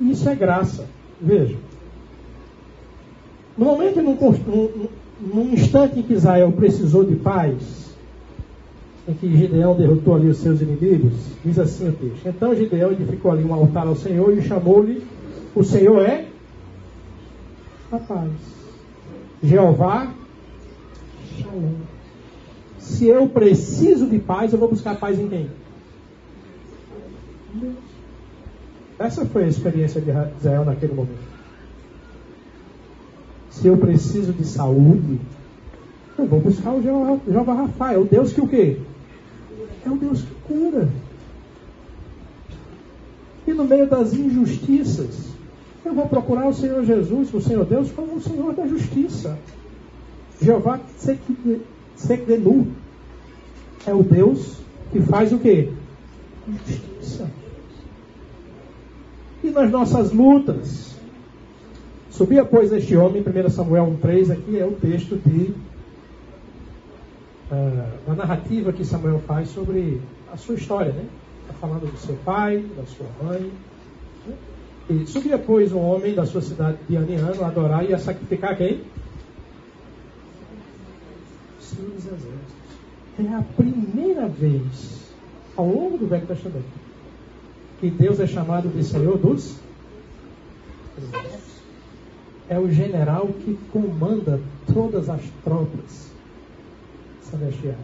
Isso 0.00 0.28
é 0.28 0.34
graça. 0.34 0.86
Veja. 1.20 1.56
No 3.56 3.64
momento, 3.64 4.02
num, 4.02 4.14
num, 4.14 4.88
num 5.20 5.52
instante 5.52 5.98
em 5.98 6.02
que 6.02 6.12
Israel 6.12 6.52
precisou 6.52 7.04
de 7.04 7.16
paz, 7.16 7.86
em 9.08 9.14
que 9.14 9.34
Gideão 9.34 9.74
derrotou 9.74 10.14
ali 10.14 10.28
os 10.28 10.38
seus 10.38 10.60
inimigos, 10.60 11.14
diz 11.42 11.58
assim 11.58 11.88
o 11.88 11.92
texto. 11.92 12.26
Então 12.26 12.54
Gideão 12.54 12.92
edificou 12.92 13.30
ali 13.30 13.44
um 13.44 13.54
altar 13.54 13.86
ao 13.86 13.96
Senhor 13.96 14.36
e 14.36 14.42
chamou-lhe, 14.42 15.02
o 15.54 15.64
Senhor 15.64 16.02
é 16.02 16.26
a 17.90 17.98
paz. 17.98 18.30
Jeová, 19.42 20.12
Shalom. 21.38 21.95
Se 22.86 23.06
eu 23.08 23.28
preciso 23.28 24.06
de 24.06 24.18
paz, 24.20 24.52
eu 24.52 24.58
vou 24.60 24.68
buscar 24.68 24.96
paz 24.96 25.18
em 25.18 25.28
quem? 25.28 25.50
Essa 28.96 29.26
foi 29.26 29.44
a 29.44 29.48
experiência 29.48 30.00
de 30.00 30.10
Israel 30.38 30.64
naquele 30.64 30.94
momento. 30.94 31.18
Se 33.50 33.66
eu 33.66 33.76
preciso 33.76 34.32
de 34.32 34.44
saúde, 34.46 35.18
eu 36.16 36.26
vou 36.26 36.38
buscar 36.38 36.74
o 36.74 36.80
Jeová, 36.80 37.54
Rafael, 37.54 38.02
o 38.02 38.04
Deus 38.04 38.32
que 38.32 38.40
o 38.40 38.46
quê? 38.46 38.78
É 39.84 39.90
o 39.90 39.96
Deus 39.96 40.22
que 40.22 40.34
cura. 40.46 40.88
E 43.48 43.52
no 43.52 43.64
meio 43.64 43.88
das 43.88 44.14
injustiças, 44.14 45.26
eu 45.84 45.92
vou 45.92 46.06
procurar 46.06 46.46
o 46.46 46.54
Senhor 46.54 46.84
Jesus, 46.84 47.34
o 47.34 47.40
Senhor 47.40 47.66
Deus, 47.66 47.90
como 47.90 48.14
o 48.14 48.22
Senhor 48.22 48.54
da 48.54 48.64
justiça. 48.66 49.36
Jeová 50.40 50.78
Sekdenu 51.96 52.68
é 53.86 53.92
o 53.92 54.02
Deus 54.02 54.60
que 54.92 55.00
faz 55.00 55.32
o 55.32 55.38
quê? 55.38 55.72
Justiça 56.48 57.28
e 59.46 59.50
nas 59.50 59.70
nossas 59.70 60.12
lutas. 60.12 60.94
Subia, 62.10 62.44
pois, 62.44 62.72
este 62.72 62.96
homem, 62.96 63.22
1 63.22 63.50
Samuel 63.50 63.96
1,3, 64.02 64.32
aqui 64.32 64.58
é 64.58 64.64
o 64.64 64.72
texto 64.72 65.16
de 65.16 65.52
uh, 67.50 68.10
a 68.10 68.14
narrativa 68.14 68.72
que 68.72 68.84
Samuel 68.84 69.20
faz 69.26 69.48
sobre 69.50 70.00
a 70.32 70.36
sua 70.36 70.54
história, 70.54 70.92
né? 70.92 71.04
Está 71.42 71.54
falando 71.54 71.90
do 71.90 71.98
seu 71.98 72.16
pai, 72.24 72.64
da 72.76 72.84
sua 72.86 73.06
mãe. 73.22 73.52
Né? 74.26 74.34
E 74.88 75.06
subia, 75.06 75.36
pois, 75.36 75.72
um 75.72 75.80
homem 75.80 76.14
da 76.14 76.24
sua 76.24 76.40
cidade 76.40 76.78
de 76.88 76.96
Aniano 76.96 77.44
a 77.44 77.48
adorar 77.48 77.88
e 77.88 77.92
a 77.92 77.98
sacrificar 77.98 78.56
quem? 78.56 78.80
Seus 81.76 82.06
exércitos. 82.06 82.56
É 83.18 83.34
a 83.34 83.42
primeira 83.56 84.28
vez 84.28 85.12
ao 85.56 85.66
longo 85.66 85.98
do 85.98 86.06
Velho 86.06 86.26
Testamento 86.26 86.86
que 87.80 87.90
Deus 87.90 88.18
é 88.20 88.26
chamado 88.26 88.68
de 88.68 88.82
Senhor 88.82 89.18
dos 89.18 89.56
é 92.48 92.58
o 92.58 92.70
general 92.70 93.26
que 93.26 93.58
comanda 93.72 94.40
todas 94.72 95.08
as 95.10 95.20
tropas 95.44 96.10
celestiais. 97.22 97.76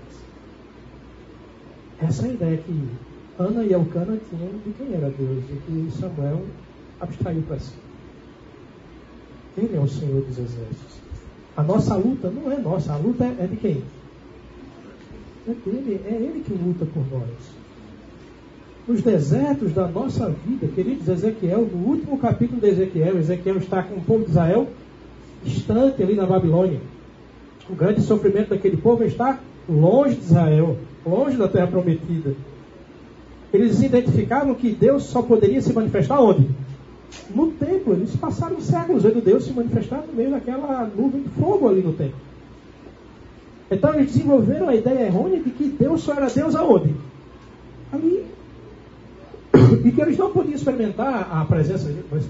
Essa 2.01 2.27
é 2.27 2.31
a 2.31 2.33
ideia 2.33 2.57
que 2.59 2.89
Ana 3.39 3.65
e 3.65 3.73
Elcana 3.73 4.19
tinham 4.31 4.51
de 4.65 4.73
quem 4.73 4.95
era 4.95 5.11
Deus 5.11 5.45
e 5.51 5.57
que 5.67 5.99
Samuel 5.99 6.45
abstraiu 7.01 7.43
para 7.43 7.59
si. 7.59 7.75
Ele 9.57 9.77
é 9.77 9.81
o 9.81 9.89
Senhor 9.89 10.23
dos 10.23 10.39
Exércitos. 10.39 11.03
A 11.57 11.63
nossa 11.63 11.95
luta 11.97 12.31
não 12.31 12.51
é 12.51 12.59
nossa, 12.59 12.93
a 12.93 12.97
luta 12.97 13.25
é 13.25 13.47
de 13.47 13.57
quem? 13.57 13.83
É 15.49 15.53
dele, 15.53 16.01
é 16.07 16.15
ele 16.15 16.43
que 16.45 16.53
luta 16.53 16.87
por 16.87 17.05
nós 17.11 17.63
nos 18.87 19.01
desertos 19.01 19.73
da 19.73 19.87
nossa 19.87 20.29
vida, 20.29 20.67
queridos, 20.67 21.09
Ezequiel, 21.09 21.69
no 21.73 21.89
último 21.89 22.19
capítulo 22.19 22.61
de 22.61 22.69
Ezequiel, 22.69 23.19
Ezequiel 23.19 23.59
está 23.59 23.83
com 23.83 23.97
o 23.97 24.01
povo 24.01 24.25
de 24.25 24.31
Israel 24.31 24.69
distante 25.45 26.03
ali 26.03 26.15
na 26.15 26.27
Babilônia. 26.27 26.81
O 27.71 27.75
grande 27.75 28.01
sofrimento 28.01 28.51
daquele 28.51 28.77
povo 28.77 29.05
está 29.05 29.39
longe 29.69 30.17
de 30.17 30.25
Israel, 30.25 30.77
longe 31.07 31.37
da 31.37 31.49
terra 31.49 31.69
prometida. 31.69 32.35
Eles 33.53 33.83
identificavam 33.83 34.55
que 34.55 34.73
Deus 34.73 35.05
só 35.05 35.23
poderia 35.23 35.61
se 35.61 35.73
manifestar 35.73 36.21
onde? 36.21 36.49
No 37.35 37.53
templo. 37.53 37.95
Eles 37.95 38.15
passaram 38.17 38.61
séculos 38.61 39.03
vendo 39.03 39.23
Deus 39.23 39.45
se 39.45 39.53
manifestar 39.53 40.05
no 40.07 40.13
meio 40.13 40.31
daquela 40.31 40.91
nuvem 40.97 41.23
de 41.23 41.29
fogo 41.31 41.69
ali 41.69 41.83
no 41.83 41.93
templo. 41.93 42.19
Então 43.71 43.95
eles 43.95 44.13
desenvolveram 44.13 44.69
a 44.69 44.75
ideia 44.75 45.07
errônea 45.07 45.41
de 45.43 45.51
que 45.51 45.69
Deus 45.69 46.03
só 46.03 46.13
era 46.13 46.29
Deus 46.29 46.55
aonde? 46.55 46.95
Ali 47.93 48.27
e 49.85 49.93
que 49.93 50.01
eles 50.01 50.19
não 50.19 50.31
podiam 50.31 50.55
experimentar 50.55 51.29
a 51.31 51.45
presença 51.45 51.89
de 51.89 52.03
Deus. 52.03 52.25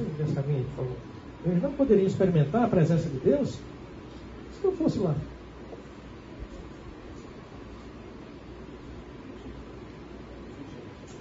Eles 1.44 1.62
não 1.62 1.72
poderiam 1.72 2.06
experimentar 2.06 2.64
a 2.64 2.68
presença 2.68 3.08
de 3.08 3.18
Deus 3.18 3.50
se 3.50 4.64
não 4.64 4.72
fosse 4.72 4.98
lá. 4.98 5.14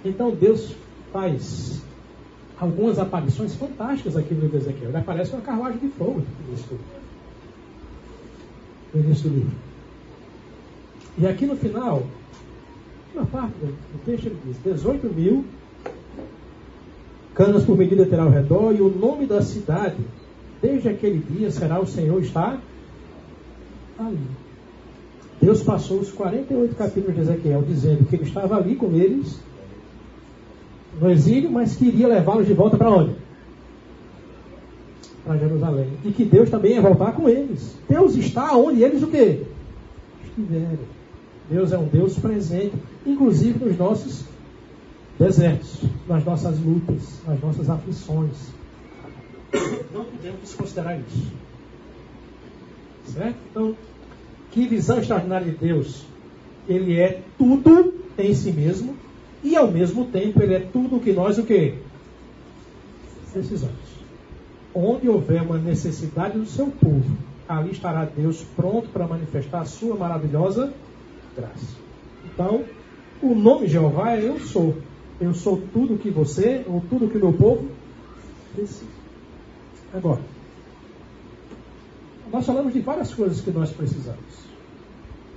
Então 0.04 0.30
Deus 0.32 0.74
faz 1.12 1.82
algumas 2.58 2.98
aparições 2.98 3.54
fantásticas 3.54 4.16
aqui 4.16 4.34
no 4.34 4.42
livro 4.42 4.58
de 4.58 4.64
Ezequiel. 4.64 4.90
Ele 4.90 4.98
aparece 4.98 5.32
uma 5.32 5.42
carruagem 5.42 5.78
de 5.78 5.88
fogo 5.88 6.22
no 8.94 9.00
início 9.00 9.28
do 9.28 9.34
livro. 9.34 9.56
E 11.18 11.26
aqui 11.26 11.46
no 11.46 11.56
final, 11.56 12.02
uma 13.14 13.26
parte 13.26 13.52
do 13.60 14.04
texto 14.04 14.26
ele 14.26 14.38
diz: 14.46 14.56
18 14.62 15.06
mil 15.12 15.44
canas 17.34 17.64
por 17.64 17.76
medida 17.76 18.06
terá 18.06 18.22
ao 18.22 18.30
redor, 18.30 18.74
e 18.74 18.80
o 18.80 18.88
nome 18.88 19.26
da 19.26 19.42
cidade, 19.42 19.96
desde 20.60 20.88
aquele 20.88 21.18
dia, 21.18 21.50
será 21.50 21.80
o 21.80 21.86
Senhor 21.86 22.20
está 22.20 22.58
ali. 23.98 24.26
Deus 25.40 25.62
passou 25.62 25.98
os 25.98 26.12
48 26.12 26.76
capítulos 26.76 27.16
de 27.16 27.22
Ezequiel 27.22 27.62
dizendo 27.62 28.06
que 28.06 28.14
ele 28.14 28.24
estava 28.24 28.56
ali 28.56 28.76
com 28.76 28.94
eles, 28.94 29.40
no 31.00 31.10
exílio, 31.10 31.50
mas 31.50 31.76
queria 31.76 32.08
levá-los 32.08 32.46
de 32.46 32.54
volta 32.54 32.76
para 32.76 32.90
onde? 32.90 33.14
Para 35.24 35.38
Jerusalém. 35.38 35.88
E 36.04 36.12
que 36.12 36.24
Deus 36.24 36.50
também 36.50 36.72
ia 36.72 36.82
voltar 36.82 37.12
com 37.12 37.28
eles. 37.28 37.76
Deus 37.88 38.16
está 38.16 38.56
onde 38.56 38.82
eles 38.82 39.02
o 39.02 39.06
quê? 39.06 39.42
Estiverem. 40.24 40.78
Deus 41.50 41.72
é 41.72 41.78
um 41.78 41.86
Deus 41.86 42.18
presente, 42.18 42.74
inclusive 43.04 43.64
nos 43.64 43.76
nossos 43.76 44.24
desertos, 45.18 45.82
nas 46.08 46.24
nossas 46.24 46.58
lutas, 46.58 47.20
nas 47.26 47.40
nossas 47.40 47.68
aflições. 47.68 48.36
Não 49.92 50.04
podemos 50.04 50.40
desconsiderar 50.40 50.98
isso. 50.98 51.32
Certo? 53.06 53.36
Então, 53.50 53.76
que 54.50 54.66
visão 54.66 54.98
extraordinária 54.98 55.50
de 55.50 55.56
Deus. 55.56 56.04
Ele 56.68 56.98
é 56.98 57.22
tudo 57.36 57.94
em 58.16 58.32
si 58.34 58.52
mesmo 58.52 58.94
e 59.42 59.56
ao 59.56 59.70
mesmo 59.70 60.06
tempo 60.06 60.42
ele 60.42 60.54
é 60.54 60.60
tudo 60.60 60.96
o 60.96 61.00
que 61.00 61.12
nós 61.12 61.38
o 61.38 61.44
que 61.44 61.74
precisamos. 63.32 63.92
Onde 64.74 65.08
houver 65.08 65.42
uma 65.42 65.58
necessidade 65.58 66.38
do 66.38 66.46
seu 66.46 66.66
povo, 66.66 67.16
ali 67.48 67.72
estará 67.72 68.04
Deus 68.04 68.44
pronto 68.56 68.88
para 68.88 69.06
manifestar 69.06 69.60
a 69.60 69.64
sua 69.64 69.96
maravilhosa 69.96 70.72
graça. 71.36 71.76
Então, 72.24 72.64
o 73.22 73.34
nome 73.34 73.66
Jeová 73.66 74.12
é 74.12 74.26
eu 74.26 74.38
sou. 74.40 74.76
Eu 75.20 75.34
sou 75.34 75.62
tudo 75.72 75.98
que 75.98 76.10
você, 76.10 76.64
ou 76.66 76.82
tudo 76.88 77.08
que 77.08 77.18
meu 77.18 77.32
povo 77.32 77.68
precisa. 78.54 78.86
Agora, 79.94 80.20
nós 82.32 82.46
falamos 82.46 82.72
de 82.72 82.80
várias 82.80 83.12
coisas 83.12 83.40
que 83.40 83.50
nós 83.50 83.70
precisamos. 83.70 84.42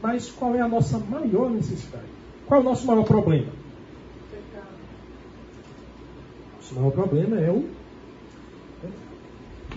Mas 0.01 0.31
qual 0.31 0.55
é 0.55 0.61
a 0.61 0.67
nossa 0.67 0.97
maior 0.97 1.49
necessidade? 1.49 2.05
Qual 2.47 2.61
é 2.61 2.63
o 2.63 2.65
nosso 2.65 2.87
maior 2.87 3.03
problema? 3.03 3.64
Nosso 6.65 6.75
maior 6.75 6.91
problema 6.91 7.39
é 7.39 7.51
o. 7.51 7.69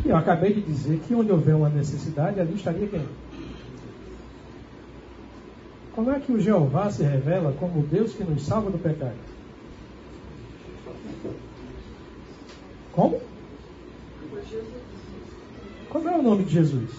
Eu 0.06 0.16
acabei 0.16 0.54
de 0.54 0.62
dizer 0.62 0.98
que 1.00 1.14
onde 1.14 1.30
houver 1.30 1.54
uma 1.54 1.68
necessidade, 1.68 2.40
ali 2.40 2.54
estaria 2.54 2.86
quem? 2.86 3.06
Como 5.92 6.10
é 6.10 6.20
que 6.20 6.32
o 6.32 6.40
Jeová 6.40 6.90
se 6.90 7.02
revela 7.02 7.52
como 7.58 7.82
Deus 7.82 8.14
que 8.14 8.24
nos 8.24 8.42
salva 8.42 8.70
do 8.70 8.78
pecado? 8.78 9.16
Como? 12.92 13.20
Como 15.90 16.08
é 16.08 16.16
o 16.16 16.22
nome 16.22 16.44
de 16.44 16.52
Jesus? 16.52 16.90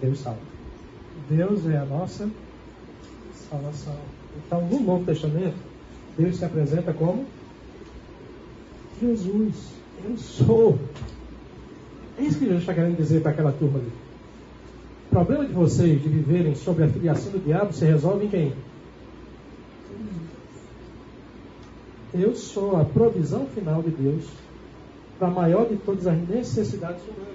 Deus 0.00 0.20
salva. 0.20 0.40
Deus 1.28 1.66
é 1.66 1.76
a 1.76 1.84
nossa 1.84 2.30
salvação. 3.50 3.96
Então, 4.36 4.62
no 4.66 4.80
Novo 4.80 5.04
Testamento, 5.04 5.67
Deus 6.18 6.36
se 6.36 6.44
apresenta 6.44 6.92
como 6.92 7.24
Jesus. 9.00 9.54
Eu 10.04 10.16
sou. 10.16 10.78
É 12.18 12.22
isso 12.22 12.38
que 12.38 12.44
Jesus 12.44 12.60
está 12.60 12.74
querendo 12.74 12.96
dizer 12.96 13.22
para 13.22 13.30
aquela 13.30 13.52
turma 13.52 13.78
ali. 13.78 13.92
O 15.06 15.10
problema 15.10 15.46
de 15.46 15.52
vocês 15.52 16.02
de 16.02 16.08
viverem 16.08 16.54
sob 16.54 16.82
a 16.82 16.88
filiação 16.88 17.32
do 17.32 17.38
diabo 17.38 17.72
se 17.72 17.84
resolve 17.84 18.26
em 18.26 18.28
quem? 18.28 18.52
Eu 22.12 22.34
sou 22.34 22.76
a 22.76 22.84
provisão 22.84 23.46
final 23.46 23.82
de 23.82 23.90
Deus 23.90 24.24
para 25.18 25.28
a 25.28 25.30
maior 25.30 25.68
de 25.68 25.76
todas 25.76 26.06
as 26.06 26.18
necessidades 26.28 27.02
humanas. 27.02 27.28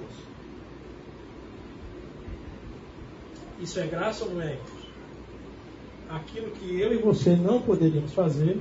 Isso 3.61 3.79
é 3.79 3.87
graça 3.87 4.25
ou 4.25 4.31
não 4.31 4.41
é? 4.41 4.57
Aquilo 6.09 6.51
que 6.51 6.79
eu 6.79 6.93
e 6.93 6.97
você 6.97 7.35
não 7.35 7.61
poderíamos 7.61 8.13
fazer, 8.13 8.59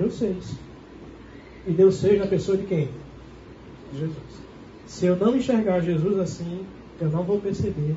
Deus 0.00 0.18
fez. 0.18 0.54
E 1.66 1.72
Deus 1.72 2.00
fez 2.00 2.18
na 2.18 2.26
pessoa 2.26 2.56
de 2.56 2.64
quem? 2.64 2.88
Jesus. 3.94 4.16
Se 4.86 5.06
eu 5.06 5.14
não 5.14 5.36
enxergar 5.36 5.80
Jesus 5.80 6.18
assim, 6.18 6.64
eu 6.98 7.10
não 7.10 7.22
vou 7.22 7.38
perceber 7.38 7.94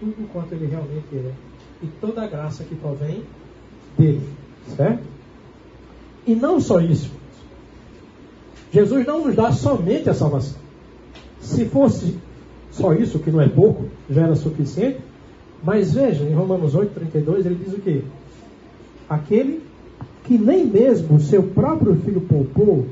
tudo 0.00 0.26
quanto 0.32 0.54
ele 0.54 0.66
realmente 0.66 1.06
é. 1.14 1.32
E 1.82 1.86
toda 2.00 2.22
a 2.22 2.26
graça 2.26 2.64
que 2.64 2.74
provém 2.74 3.22
dele. 3.98 4.26
Certo? 4.74 5.02
E 6.26 6.34
não 6.34 6.60
só 6.60 6.80
isso. 6.80 7.10
Jesus 8.72 9.06
não 9.06 9.26
nos 9.26 9.36
dá 9.36 9.52
somente 9.52 10.08
a 10.08 10.14
salvação. 10.14 10.58
Se 11.40 11.66
fosse 11.66 12.18
só 12.70 12.94
isso, 12.94 13.18
que 13.18 13.30
não 13.30 13.40
é 13.40 13.48
pouco, 13.48 13.86
já 14.08 14.22
era 14.22 14.34
suficiente. 14.34 14.98
Mas 15.62 15.92
veja, 15.92 16.24
em 16.24 16.32
Romanos 16.32 16.74
8, 16.74 16.94
32, 16.94 17.44
ele 17.44 17.62
diz 17.62 17.74
o 17.74 17.80
quê? 17.80 18.02
Aquele 19.08 19.62
que 20.24 20.38
nem 20.38 20.66
mesmo 20.66 21.20
seu 21.20 21.42
próprio 21.42 21.96
filho 21.96 22.20
poupou, 22.20 22.86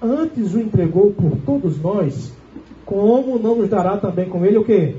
antes 0.00 0.54
o 0.54 0.60
entregou 0.60 1.12
por 1.12 1.36
todos 1.44 1.80
nós, 1.80 2.32
como 2.84 3.38
não 3.38 3.56
nos 3.56 3.68
dará 3.68 3.96
também 3.96 4.28
com 4.28 4.44
ele 4.44 4.58
o 4.58 4.64
quê? 4.64 4.96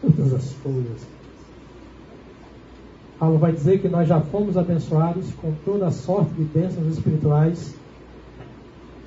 Todas 0.00 0.34
as 0.34 0.52
coisas. 0.62 1.06
Paulo 3.18 3.38
vai 3.38 3.52
dizer 3.52 3.80
que 3.80 3.88
nós 3.88 4.06
já 4.06 4.20
fomos 4.20 4.56
abençoados 4.58 5.32
com 5.40 5.52
toda 5.64 5.86
a 5.86 5.90
sorte 5.90 6.34
de 6.34 6.44
bênçãos 6.44 6.92
espirituais 6.92 7.74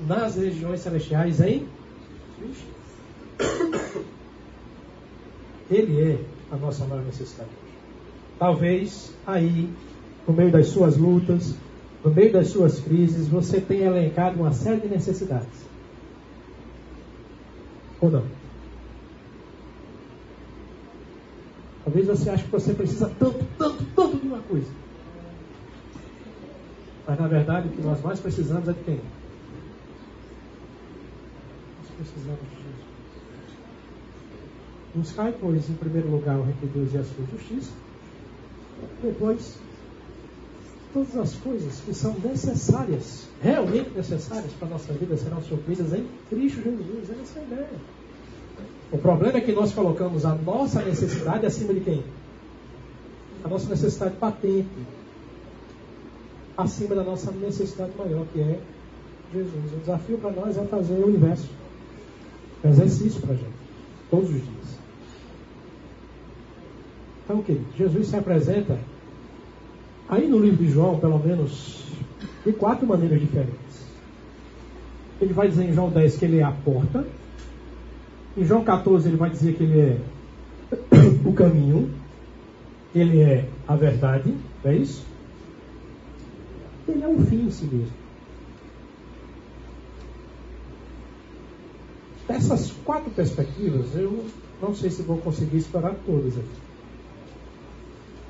nas 0.08 0.36
regiões 0.36 0.80
celestiais 0.80 1.40
em 1.42 1.68
Ele 5.70 6.02
é 6.02 6.20
a 6.52 6.58
nossa 6.58 6.86
maior 6.86 7.06
necessidade. 7.06 7.50
Talvez 8.40 9.14
aí, 9.28 9.70
no 10.30 10.36
meio 10.36 10.52
das 10.52 10.68
suas 10.68 10.96
lutas, 10.96 11.56
no 12.06 12.12
meio 12.12 12.32
das 12.32 12.50
suas 12.50 12.80
crises, 12.80 13.28
você 13.28 13.60
tenha 13.60 13.88
elencado 13.88 14.40
uma 14.40 14.54
série 14.54 14.82
de 14.82 14.88
necessidades. 14.88 15.66
Ou 18.00 18.12
não? 18.12 18.24
Talvez 21.84 22.06
você 22.06 22.30
ache 22.30 22.44
que 22.44 22.52
você 22.52 22.76
precisa 22.76 23.12
tanto, 23.18 23.44
tanto, 23.58 23.84
tanto 23.96 24.18
de 24.18 24.28
uma 24.28 24.38
coisa. 24.38 24.70
Mas 27.08 27.20
na 27.20 27.28
verdade 27.28 27.68
o 27.68 27.72
que 27.72 27.82
nós 27.82 28.00
mais 28.04 28.20
precisamos 28.20 28.70
é 28.70 28.74
de 28.74 28.84
quem? 28.84 29.02
Nós 31.80 31.90
precisamos 31.98 32.42
de 32.42 32.56
Jesus. 32.56 32.90
Buscai, 34.94 35.34
pois, 35.42 35.68
em 35.68 35.74
primeiro 35.74 36.12
lugar 36.12 36.38
o 36.38 36.44
reino 36.44 36.60
de 36.62 36.68
Deus 36.68 36.94
e 36.94 36.98
a 37.00 37.04
sua 37.04 37.26
justiça. 37.32 37.72
Depois, 39.02 39.58
todas 40.94 41.16
as 41.18 41.36
coisas 41.36 41.80
que 41.82 41.94
são 41.94 42.16
necessárias, 42.24 43.28
realmente 43.42 43.92
necessárias 43.96 44.52
para 44.54 44.68
a 44.68 44.72
nossa 44.72 44.94
vida, 44.94 45.16
serão 45.18 45.42
supridas 45.42 45.94
em 45.94 46.08
Cristo 46.30 46.62
Jesus. 46.62 47.10
Essa 47.22 47.40
é 47.40 47.42
a 47.42 47.46
ideia. 47.46 47.70
O 48.92 48.98
problema 48.98 49.38
é 49.38 49.42
que 49.42 49.52
nós 49.52 49.72
colocamos 49.72 50.26
a 50.26 50.34
nossa 50.34 50.82
necessidade 50.82 51.46
acima 51.46 51.74
de 51.74 51.82
quem? 51.82 52.04
A 53.44 53.48
nossa 53.48 53.70
necessidade 53.70 54.16
patente. 54.16 54.68
Acima 56.58 56.96
da 56.96 57.04
nossa 57.04 57.32
necessidade 57.32 57.92
maior, 57.98 58.26
que 58.34 58.42
é 58.42 58.60
Jesus. 59.34 59.74
O 59.74 59.78
desafio 59.78 60.18
para 60.18 60.32
nós 60.32 60.58
é 60.58 60.66
fazer 60.66 60.94
o 60.96 61.08
universo. 61.08 61.48
Um 62.64 62.70
exercício 62.70 63.22
para 63.22 63.34
a 63.34 63.38
gente. 63.38 63.54
Todos 64.10 64.30
os 64.30 64.36
dias. 64.36 64.80
Então, 67.24 67.44
querido, 67.44 67.66
Jesus 67.78 68.08
se 68.08 68.16
apresenta 68.16 68.80
aí 70.10 70.28
no 70.28 70.40
livro 70.40 70.66
de 70.66 70.72
João, 70.72 71.00
pelo 71.00 71.20
menos, 71.20 71.84
de 72.44 72.52
quatro 72.52 72.86
maneiras 72.88 73.20
diferentes. 73.20 73.60
Ele 75.22 75.34
vai 75.34 75.48
dizer 75.48 75.66
em 75.66 75.74
João 75.74 75.90
10 75.90 76.18
que 76.18 76.26
ele 76.26 76.40
é 76.40 76.44
a 76.44 76.52
porta. 76.52 77.06
Em 78.36 78.44
João 78.44 78.64
14 78.64 79.08
ele 79.08 79.18
vai 79.18 79.30
dizer 79.30 79.56
que 79.56 79.64
ele 79.64 79.80
é 79.80 79.98
o 81.28 81.34
caminho, 81.34 81.92
ele 82.96 83.22
é 83.22 83.48
a 83.68 83.76
verdade, 83.76 84.34
é 84.64 84.76
isso? 84.76 85.06
Ele 86.88 87.04
é 87.04 87.08
o 87.08 87.20
fim 87.26 87.46
em 87.46 87.52
si 87.52 87.66
mesmo. 87.66 88.00
Dessas 92.28 92.72
quatro 92.86 93.12
perspectivas, 93.12 93.96
eu 93.96 94.26
não 94.62 94.74
sei 94.74 94.90
se 94.90 95.02
vou 95.02 95.18
conseguir 95.18 95.58
explorar 95.58 95.96
todas 96.06 96.38
aqui. 96.38 96.48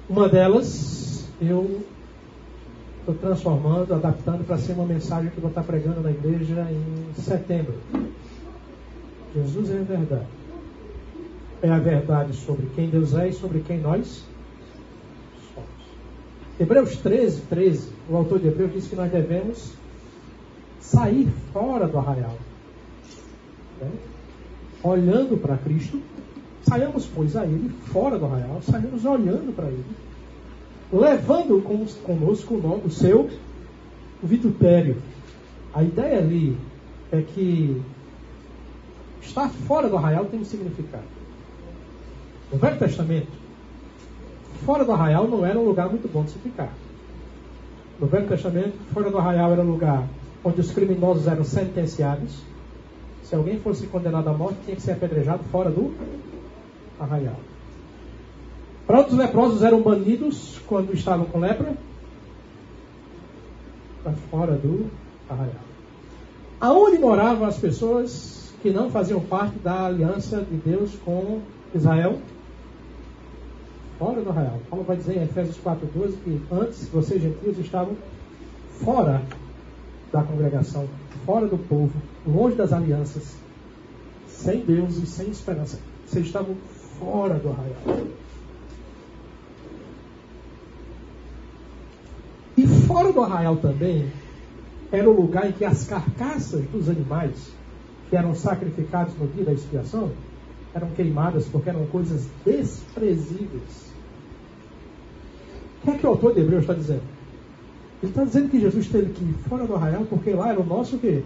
Uma 0.10 0.28
delas, 0.28 1.19
eu 1.42 1.82
estou 3.00 3.16
transformando, 3.16 3.94
adaptando 3.94 4.46
para 4.46 4.58
ser 4.58 4.74
uma 4.74 4.86
mensagem 4.86 5.30
que 5.30 5.38
eu 5.38 5.42
vou 5.42 5.50
estar 5.50 5.64
pregando 5.64 6.02
na 6.02 6.12
igreja 6.12 6.68
em 6.70 7.14
setembro. 7.22 7.76
Jesus 9.34 9.70
é 9.72 9.80
a 9.80 9.84
verdade. 9.84 10.28
É 11.62 11.70
a 11.70 11.80
verdade 11.80 12.34
sobre 12.34 12.68
quem 12.76 12.90
Deus 12.90 13.14
é 13.14 13.30
e 13.30 13.34
sobre 13.34 13.60
quem 13.62 13.80
nós 13.80 14.24
somos. 15.54 15.70
Hebreus 16.60 16.98
13, 16.98 17.42
13, 17.42 17.90
o 18.10 18.16
autor 18.16 18.40
de 18.40 18.48
Hebreus 18.48 18.74
diz 18.74 18.88
que 18.88 18.96
nós 18.96 19.12
devemos 19.12 19.74
sair 20.80 21.28
fora 21.54 21.88
do 21.88 21.98
arraial. 21.98 22.38
Né? 23.80 23.92
Olhando 24.82 25.38
para 25.38 25.58
Cristo, 25.58 26.02
saiamos, 26.64 27.06
pois, 27.06 27.36
a 27.36 27.46
Ele 27.46 27.70
fora 27.92 28.18
do 28.18 28.26
arraial, 28.26 28.62
saímos 28.62 29.04
olhando 29.06 29.54
para 29.54 29.68
Ele, 29.68 29.84
levando 30.92 31.62
conosco 32.04 32.56
o, 32.56 32.62
nome, 32.62 32.84
o 32.86 32.90
seu 32.90 33.30
vitupério. 34.22 35.02
A 35.74 35.84
ideia 35.84 36.18
ali 36.18 36.58
é 37.12 37.22
que 37.22 37.82
Estar 39.22 39.50
fora 39.50 39.90
do 39.90 39.98
arraial 39.98 40.26
tem 40.26 40.40
um 40.40 40.46
significado. 40.46 41.04
No 42.52 42.58
Velho 42.58 42.80
Testamento, 42.80 43.32
fora 44.66 44.84
do 44.84 44.92
arraial 44.92 45.28
não 45.28 45.46
era 45.46 45.60
um 45.60 45.66
lugar 45.66 45.90
muito 45.90 46.12
bom 46.12 46.24
de 46.24 46.32
se 46.32 46.40
ficar. 46.40 46.72
No 48.00 48.08
Velho 48.08 48.28
Testamento, 48.28 48.74
fora 48.94 49.12
do 49.12 49.18
arraial 49.18 49.52
era 49.52 49.62
um 49.62 49.70
lugar 49.70 50.08
onde 50.44 50.62
os 50.62 50.72
criminosos 50.72 51.28
eram 51.28 51.44
sentenciados. 51.44 52.42
Se 53.24 53.36
alguém 53.36 53.60
fosse 53.60 53.86
condenado 53.88 54.30
à 54.30 54.34
morte, 54.34 54.58
tinha 54.66 54.76
que 54.76 54.82
ser 54.82 54.94
apedrejado 54.94 55.44
fora 55.52 55.70
do 55.70 55.94
arraial. 57.00 57.36
Para 58.90 58.98
outros 58.98 59.20
leprosos 59.20 59.62
eram 59.62 59.84
banidos 59.84 60.60
quando 60.66 60.96
estavam 60.96 61.24
com 61.28 61.38
lepra 61.38 61.78
para 64.02 64.14
fora 64.32 64.54
do 64.54 64.90
arraial. 65.30 65.62
Aonde 66.60 66.98
moravam 66.98 67.48
as 67.48 67.60
pessoas 67.60 68.52
que 68.64 68.72
não 68.72 68.90
faziam 68.90 69.22
parte 69.22 69.60
da 69.60 69.86
aliança 69.86 70.42
de 70.42 70.58
Deus 70.58 70.90
com 71.06 71.40
Israel 71.76 72.18
fora 74.00 74.22
do 74.22 74.32
arraial. 74.32 74.60
Paulo 74.68 74.84
vai 74.84 74.98
dizer 74.98 75.18
em 75.18 75.22
Efésios 75.22 75.58
4,12 75.64 76.14
que 76.24 76.42
antes 76.52 76.90
vocês 76.90 77.22
gentios 77.22 77.60
estavam 77.60 77.96
fora 78.84 79.22
da 80.12 80.24
congregação, 80.24 80.90
fora 81.28 81.46
do 81.46 81.60
povo, 81.60 81.94
longe 82.26 82.56
das 82.56 82.74
alianças, 82.74 83.36
sem 84.28 84.62
Deus 84.62 84.98
e 84.98 85.06
sem 85.06 85.30
esperança. 85.30 85.78
Vocês 86.08 86.26
estavam 86.26 86.56
fora 86.98 87.36
do 87.36 87.50
arraial. 87.50 88.08
E 92.60 92.68
fora 92.90 93.14
do 93.14 93.22
arraial 93.22 93.56
também 93.58 94.12
era 94.92 95.08
o 95.08 95.14
lugar 95.14 95.48
em 95.48 95.52
que 95.52 95.64
as 95.64 95.86
carcaças 95.86 96.66
dos 96.72 96.90
animais 96.90 97.52
que 98.10 98.16
eram 98.16 98.34
sacrificados 98.34 99.14
no 99.16 99.28
dia 99.28 99.46
da 99.46 99.54
expiação 99.54 100.10
eram 100.74 100.90
queimadas 100.90 101.46
porque 101.46 101.70
eram 101.70 101.86
coisas 101.86 102.28
desprezíveis. 102.44 103.92
O 105.82 105.86
que 105.86 105.92
é 105.92 105.98
que 106.00 106.06
o 106.08 106.10
autor 106.10 106.34
de 106.34 106.40
Hebreus 106.40 106.62
está 106.62 106.74
dizendo? 106.74 107.04
Ele 108.02 108.12
está 108.12 108.24
dizendo 108.24 108.50
que 108.50 108.60
Jesus 108.60 108.88
teve 108.88 109.14
que 109.14 109.24
ir 109.24 109.36
fora 109.48 109.68
do 109.68 109.76
arraial 109.76 110.06
porque 110.10 110.32
lá 110.32 110.50
era 110.50 110.60
o 110.60 110.66
nosso 110.66 110.98
quê? 110.98 111.22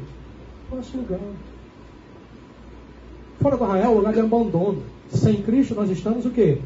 Nosso 0.70 0.98
lugar. 0.98 1.20
Fora 3.40 3.56
do 3.56 3.64
arraial 3.64 3.94
é 3.94 3.96
o 3.96 3.98
lugar 4.00 4.14
de 4.14 4.20
abandono. 4.20 4.84
Sem 5.10 5.42
Cristo 5.42 5.76
nós 5.76 5.90
estamos 5.90 6.26
o 6.26 6.30
quê? 6.30 6.60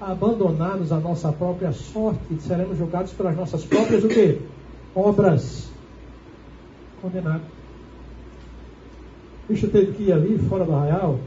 Abandonados 0.00 0.92
à 0.92 0.98
nossa 0.98 1.32
própria 1.32 1.72
sorte. 1.72 2.40
Seremos 2.40 2.78
julgados 2.78 3.12
pelas 3.12 3.36
nossas 3.36 3.64
próprias 3.64 4.04
o 4.04 4.08
quê? 4.08 4.38
Obras. 4.94 5.70
Condenado. 7.00 7.42
Cristo 9.46 9.68
teve 9.68 9.92
que 9.92 10.02
ir 10.04 10.12
ali 10.12 10.38
fora 10.38 10.64
do 10.64 10.74
arraial 10.74 11.18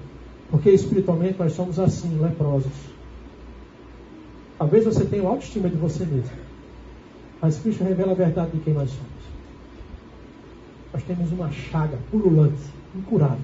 porque 0.50 0.72
espiritualmente 0.72 1.38
nós 1.38 1.54
somos 1.54 1.80
assim, 1.80 2.18
leprosos. 2.20 2.72
Talvez 4.58 4.84
você 4.84 5.06
tenha 5.06 5.28
autoestima 5.28 5.70
de 5.70 5.78
você 5.78 6.06
mesmo. 6.06 6.38
Mas 7.42 7.60
Cristo 7.60 7.84
revela 7.84 8.12
a 8.12 8.16
verdade 8.16 8.52
de 8.52 8.60
quem 8.60 8.74
nós 8.74 8.90
somos. 8.90 9.20
Nós 10.92 11.04
temos 11.04 11.32
uma 11.32 11.52
chaga 11.52 11.98
pululante, 12.12 12.60
incurável. 12.96 13.38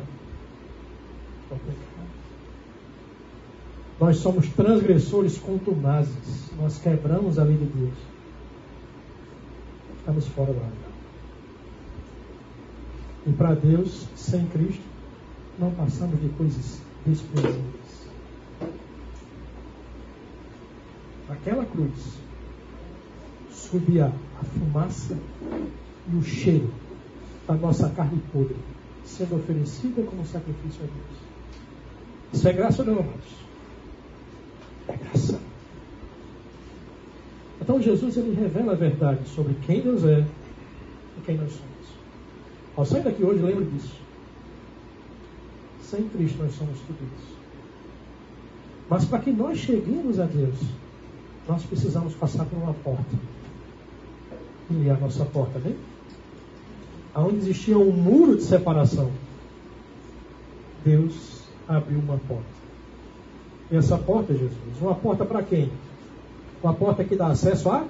Nós 3.99 4.17
somos 4.17 4.47
transgressores 4.49 5.37
contumazes. 5.37 6.51
Nós 6.59 6.77
quebramos 6.79 7.39
a 7.39 7.43
lei 7.43 7.57
de 7.57 7.65
Deus. 7.65 7.93
Estamos 9.97 10.27
fora 10.27 10.51
do 10.51 10.59
arraial. 10.59 10.95
E 13.27 13.31
para 13.31 13.55
Deus, 13.55 14.05
sem 14.15 14.45
Cristo, 14.47 14.83
não 15.57 15.71
passamos 15.71 16.19
de 16.21 16.29
coisas 16.29 16.79
desprezíveis. 17.05 18.09
Aquela 21.29 21.65
cruz 21.65 22.17
subia 23.51 24.11
a 24.39 24.43
fumaça 24.43 25.17
e 26.11 26.15
o 26.15 26.21
cheiro 26.21 26.71
da 27.47 27.55
nossa 27.55 27.89
carne 27.89 28.21
podre, 28.31 28.57
sendo 29.03 29.37
oferecida 29.37 30.03
como 30.03 30.25
sacrifício 30.25 30.83
a 30.83 30.87
Deus. 30.87 31.19
Isso 32.33 32.47
é 32.47 32.53
graça 32.53 32.81
ou 32.83 32.87
não, 32.87 32.99
irmãos? 32.99 33.44
É 34.87 34.95
graça. 34.95 35.39
Então 37.61 37.81
Jesus 37.81 38.17
ele 38.17 38.35
revela 38.35 38.73
a 38.73 38.75
verdade 38.75 39.27
sobre 39.29 39.55
quem 39.65 39.81
Deus 39.81 40.03
é 40.03 40.25
e 41.17 41.21
quem 41.25 41.37
nós 41.37 41.51
somos. 41.51 41.75
Ao 42.75 42.85
sair 42.85 43.03
daqui 43.03 43.23
hoje, 43.23 43.41
lembre 43.41 43.65
disso. 43.65 43.95
Sem 45.81 46.07
Cristo 46.09 46.43
nós 46.43 46.53
somos 46.53 46.77
tudo 46.81 46.99
isso. 47.17 47.35
Mas 48.89 49.05
para 49.05 49.19
que 49.19 49.31
nós 49.31 49.57
cheguemos 49.57 50.19
a 50.19 50.25
Deus, 50.25 50.55
nós 51.47 51.63
precisamos 51.63 52.13
passar 52.13 52.45
por 52.45 52.57
uma 52.57 52.73
porta. 52.73 53.15
E 54.69 54.89
a 54.89 54.97
nossa 54.97 55.25
porta, 55.25 55.59
vem? 55.59 55.75
Aonde 57.13 57.37
existia 57.37 57.77
um 57.77 57.91
muro 57.91 58.35
de 58.35 58.43
separação, 58.43 59.11
Deus 60.83 61.43
abriu 61.67 61.99
uma 61.99 62.17
porta. 62.17 62.64
Essa 63.71 63.97
porta, 63.97 64.33
Jesus, 64.33 64.53
uma 64.79 64.95
porta 64.95 65.25
para 65.25 65.41
quem? 65.41 65.71
Uma 66.61 66.73
porta 66.73 67.03
que 67.03 67.15
dá 67.15 67.27
acesso 67.27 67.69
a 67.69 67.85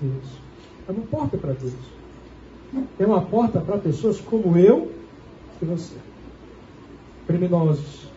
Deus. 0.00 0.24
É 0.88 0.92
uma 0.92 1.06
porta 1.06 1.36
para 1.36 1.52
Deus. 1.52 1.74
É 2.98 3.06
uma 3.06 3.22
porta 3.22 3.60
para 3.60 3.78
pessoas 3.78 4.20
como 4.20 4.56
eu 4.56 4.92
e 5.60 5.64
você. 5.64 5.96
Criminosos, 7.26 8.08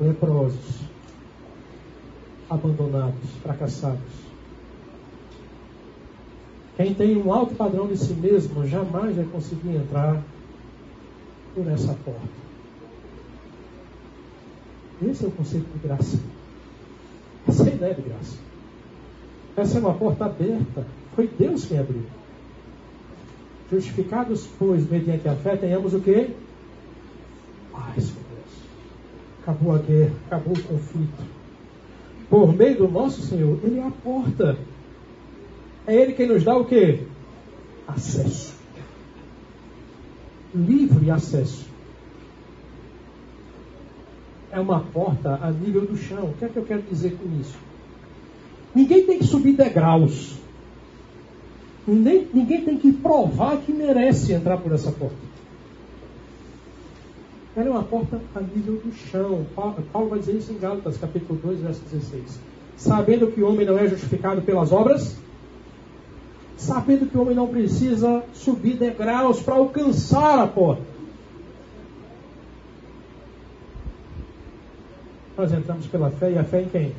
leprosos, 0.00 0.80
abandonados, 2.48 3.30
fracassados. 3.42 4.20
Quem 6.76 6.94
tem 6.94 7.16
um 7.16 7.32
alto 7.32 7.54
padrão 7.54 7.86
de 7.86 7.96
si 7.96 8.14
mesmo 8.14 8.66
jamais 8.66 9.14
vai 9.14 9.24
conseguir 9.26 9.76
entrar 9.76 10.22
por 11.54 11.68
essa 11.68 11.94
porta. 12.04 12.49
Esse 15.02 15.24
é 15.24 15.28
o 15.28 15.30
conceito 15.30 15.66
de 15.72 15.88
graça. 15.88 16.18
Essa 17.48 17.64
é 17.64 17.72
a 17.72 17.74
ideia 17.74 17.94
de 17.94 18.02
graça. 18.02 18.36
Essa 19.56 19.78
é 19.78 19.80
uma 19.80 19.94
porta 19.94 20.26
aberta. 20.26 20.86
Foi 21.14 21.26
Deus 21.26 21.64
quem 21.64 21.78
abriu. 21.78 22.02
Justificados, 23.70 24.48
pois, 24.58 24.88
mediante 24.88 25.28
a 25.28 25.34
fé, 25.36 25.56
tenhamos 25.56 25.94
o 25.94 26.00
quê? 26.00 26.30
Paz 27.72 28.10
com 28.10 28.20
Deus. 28.34 28.50
Acabou 29.42 29.74
a 29.74 29.78
guerra, 29.78 30.12
acabou 30.26 30.54
o 30.54 30.62
conflito. 30.62 31.24
Por 32.28 32.52
meio 32.54 32.76
do 32.78 32.88
nosso 32.88 33.22
Senhor, 33.22 33.58
Ele 33.64 33.78
é 33.78 33.86
a 33.86 33.90
porta. 33.90 34.58
É 35.86 35.94
Ele 35.94 36.12
quem 36.12 36.28
nos 36.28 36.44
dá 36.44 36.56
o 36.56 36.64
quê? 36.64 37.04
Acesso. 37.86 38.54
Livre 40.54 41.10
acesso. 41.10 41.69
É 44.52 44.58
uma 44.58 44.80
porta 44.80 45.38
a 45.40 45.50
nível 45.50 45.82
do 45.82 45.96
chão. 45.96 46.24
O 46.24 46.34
que 46.34 46.44
é 46.44 46.48
que 46.48 46.56
eu 46.56 46.64
quero 46.64 46.82
dizer 46.82 47.16
com 47.16 47.40
isso? 47.40 47.56
Ninguém 48.74 49.06
tem 49.06 49.18
que 49.18 49.24
subir 49.24 49.52
degraus. 49.52 50.36
Ninguém, 51.86 52.28
ninguém 52.32 52.64
tem 52.64 52.78
que 52.78 52.92
provar 52.92 53.56
que 53.58 53.72
merece 53.72 54.32
entrar 54.32 54.58
por 54.58 54.72
essa 54.72 54.92
porta. 54.92 55.30
Ela 57.56 57.66
é 57.66 57.70
uma 57.70 57.82
porta 57.82 58.20
a 58.34 58.40
nível 58.40 58.76
do 58.76 58.92
chão. 58.92 59.44
Paulo 59.54 60.08
vai 60.08 60.20
dizer 60.20 60.36
isso 60.36 60.52
em 60.52 60.58
Gálatas, 60.58 60.96
capítulo 60.98 61.38
2, 61.42 61.60
verso 61.60 61.82
16. 61.90 62.40
Sabendo 62.76 63.26
que 63.28 63.42
o 63.42 63.48
homem 63.48 63.66
não 63.66 63.78
é 63.78 63.88
justificado 63.88 64.40
pelas 64.42 64.72
obras, 64.72 65.16
sabendo 66.56 67.06
que 67.06 67.16
o 67.16 67.22
homem 67.22 67.34
não 67.34 67.48
precisa 67.48 68.22
subir 68.32 68.76
degraus 68.76 69.40
para 69.40 69.56
alcançar 69.56 70.38
a 70.38 70.46
porta. 70.46 70.82
Nós 75.40 75.54
entramos 75.54 75.86
pela 75.86 76.10
fé 76.10 76.32
e 76.32 76.38
a 76.38 76.44
fé 76.44 76.60
em 76.60 76.68
quem? 76.68 76.92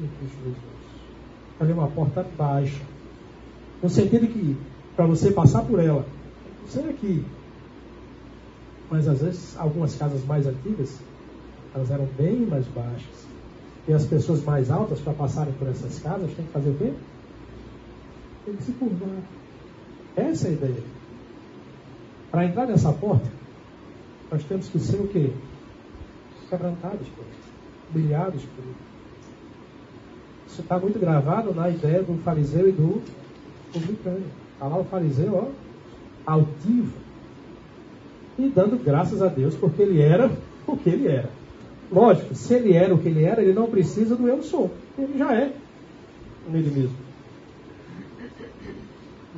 Em 0.00 0.08
Cristo 0.18 0.38
Jesus. 0.38 0.56
Ela 1.60 1.70
é 1.70 1.72
uma 1.72 1.86
porta 1.86 2.26
baixa. 2.36 2.82
No 3.80 3.88
sentido 3.88 4.26
que, 4.26 4.56
para 4.96 5.06
você 5.06 5.30
passar 5.30 5.62
por 5.62 5.78
ela, 5.78 6.04
você 6.66 6.80
aqui. 6.80 7.24
Mas 8.90 9.06
às 9.06 9.20
vezes, 9.20 9.56
algumas 9.56 9.94
casas 9.94 10.24
mais 10.24 10.48
antigas, 10.48 10.98
elas 11.72 11.92
eram 11.92 12.08
bem 12.18 12.44
mais 12.44 12.66
baixas. 12.66 13.24
E 13.86 13.92
as 13.92 14.04
pessoas 14.06 14.42
mais 14.42 14.68
altas, 14.68 14.98
para 14.98 15.12
passarem 15.12 15.52
por 15.52 15.68
essas 15.68 15.96
casas, 16.00 16.32
têm 16.32 16.44
que 16.44 16.50
fazer 16.50 16.70
o 16.70 16.74
quê? 16.74 16.92
Tem 18.46 18.56
que 18.56 18.64
se 18.64 18.72
curvar. 18.72 19.22
Essa 20.16 20.48
é 20.48 20.50
a 20.50 20.54
ideia. 20.54 20.82
Para 22.32 22.46
entrar 22.46 22.66
nessa 22.66 22.92
porta, 22.92 23.30
nós 24.28 24.42
temos 24.42 24.66
que 24.68 24.80
ser 24.80 24.96
o 24.96 25.06
quê? 25.06 25.30
Quebrantados 26.50 27.06
por 27.08 27.24
ele, 27.24 27.36
brilhados 27.90 28.42
por 28.42 28.64
ele. 28.64 28.74
Isso 30.48 30.60
está 30.62 30.78
muito 30.78 30.98
gravado 30.98 31.54
na 31.54 31.70
ideia 31.70 32.02
do 32.02 32.20
fariseu 32.24 32.68
e 32.68 32.72
do 32.72 33.00
publicano. 33.72 34.24
Está 34.52 34.66
lá 34.66 34.78
o 34.78 34.84
fariseu, 34.84 35.34
ó, 35.34 35.48
altivo. 36.30 36.92
E 38.36 38.48
dando 38.48 38.82
graças 38.82 39.22
a 39.22 39.28
Deus 39.28 39.54
porque 39.54 39.80
ele 39.80 40.02
era 40.02 40.30
o 40.66 40.76
que 40.76 40.90
ele 40.90 41.06
era. 41.06 41.30
Lógico, 41.90 42.34
se 42.34 42.54
ele 42.54 42.72
era 42.72 42.94
o 42.94 42.98
que 42.98 43.08
ele 43.08 43.24
era, 43.24 43.42
ele 43.42 43.52
não 43.52 43.70
precisa 43.70 44.16
do 44.16 44.26
eu 44.26 44.42
sou. 44.42 44.70
Ele 44.98 45.16
já 45.16 45.32
é 45.32 45.52
nele 46.48 46.70
mesmo. 46.70 46.96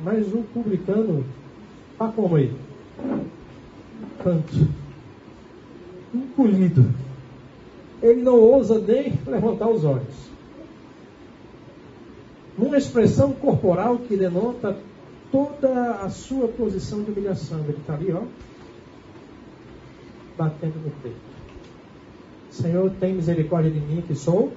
Mas 0.03 0.33
o 0.33 0.43
publicano 0.53 1.23
está 1.91 2.07
como 2.07 2.35
aí? 2.35 2.51
Canto. 4.23 4.82
Encolhido. 6.13 6.93
Ele 8.01 8.21
não 8.21 8.39
ousa 8.39 8.79
nem 8.79 9.17
levantar 9.25 9.69
os 9.69 9.83
olhos 9.83 10.33
numa 12.57 12.77
expressão 12.77 13.33
corporal 13.33 13.97
que 13.97 14.15
denota 14.15 14.77
toda 15.31 15.95
a 15.95 16.09
sua 16.09 16.47
posição 16.47 17.03
de 17.03 17.11
humilhação. 17.11 17.59
Ele 17.61 17.77
está 17.77 17.93
ali, 17.95 18.11
ó, 18.11 18.23
batendo 20.37 20.75
no 20.83 20.91
peito. 21.01 21.33
Senhor, 22.51 22.91
tem 22.99 23.13
misericórdia 23.15 23.71
de 23.71 23.79
mim, 23.79 24.03
que 24.05 24.15
sou 24.15 24.53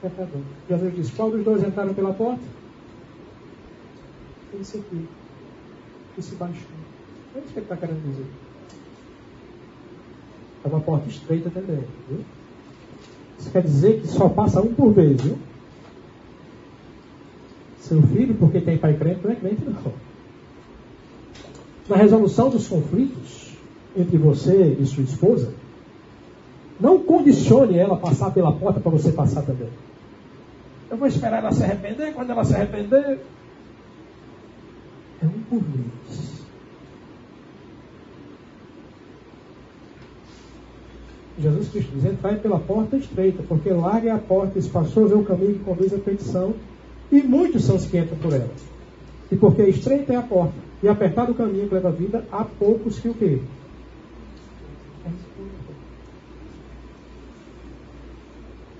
pecador. 0.00 0.42
Jesus 0.68 0.94
diz: 0.94 1.10
Qual 1.10 1.30
dos 1.30 1.44
dois 1.44 1.64
entraram 1.64 1.94
pela 1.94 2.12
porta? 2.12 2.42
Esse 4.60 4.78
aqui, 4.78 5.08
que 6.14 6.22
se 6.22 6.36
baixou. 6.36 6.62
É 7.34 7.38
isso 7.40 7.48
que 7.48 7.58
ele 7.58 7.64
está 7.64 7.76
querendo 7.76 8.08
dizer. 8.08 8.26
É 10.64 10.68
uma 10.68 10.80
porta 10.80 11.08
estreita 11.08 11.50
também. 11.50 11.84
Viu? 12.08 12.20
Isso 13.38 13.50
quer 13.50 13.62
dizer 13.62 14.00
que 14.00 14.08
só 14.08 14.28
passa 14.28 14.60
um 14.62 14.72
por 14.72 14.92
vez, 14.92 15.20
viu? 15.20 15.36
Seu 17.80 18.02
filho, 18.02 18.34
porque 18.34 18.60
tem 18.60 18.78
pai 18.78 18.94
crente, 18.94 19.20
não 19.22 19.30
é 19.30 19.34
crente, 19.34 19.62
não. 19.64 19.92
Na 21.86 21.96
resolução 21.96 22.48
dos 22.48 22.66
conflitos 22.66 23.52
entre 23.94 24.16
você 24.16 24.76
e 24.80 24.86
sua 24.86 25.04
esposa, 25.04 25.52
não 26.80 26.98
condicione 26.98 27.78
ela 27.78 27.94
a 27.94 27.98
passar 27.98 28.30
pela 28.30 28.52
porta 28.52 28.80
para 28.80 28.90
você 28.90 29.12
passar 29.12 29.42
também. 29.42 29.68
Eu 30.90 30.96
vou 30.96 31.06
esperar 31.06 31.38
ela 31.38 31.52
se 31.52 31.62
arrepender, 31.62 32.14
quando 32.14 32.30
ela 32.30 32.44
se 32.44 32.54
arrepender. 32.54 33.20
É 35.22 35.26
um 35.26 35.40
por 35.48 35.60
vez. 35.60 36.33
Jesus 41.38 41.68
Cristo 41.68 41.92
diz: 41.94 42.04
entrai 42.04 42.36
pela 42.36 42.58
porta 42.58 42.96
estreita, 42.96 43.42
porque 43.42 43.70
larga 43.70 44.08
é 44.08 44.12
a 44.12 44.18
porta, 44.18 44.58
espaçoso 44.58 45.14
é 45.14 45.16
o 45.16 45.24
caminho 45.24 45.54
que 45.54 45.64
conduz 45.64 45.92
à 45.92 45.98
petição, 45.98 46.54
e 47.10 47.22
muitos 47.22 47.64
são 47.64 47.76
os 47.76 47.86
que 47.86 47.98
entram 47.98 48.16
por 48.18 48.32
ela. 48.32 48.50
E 49.30 49.36
porque 49.36 49.62
estreita 49.62 50.12
é 50.12 50.16
a 50.16 50.22
porta, 50.22 50.54
e 50.82 50.88
apertado 50.88 51.32
o 51.32 51.34
caminho 51.34 51.68
que 51.68 51.74
leva 51.74 51.88
a 51.88 51.92
vida, 51.92 52.24
há 52.30 52.44
poucos 52.44 52.98
que 52.98 53.08
o 53.08 53.14
quê? 53.14 53.40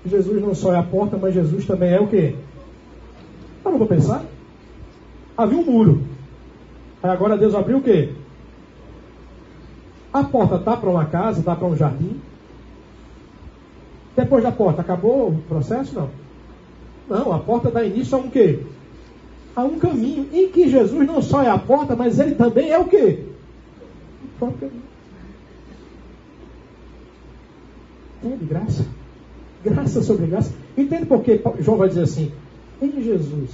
Jesus 0.06 0.40
não 0.40 0.54
só 0.54 0.74
é 0.74 0.78
a 0.78 0.82
porta, 0.82 1.16
mas 1.16 1.34
Jesus 1.34 1.64
também 1.64 1.90
é 1.90 2.00
o 2.00 2.06
quê? 2.06 2.34
Eu 3.64 3.70
não 3.70 3.78
vou 3.78 3.88
pensar. 3.88 4.22
Havia 5.36 5.58
um 5.58 5.64
muro. 5.64 6.02
Aí 7.02 7.10
agora 7.10 7.38
Deus 7.38 7.54
abriu 7.54 7.78
o 7.78 7.82
quê? 7.82 8.12
A 10.12 10.22
porta 10.22 10.56
está 10.56 10.76
para 10.76 10.90
uma 10.90 11.06
casa, 11.06 11.40
está 11.40 11.56
para 11.56 11.66
um 11.66 11.74
jardim. 11.74 12.20
Depois 14.16 14.42
da 14.42 14.52
porta, 14.52 14.80
acabou 14.80 15.28
o 15.28 15.42
processo? 15.48 15.94
Não. 15.94 16.10
Não, 17.08 17.32
a 17.32 17.38
porta 17.38 17.70
dá 17.70 17.84
início 17.84 18.16
a 18.16 18.20
um 18.20 18.30
quê? 18.30 18.60
A 19.54 19.64
um 19.64 19.78
caminho 19.78 20.28
em 20.32 20.48
que 20.48 20.68
Jesus 20.68 21.06
não 21.06 21.20
só 21.20 21.42
é 21.42 21.48
a 21.48 21.58
porta, 21.58 21.94
mas 21.94 22.18
ele 22.18 22.34
também 22.34 22.70
é 22.70 22.78
o 22.78 22.86
quê? 22.86 23.24
O 24.24 24.38
próprio 24.38 24.68
caminho. 24.68 24.84
Entende? 28.22 28.44
Graça. 28.46 28.86
Graça 29.64 30.02
sobre 30.02 30.26
graça. 30.26 30.52
Entende 30.76 31.06
por 31.06 31.22
que 31.22 31.40
João 31.60 31.76
vai 31.76 31.88
dizer 31.88 32.02
assim? 32.02 32.32
Em 32.80 33.02
Jesus, 33.02 33.50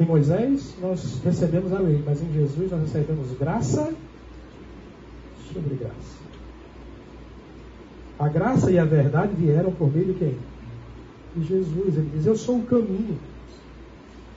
em 0.00 0.04
Moisés, 0.04 0.74
nós 0.80 1.20
recebemos 1.24 1.72
a 1.72 1.78
lei, 1.78 2.02
mas 2.04 2.22
em 2.22 2.32
Jesus 2.32 2.70
nós 2.70 2.80
recebemos 2.80 3.32
graça 3.38 3.92
sobre 5.52 5.76
graça. 5.76 6.23
A 8.18 8.28
graça 8.28 8.70
e 8.70 8.78
a 8.78 8.84
verdade 8.84 9.32
vieram 9.36 9.72
por 9.72 9.92
meio 9.92 10.06
de 10.06 10.14
quem? 10.14 10.36
De 11.36 11.44
Jesus. 11.46 11.96
Ele 11.96 12.10
diz: 12.14 12.26
Eu 12.26 12.36
sou 12.36 12.58
o 12.58 12.62
caminho. 12.62 13.18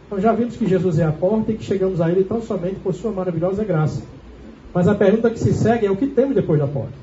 Então 0.06 0.20
já 0.20 0.34
vimos 0.34 0.56
que 0.56 0.68
Jesus 0.68 1.00
é 1.00 1.04
a 1.04 1.12
porta 1.12 1.52
e 1.52 1.58
que 1.58 1.64
chegamos 1.64 2.02
a 2.02 2.10
Ele 2.10 2.24
tão 2.24 2.42
somente 2.42 2.80
por 2.80 2.94
Sua 2.94 3.12
maravilhosa 3.12 3.64
graça. 3.64 4.02
Mas 4.74 4.88
a 4.88 4.96
pergunta 4.96 5.30
que 5.30 5.40
se 5.40 5.54
segue 5.54 5.86
é: 5.86 5.92
o 5.92 5.96
que 5.96 6.08
temos 6.08 6.36
depois 6.36 6.60
da 6.60 6.68
porta? 6.68 6.94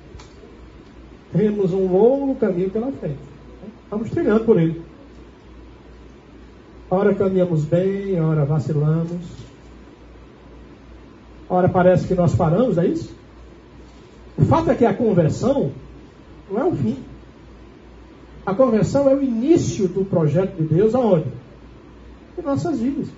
Temos 1.32 1.72
um 1.72 1.86
longo 1.90 2.34
caminho 2.36 2.70
pela 2.70 2.90
frente. 2.92 3.18
Estamos 3.84 4.10
trilhando 4.10 4.44
por 4.44 4.60
ele. 4.60 4.82
Ora 6.90 7.14
caminhamos 7.14 7.64
bem, 7.64 8.20
ora 8.20 8.44
vacilamos. 8.44 9.44
Ora 11.48 11.68
parece 11.68 12.06
que 12.06 12.14
nós 12.14 12.34
paramos, 12.34 12.78
é 12.78 12.86
isso? 12.86 13.14
O 14.36 14.44
fato 14.44 14.70
é 14.70 14.74
que 14.74 14.84
a 14.84 14.94
conversão 14.94 15.72
não 16.50 16.60
é 16.60 16.64
o 16.64 16.74
fim. 16.74 16.98
A 18.46 18.54
conversão 18.54 19.08
é 19.08 19.14
o 19.14 19.22
início 19.22 19.88
do 19.88 20.04
projeto 20.04 20.56
de 20.56 20.74
Deus 20.74 20.94
aonde? 20.94 21.26
Em 22.38 22.42
nossas 22.42 22.78
vidas. 22.78 23.08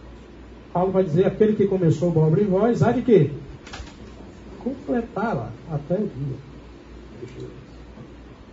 Paulo 0.72 0.92
vai 0.92 1.04
dizer, 1.04 1.26
aquele 1.26 1.54
que 1.54 1.66
começou 1.66 2.10
o 2.10 2.18
obra 2.18 2.42
em 2.42 2.46
vós, 2.46 2.82
há 2.82 2.92
de 2.92 3.02
quê? 3.02 3.30
Completá-la 4.62 5.50
até 5.70 5.94
o 5.94 6.06
dia. 6.06 6.36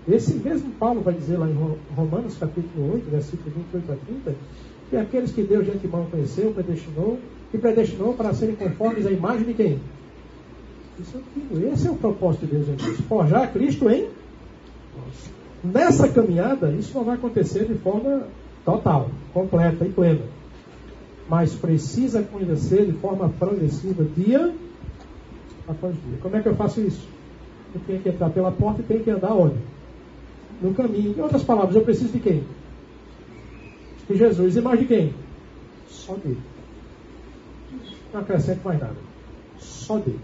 Esse 0.07 0.34
mesmo 0.36 0.71
Paulo 0.71 1.01
vai 1.01 1.13
dizer 1.13 1.38
lá 1.38 1.49
em 1.49 1.78
Romanos 1.95 2.38
capítulo 2.38 2.93
8, 2.93 3.09
versículo 3.09 3.51
28 3.55 3.91
a 3.91 3.95
30, 3.95 4.36
que 4.89 4.97
aqueles 4.97 5.32
que 5.32 5.43
Deus 5.43 5.65
de 5.65 5.71
antemão 5.71 6.05
conheceu, 6.09 6.51
predestinou, 6.51 7.19
e 7.53 7.57
predestinou 7.57 8.13
para 8.13 8.34
serem 8.34 8.55
conformes 8.55 9.05
à 9.05 9.11
imagem 9.11 9.45
de 9.45 9.53
quem? 9.53 9.80
Isso 10.99 11.17
é 11.17 11.74
Esse 11.74 11.88
é 11.88 11.91
o 11.91 11.95
propósito 11.95 12.45
de 12.45 12.55
Deus 12.55 12.69
em 12.69 12.76
Cristo. 12.76 13.03
Forjar 13.03 13.51
Cristo 13.53 13.89
em 13.89 14.07
Nessa 15.63 16.09
caminhada, 16.09 16.71
isso 16.71 16.93
não 16.93 17.05
vai 17.05 17.15
acontecer 17.15 17.65
de 17.65 17.75
forma 17.75 18.23
total, 18.65 19.09
completa 19.33 19.85
e 19.85 19.89
plena. 19.89 20.21
Mas 21.29 21.53
precisa 21.55 22.19
acontecer 22.19 22.85
de 22.85 22.91
forma 22.93 23.29
progressiva, 23.29 24.03
dia 24.03 24.53
após 25.67 25.93
dia. 25.93 26.17
Como 26.21 26.35
é 26.35 26.41
que 26.41 26.49
eu 26.49 26.55
faço 26.55 26.81
isso? 26.81 27.07
Eu 27.73 27.81
tenho 27.87 28.01
que 28.01 28.09
entrar 28.09 28.29
pela 28.29 28.51
porta 28.51 28.81
e 28.81 28.85
tenho 28.85 29.03
que 29.03 29.09
andar 29.09 29.33
onde? 29.33 29.55
No 30.61 30.73
caminho. 30.73 31.15
Em 31.17 31.21
outras 31.21 31.43
palavras, 31.43 31.75
eu 31.75 31.81
preciso 31.81 32.11
de 32.11 32.19
quem? 32.19 32.43
De 34.09 34.17
Jesus. 34.17 34.55
E 34.57 34.61
mais 34.61 34.79
de 34.79 34.85
quem? 34.85 35.13
Só 35.87 36.13
dele. 36.15 36.41
Não 38.13 38.21
acrescento 38.21 38.63
mais 38.63 38.79
nada. 38.79 38.97
Só 39.57 39.97
dele. 39.97 40.19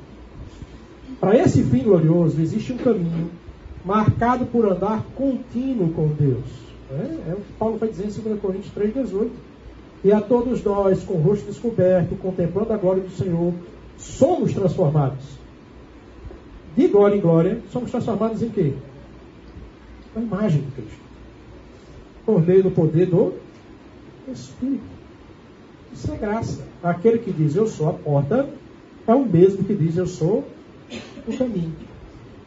Para 1.20 1.38
esse 1.38 1.64
fim 1.64 1.84
glorioso, 1.84 2.40
existe 2.42 2.74
um 2.74 2.78
caminho 2.78 3.30
marcado 3.84 4.46
por 4.46 4.66
andar 4.66 5.04
contínuo 5.16 5.92
com 5.94 6.08
Deus. 6.08 6.46
É, 6.92 7.32
é 7.32 7.34
o 7.34 7.42
que 7.42 7.54
Paulo 7.54 7.78
vai 7.78 7.90
dizer 7.90 8.06
em 8.06 8.22
2 8.22 8.40
Coríntios 8.40 8.74
3,18. 8.74 9.30
E 10.04 10.12
a 10.12 10.22
todos 10.22 10.64
nós, 10.64 11.04
com 11.04 11.16
o 11.16 11.22
rosto 11.22 11.46
descoberto, 11.46 12.16
contemplando 12.16 12.72
a 12.72 12.78
glória 12.78 13.04
do 13.04 13.10
Senhor, 13.12 13.54
somos 13.98 14.54
transformados. 14.54 15.26
De 16.76 16.88
glória 16.88 17.16
em 17.16 17.20
glória, 17.20 17.62
somos 17.72 17.92
transformados 17.92 18.42
em 18.42 18.50
quê? 18.50 18.74
A 20.16 20.20
imagem 20.20 20.62
de 20.62 20.72
Cristo. 20.72 21.00
Por 22.26 22.42
meio 22.46 22.64
do 22.64 22.72
poder 22.72 23.08
do 23.08 23.34
Espírito. 24.32 24.84
Isso 25.92 26.12
é 26.14 26.18
graça. 26.18 26.66
Aquele 26.82 27.20
que 27.20 27.32
diz 27.32 27.56
eu 27.56 27.68
sou 27.68 27.90
a 27.90 27.94
porta, 27.94 28.48
é 29.06 29.14
o 29.14 29.26
mesmo 29.26 29.64
que 29.64 29.76
diz 29.76 29.98
eu 29.98 30.08
sou 30.08 30.46
o 31.28 31.38
caminho. 31.38 31.89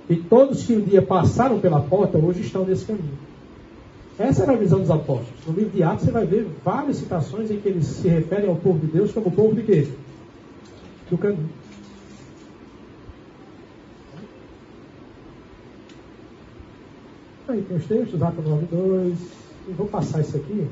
E 0.08 0.16
todos 0.16 0.64
que 0.64 0.74
um 0.74 0.80
dia 0.80 1.00
passaram 1.00 1.60
pela 1.60 1.80
porta 1.80 2.18
hoje 2.18 2.40
estão 2.40 2.64
nesse 2.64 2.84
caminho. 2.84 3.18
Essa 4.18 4.42
era 4.42 4.52
a 4.52 4.56
visão 4.56 4.80
dos 4.80 4.90
apóstolos. 4.90 5.46
No 5.46 5.54
livro 5.54 5.70
de 5.70 5.82
Atos 5.82 6.04
você 6.04 6.10
vai 6.10 6.26
ver 6.26 6.46
várias 6.64 6.96
citações 6.96 7.50
em 7.50 7.58
que 7.58 7.68
eles 7.68 7.86
se 7.86 8.08
referem 8.08 8.48
ao 8.48 8.56
povo 8.56 8.78
de 8.78 8.86
Deus 8.86 9.12
como 9.12 9.28
o 9.28 9.32
povo 9.32 9.54
de 9.54 9.62
quê? 9.62 9.88
Do 11.10 11.18
caminho. 11.18 11.48
Aí 17.48 17.62
tem 17.62 17.76
os 17.76 17.86
textos, 17.86 18.22
Atos 18.22 18.44
9, 18.44 18.66
2. 18.66 19.18
Eu 19.68 19.74
vou 19.74 19.86
passar 19.86 20.20
isso 20.20 20.36
aqui. 20.36 20.66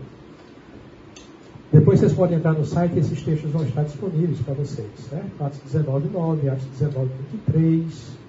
Depois 1.73 2.01
vocês 2.01 2.13
podem 2.13 2.39
entrar 2.39 2.53
no 2.53 2.65
site 2.65 2.97
e 2.97 2.99
esses 2.99 3.23
textos 3.23 3.51
vão 3.51 3.65
estar 3.65 3.85
disponíveis 3.85 4.41
para 4.41 4.55
vocês. 4.55 4.89
Certo? 5.09 5.43
Atos 5.43 5.61
19, 5.61 6.09
9, 6.09 6.49
Atos 6.49 6.67
19, 6.79 7.11
23. 7.47 8.20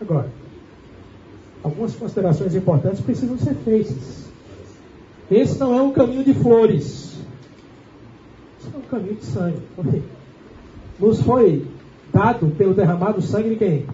Agora, 0.00 0.30
algumas 1.62 1.94
considerações 1.94 2.54
importantes 2.54 3.00
precisam 3.00 3.38
ser 3.38 3.54
feitas. 3.56 4.28
Esse 5.30 5.58
não 5.60 5.78
é 5.78 5.82
um 5.82 5.92
caminho 5.92 6.24
de 6.24 6.34
flores. 6.34 7.18
Esse 8.58 8.74
é 8.74 8.78
um 8.78 8.82
caminho 8.82 9.14
de 9.14 9.24
sangue. 9.24 9.62
Nos 10.98 11.20
foi 11.22 11.66
dado 12.12 12.48
pelo 12.56 12.74
derramado 12.74 13.22
sangue 13.22 13.50
de 13.50 13.56
quem? 13.56 13.86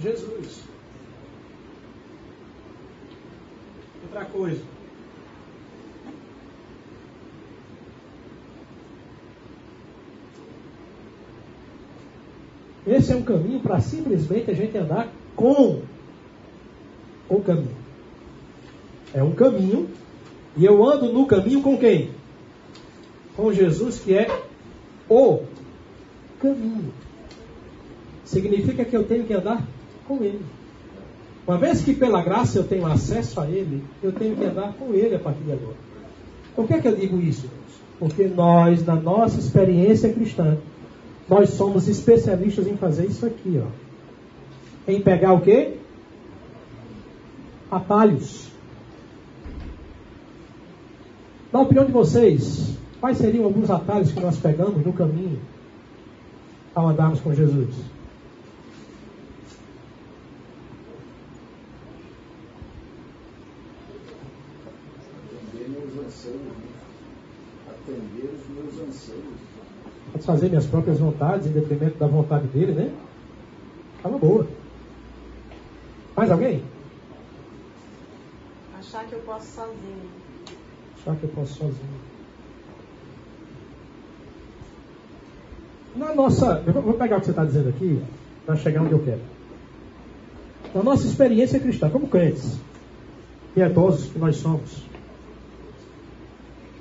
Jesus. 0.00 0.64
Outra 4.04 4.24
coisa. 4.24 4.75
Esse 12.86 13.12
é 13.12 13.16
um 13.16 13.22
caminho 13.22 13.60
para 13.60 13.80
simplesmente 13.80 14.50
a 14.50 14.54
gente 14.54 14.76
andar 14.78 15.12
com 15.34 15.82
o 17.28 17.40
caminho. 17.40 17.76
É 19.12 19.22
um 19.22 19.32
caminho 19.32 19.88
e 20.56 20.64
eu 20.64 20.84
ando 20.84 21.12
no 21.12 21.26
caminho 21.26 21.62
com 21.62 21.76
quem? 21.76 22.10
Com 23.36 23.52
Jesus, 23.52 23.98
que 23.98 24.14
é 24.14 24.42
o 25.08 25.40
caminho. 26.40 26.92
Significa 28.24 28.84
que 28.84 28.96
eu 28.96 29.04
tenho 29.04 29.24
que 29.24 29.34
andar 29.34 29.66
com 30.06 30.22
Ele. 30.22 30.40
Uma 31.46 31.58
vez 31.58 31.82
que 31.82 31.94
pela 31.94 32.22
graça 32.22 32.58
eu 32.58 32.64
tenho 32.64 32.86
acesso 32.86 33.40
a 33.40 33.48
Ele, 33.48 33.82
eu 34.02 34.12
tenho 34.12 34.34
que 34.36 34.44
andar 34.44 34.72
com 34.74 34.92
Ele 34.94 35.14
a 35.14 35.18
partir 35.18 35.42
de 35.42 35.52
agora. 35.52 35.76
Por 36.54 36.66
que, 36.66 36.74
é 36.74 36.80
que 36.80 36.88
eu 36.88 36.96
digo 36.96 37.20
isso? 37.20 37.48
Porque 37.98 38.26
nós, 38.26 38.84
na 38.84 38.96
nossa 38.96 39.38
experiência 39.38 40.12
cristã, 40.12 40.56
nós 41.28 41.50
somos 41.50 41.88
especialistas 41.88 42.66
em 42.66 42.76
fazer 42.76 43.06
isso 43.06 43.26
aqui, 43.26 43.60
ó. 43.62 43.66
Em 44.90 45.00
pegar 45.00 45.32
o 45.32 45.40
quê? 45.40 45.76
atalhos. 47.70 48.46
Na 51.52 51.60
opinião 51.60 51.84
de 51.84 51.92
vocês, 51.92 52.76
quais 53.00 53.18
seriam 53.18 53.44
alguns 53.44 53.70
atalhos 53.70 54.12
que 54.12 54.20
nós 54.20 54.36
pegamos 54.38 54.84
no 54.84 54.92
caminho 54.92 55.40
ao 56.74 56.88
andarmos 56.88 57.20
com 57.20 57.34
Jesus? 57.34 57.74
Atender 65.32 65.68
meus 65.70 66.06
anseios. 66.06 66.40
né? 66.40 66.68
Atender 67.68 68.30
os 68.34 68.48
meus 68.54 68.88
anseios. 68.88 69.46
Satisfazer 70.12 70.48
minhas 70.48 70.66
próprias 70.66 70.98
vontades 70.98 71.46
em 71.46 71.50
detrimento 71.50 71.98
da 71.98 72.06
vontade 72.06 72.46
dele, 72.48 72.72
né? 72.72 72.92
Fala 74.02 74.18
boa. 74.18 74.46
Mais 76.16 76.30
alguém? 76.30 76.62
Achar 78.78 79.04
que 79.04 79.12
eu 79.14 79.20
posso 79.20 79.46
sozinho. 79.46 80.10
Achar 80.98 81.16
que 81.16 81.24
eu 81.24 81.30
posso 81.30 81.54
sozinho. 81.54 82.00
Na 85.96 86.14
nossa. 86.14 86.60
Vou 86.60 86.94
pegar 86.94 87.16
o 87.16 87.20
que 87.20 87.26
você 87.26 87.32
está 87.32 87.44
dizendo 87.44 87.68
aqui 87.68 88.02
para 88.46 88.56
chegar 88.56 88.82
onde 88.82 88.92
eu 88.92 89.02
quero. 89.02 89.20
Na 90.74 90.82
nossa 90.82 91.06
experiência 91.06 91.58
cristã, 91.58 91.88
como 91.90 92.06
crentes, 92.06 92.58
piedosos 93.54 94.12
que 94.12 94.18
nós 94.18 94.36
somos, 94.36 94.84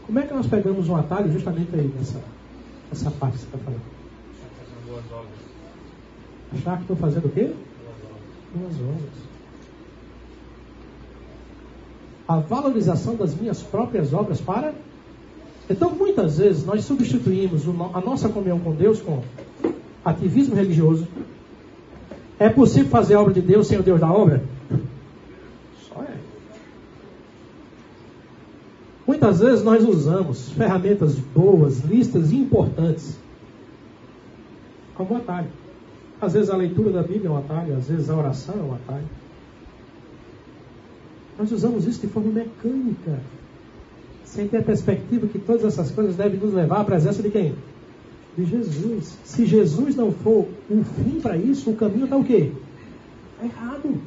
como 0.06 0.20
é 0.20 0.24
que 0.24 0.34
nós 0.34 0.48
pegamos 0.48 0.90
um 0.90 0.96
atalho 0.96 1.32
justamente 1.32 1.70
aí 1.74 1.92
nessa, 1.98 2.22
nessa 2.96 3.12
parte 3.12 3.34
que 3.34 3.40
você 3.40 3.46
está 3.46 3.58
falando? 3.58 3.82
Achar 6.54 6.76
que 6.78 6.82
estou 6.84 6.96
fazendo 6.96 7.26
o 7.26 7.30
quê? 7.30 7.52
Boas 8.54 8.76
obras. 8.76 9.26
A 12.28 12.38
valorização 12.38 13.16
das 13.16 13.36
minhas 13.36 13.62
próprias 13.62 14.14
obras 14.14 14.40
para. 14.40 14.74
Então, 15.70 15.92
muitas 15.92 16.38
vezes, 16.38 16.66
nós 16.66 16.86
substituímos 16.86 17.64
a 17.94 18.00
nossa 18.00 18.30
comunhão 18.30 18.60
com 18.60 18.74
Deus 18.74 19.02
com 19.02 19.22
ativismo 20.04 20.56
religioso. 20.56 21.08
É 22.40 22.50
possível 22.50 22.90
fazer 22.90 23.16
a 23.16 23.22
obra 23.22 23.34
de 23.34 23.42
Deus 23.42 23.68
sem 23.68 23.78
o 23.78 23.84
Deus 23.84 24.00
da 24.00 24.12
obra? 24.12 24.44
Só 25.90 26.02
é. 26.02 26.18
Muitas 29.08 29.40
vezes 29.40 29.64
nós 29.64 29.84
usamos 29.88 30.50
ferramentas 30.52 31.16
boas, 31.16 31.80
listas 31.82 32.32
importantes, 32.32 33.18
como 34.96 35.16
atalho. 35.18 35.50
Às 36.20 36.34
vezes 36.34 36.50
a 36.50 36.58
leitura 36.58 36.92
da 36.92 37.04
Bíblia 37.04 37.28
é 37.28 37.32
um 37.32 37.38
atalho, 37.38 37.78
às 37.78 37.88
vezes 37.88 38.10
a 38.10 38.16
oração 38.16 38.56
é 38.56 38.64
um 38.64 38.74
atalho. 38.74 39.06
Nós 41.38 41.52
usamos 41.52 41.86
isso 41.86 42.02
de 42.02 42.08
forma 42.08 42.32
mecânica, 42.32 43.20
sem 44.24 44.48
ter 44.48 44.58
a 44.58 44.64
perspectiva 44.64 45.28
que 45.28 45.38
todas 45.38 45.66
essas 45.66 45.92
coisas 45.92 46.16
devem 46.16 46.40
nos 46.40 46.54
levar 46.54 46.82
à 46.82 46.84
presença 46.84 47.22
de 47.22 47.30
quem? 47.30 47.54
De 48.36 48.46
Jesus. 48.46 49.18
Se 49.24 49.46
Jesus 49.46 49.96
não 49.96 50.12
for 50.12 50.48
um 50.72 50.84
fim 50.84 51.20
para 51.22 51.38
isso, 51.38 51.70
o 51.70 51.76
caminho 51.76 52.06
está 52.06 52.18
o 52.18 52.24
quê? 52.24 52.52
Errado. 53.44 54.02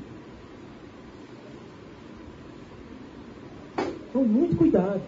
Muito 4.24 4.56
cuidado. 4.56 5.00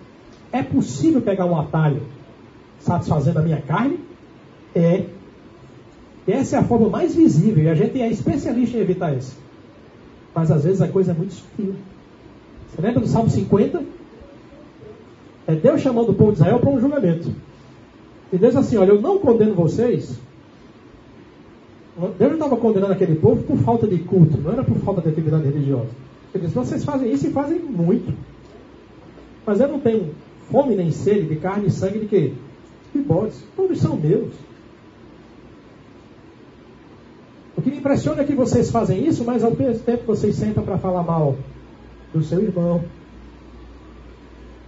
É 0.53 0.63
possível 0.63 1.21
pegar 1.21 1.47
um 1.47 1.59
atalho 1.59 2.03
satisfazendo 2.81 3.39
a 3.39 3.43
minha 3.43 3.61
carne? 3.61 4.01
É. 4.75 5.07
Essa 6.27 6.57
é 6.57 6.59
a 6.59 6.65
forma 6.65 6.89
mais 6.89 7.15
visível 7.15 7.65
e 7.65 7.69
a 7.69 7.75
gente 7.75 8.01
é 8.01 8.09
especialista 8.09 8.77
em 8.77 8.81
evitar 8.81 9.17
isso. 9.17 9.37
Mas 10.35 10.51
às 10.51 10.65
vezes 10.65 10.81
a 10.81 10.89
coisa 10.89 11.13
é 11.13 11.15
muito 11.15 11.35
sutil. 11.35 11.75
Você 12.69 12.83
lembra 12.83 13.01
do 13.01 13.07
Salmo 13.09 13.31
50? 13.31 13.83
É 15.47 15.55
Deus 15.55 15.81
chamando 15.81 16.11
o 16.11 16.15
povo 16.15 16.33
de 16.33 16.39
Israel 16.39 16.61
para 16.61 16.71
um 16.71 16.81
julgamento. 16.81 17.33
E 18.33 18.39
Deus 18.39 18.55
assim, 18.55 18.77
olha, 18.77 18.91
eu 18.91 19.01
não 19.01 19.19
condeno 19.19 19.55
vocês. 19.55 20.17
Deus 21.97 22.31
não 22.31 22.35
estava 22.35 22.57
condenando 22.57 22.93
aquele 22.93 23.17
povo 23.17 23.43
por 23.43 23.59
falta 23.59 23.87
de 23.87 23.99
culto, 23.99 24.39
não 24.39 24.53
era 24.53 24.63
por 24.63 24.77
falta 24.79 25.01
de 25.01 25.09
atividade 25.09 25.45
religiosa. 25.45 25.91
Ele 26.33 26.45
disse, 26.45 26.55
vocês 26.55 26.85
fazem 26.85 27.13
isso 27.13 27.27
e 27.27 27.31
fazem 27.31 27.59
muito. 27.59 28.15
Mas 29.51 29.59
eu 29.59 29.67
não 29.67 29.81
tenho 29.81 30.15
fome 30.49 30.77
nem 30.77 30.93
sede 30.93 31.27
de 31.27 31.35
carne 31.35 31.67
e 31.67 31.71
sangue 31.73 31.99
de 31.99 32.07
quê? 32.07 32.33
De 32.95 33.03
bodes. 33.03 33.43
Todos 33.57 33.81
são 33.81 33.97
meus. 33.97 34.33
O 37.57 37.61
que 37.61 37.69
me 37.69 37.79
impressiona 37.79 38.23
é 38.23 38.25
que 38.25 38.37
vocês 38.37 38.71
fazem 38.71 39.05
isso, 39.05 39.25
mas 39.25 39.43
ao 39.43 39.51
mesmo 39.51 39.83
tempo 39.83 40.05
vocês 40.07 40.37
sentam 40.37 40.63
para 40.63 40.79
falar 40.79 41.03
mal 41.03 41.37
do 42.15 42.23
seu 42.23 42.41
irmão. 42.41 42.85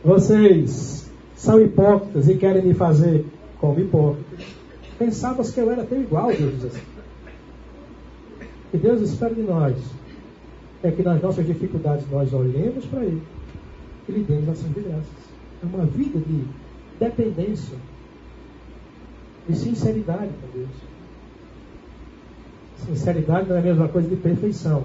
Vocês 0.05 1.09
são 1.37 1.63
hipócritas 1.63 2.29
e 2.29 2.35
querem 2.35 2.65
me 2.65 2.75
fazer 2.75 3.25
como 3.61 3.79
hipócrita. 3.79 4.37
Pensavas 4.99 5.53
que 5.53 5.61
eu 5.61 5.71
era 5.71 5.85
teu 5.85 6.03
igual, 6.03 6.33
Deus 6.33 6.55
diz 6.55 6.65
assim. 6.65 6.83
E 8.75 8.79
Deus 8.79 9.01
espera 9.01 9.33
de 9.33 9.43
nós 9.43 9.77
é 10.83 10.91
que 10.91 11.05
nas 11.05 11.23
nossas 11.23 11.47
dificuldades 11.47 12.05
nós 12.11 12.33
olhemos 12.33 12.85
para 12.87 13.05
Ele 13.05 13.23
e 14.09 14.13
lhe 14.13 14.25
demos 14.25 14.49
ação 14.49 14.71
de 14.71 14.81
graças. 14.81 15.33
É 15.63 15.67
uma 15.67 15.87
vida 15.87 16.19
de 16.19 16.45
dependência, 16.99 17.77
de 19.49 19.57
sinceridade 19.57 20.31
com 20.41 20.59
Deus. 20.59 20.71
Sinceridade 22.87 23.49
não 23.49 23.57
é 23.57 23.59
a 23.61 23.63
mesma 23.63 23.89
coisa 23.89 24.09
de 24.09 24.17
perfeição. 24.17 24.85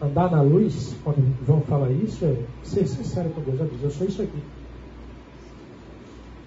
Andar 0.00 0.30
na 0.30 0.42
luz, 0.42 0.94
quando 1.04 1.46
João 1.46 1.60
fala 1.62 1.90
isso, 1.90 2.24
é 2.24 2.36
ser 2.64 2.86
sincero 2.86 3.30
com 3.30 3.40
Deus. 3.40 3.60
Eu 3.82 3.90
sou 3.90 4.06
isso 4.06 4.22
aqui. 4.22 4.42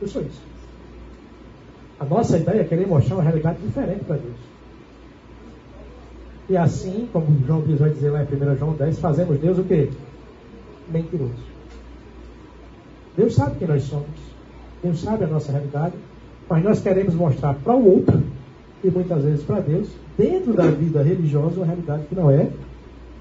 Eu 0.02 0.08
sou 0.08 0.22
isso. 0.22 0.42
A 2.00 2.06
nossa 2.06 2.38
ideia 2.38 2.62
é 2.62 2.64
querer 2.66 2.88
mostrar 2.88 3.16
uma 3.16 3.24
realidade 3.24 3.60
diferente 3.62 4.04
para 4.04 4.18
Deus. 4.18 4.36
E 6.50 6.58
assim, 6.58 7.10
como 7.12 7.28
João 7.46 7.62
diz, 7.62 7.80
vai 7.80 7.90
dizer 7.90 8.10
lá 8.12 8.24
em 8.24 8.26
1 8.26 8.58
João 8.58 8.74
10, 8.74 9.00
fazemos 9.00 9.40
Deus 9.40 9.58
o 9.58 9.64
quê? 9.64 9.90
Mentiroso. 10.90 11.56
Deus 13.18 13.36
sabe 13.36 13.58
quem 13.58 13.68
nós 13.68 13.84
somos. 13.84 14.06
Deus 14.84 15.02
sabe 15.02 15.24
a 15.24 15.28
nossa 15.28 15.52
realidade. 15.52 15.96
Mas 16.50 16.64
nós 16.64 16.80
queremos 16.82 17.16
mostrar 17.16 17.56
para 17.56 17.76
o 17.76 17.96
outro, 17.96 18.22
e 18.84 18.90
muitas 18.90 19.24
vezes 19.24 19.44
para 19.44 19.62
Deus, 19.62 19.90
dentro 20.18 20.54
da 20.54 20.68
vida 20.68 21.02
religiosa, 21.02 21.58
uma 21.58 21.66
realidade 21.66 22.06
que 22.06 22.16
não 22.16 22.30
é 22.30 22.50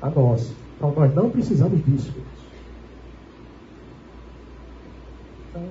a 0.03 0.11
nossa. 0.11 0.53
Então 0.77 0.93
nós 0.95 1.15
não 1.15 1.31
precisamos 1.31 1.83
disso. 1.85 2.13
Então, 5.51 5.63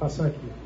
passar 0.00 0.26
aqui. 0.26 0.65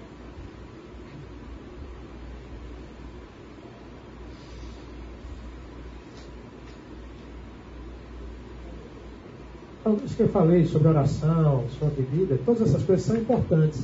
Então, 9.81 9.97
isso 10.05 10.14
que 10.14 10.22
eu 10.22 10.28
falei 10.28 10.66
sobre 10.66 10.89
oração, 10.89 11.64
sobre 11.78 12.03
vida, 12.03 12.39
todas 12.45 12.62
essas 12.62 12.83
coisas 12.83 13.05
são 13.05 13.16
importantes. 13.16 13.83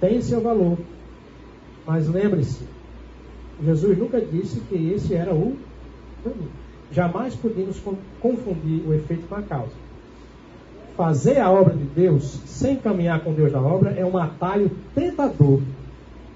Tem 0.00 0.20
seu 0.20 0.40
valor. 0.40 0.76
Mas 1.86 2.08
lembre-se, 2.08 2.64
Jesus 3.64 3.96
nunca 3.96 4.20
disse 4.20 4.60
que 4.60 4.92
esse 4.92 5.14
era 5.14 5.32
o 5.32 5.56
caminho. 6.24 6.50
Jamais 6.90 7.34
podemos 7.36 7.78
con- 7.78 7.96
confundir 8.20 8.82
o 8.86 8.92
efeito 8.92 9.28
com 9.28 9.36
a 9.36 9.42
causa. 9.42 9.72
Fazer 10.96 11.38
a 11.38 11.50
obra 11.50 11.74
de 11.74 11.84
Deus 11.84 12.24
sem 12.46 12.76
caminhar 12.76 13.22
com 13.22 13.32
Deus 13.32 13.52
na 13.52 13.60
obra 13.60 13.90
é 13.92 14.04
um 14.04 14.18
atalho 14.18 14.70
tentador, 14.94 15.60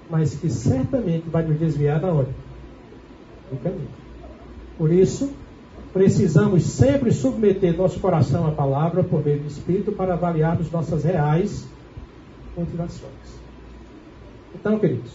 mas 0.09 0.33
que 0.35 0.49
certamente 0.49 1.27
vai 1.29 1.43
nos 1.45 1.59
desviar 1.59 1.99
da 1.99 2.07
onde? 2.13 2.29
Do 3.51 3.57
caminho. 3.61 3.89
Por 4.77 4.91
isso, 4.91 5.31
precisamos 5.95 6.63
sempre 6.65 7.09
submeter 7.09 7.77
nosso 7.77 8.01
coração 8.01 8.45
à 8.45 8.51
palavra 8.51 9.01
por 9.01 9.23
meio 9.23 9.39
do 9.39 9.47
Espírito 9.47 9.93
para 9.93 10.15
avaliarmos 10.15 10.69
nossas 10.69 11.05
reais 11.05 11.65
motivações. 12.57 13.39
Então, 14.53 14.77
queridos, 14.77 15.13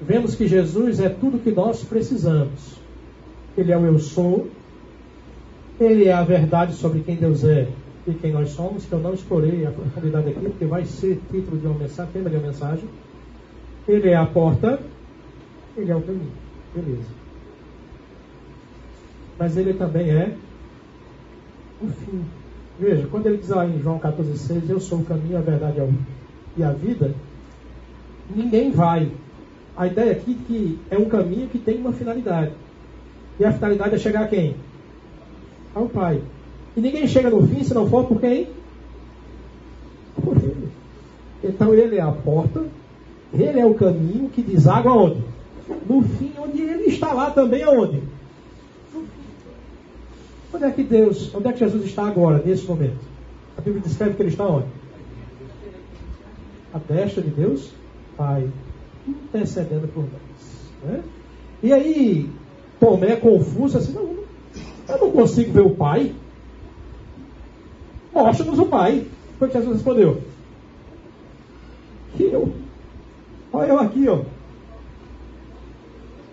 vemos 0.00 0.34
que 0.34 0.48
Jesus 0.48 0.98
é 0.98 1.10
tudo 1.10 1.38
que 1.38 1.50
nós 1.50 1.84
precisamos. 1.84 2.78
Ele 3.54 3.70
é 3.70 3.76
o 3.76 3.84
eu 3.84 3.98
sou, 3.98 4.48
ele 5.78 6.06
é 6.06 6.12
a 6.14 6.24
verdade 6.24 6.72
sobre 6.72 7.00
quem 7.00 7.16
Deus 7.16 7.44
é 7.44 7.68
e 8.06 8.14
quem 8.14 8.32
nós 8.32 8.48
somos, 8.52 8.86
que 8.86 8.92
eu 8.94 9.00
não 9.00 9.12
explorei 9.12 9.66
a 9.66 9.70
profundidade 9.70 10.30
aqui, 10.30 10.40
porque 10.40 10.64
vai 10.64 10.86
ser 10.86 11.20
título 11.30 11.58
de 11.58 11.66
uma 11.66 11.80
mensagem, 11.80 12.12
tema 12.14 12.30
de 12.30 12.36
uma 12.36 12.46
mensagem. 12.46 12.88
Ele 13.86 14.08
é 14.08 14.16
a 14.16 14.24
porta, 14.24 14.80
ele 15.76 15.92
é 15.92 15.94
o 15.94 16.00
caminho. 16.00 16.32
Beleza. 16.74 17.27
Mas 19.38 19.56
ele 19.56 19.74
também 19.74 20.10
é 20.10 20.34
o 21.80 21.88
fim. 21.88 22.24
Veja, 22.78 23.06
quando 23.10 23.26
ele 23.26 23.38
diz 23.38 23.48
lá 23.48 23.66
em 23.66 23.80
João 23.80 23.98
14,6, 23.98 24.68
eu 24.68 24.80
sou 24.80 25.00
o 25.00 25.04
caminho, 25.04 25.38
a 25.38 25.40
verdade 25.40 25.82
e 26.56 26.62
a 26.62 26.72
vida, 26.72 27.12
ninguém 28.34 28.70
vai. 28.70 29.10
A 29.76 29.86
ideia 29.86 30.12
aqui 30.12 30.32
é 30.40 30.46
que 30.46 30.78
é 30.90 30.98
um 30.98 31.06
caminho 31.06 31.48
que 31.48 31.58
tem 31.58 31.78
uma 31.78 31.92
finalidade. 31.92 32.52
E 33.38 33.44
a 33.44 33.52
finalidade 33.52 33.94
é 33.94 33.98
chegar 33.98 34.22
a 34.22 34.28
quem? 34.28 34.56
ao 35.74 35.88
Pai. 35.88 36.20
E 36.76 36.80
ninguém 36.80 37.06
chega 37.06 37.30
no 37.30 37.46
fim 37.46 37.62
se 37.62 37.74
não 37.74 37.88
for 37.88 38.04
por 38.04 38.20
quem? 38.20 38.48
Por 40.22 40.36
Ele. 40.36 40.68
Então 41.42 41.74
Ele 41.74 41.96
é 41.96 42.00
a 42.00 42.12
porta, 42.12 42.64
Ele 43.32 43.58
é 43.58 43.66
o 43.66 43.74
caminho 43.74 44.28
que 44.28 44.42
deságua 44.42 44.92
onde? 44.92 45.22
No 45.88 46.02
fim, 46.02 46.32
onde 46.38 46.62
Ele 46.62 46.84
está 46.84 47.12
lá 47.12 47.30
também 47.30 47.62
aonde? 47.62 48.02
Onde 50.52 50.64
é 50.64 50.70
que 50.70 50.82
Deus, 50.82 51.34
onde 51.34 51.48
é 51.48 51.52
que 51.52 51.58
Jesus 51.58 51.84
está 51.84 52.06
agora, 52.06 52.42
nesse 52.44 52.66
momento? 52.66 52.98
A 53.56 53.60
Bíblia 53.60 53.82
descreve 53.82 54.14
que 54.14 54.22
Ele 54.22 54.30
está 54.30 54.46
onde? 54.46 54.66
A 56.72 56.78
destra 56.78 57.22
de 57.22 57.30
Deus, 57.30 57.72
Pai, 58.16 58.48
intercedendo 59.06 59.88
por 59.88 60.02
nós. 60.02 60.72
Né? 60.84 61.02
E 61.62 61.72
aí, 61.72 62.30
Tomé 62.80 63.16
confuso 63.16 63.76
assim, 63.76 63.92
não, 63.92 64.16
eu 64.88 64.98
não 64.98 65.10
consigo 65.10 65.52
ver 65.52 65.60
o 65.60 65.70
Pai. 65.70 66.14
Mostra-nos 68.14 68.58
o 68.58 68.66
Pai. 68.66 69.06
Foi 69.38 69.48
o 69.48 69.50
que 69.50 69.58
Jesus 69.58 69.76
respondeu. 69.76 70.22
Que 72.16 72.24
eu. 72.24 72.52
Olha 73.52 73.68
eu 73.68 73.78
aqui, 73.78 74.08
ó. 74.08 74.20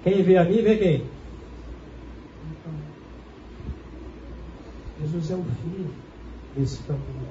Quem 0.04 0.24
vê 0.24 0.38
a 0.38 0.44
mim, 0.44 0.62
vê 0.62 0.78
quem? 0.78 1.15
Jesus 5.26 5.32
é 5.32 5.36
o 5.36 5.44
fim 5.44 5.88
desse 6.56 6.84
caminho. 6.84 7.28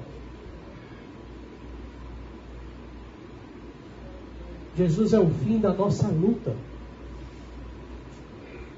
Jesus 4.77 5.13
é 5.13 5.19
o 5.19 5.29
fim 5.29 5.59
da 5.59 5.73
nossa 5.73 6.07
luta. 6.07 6.53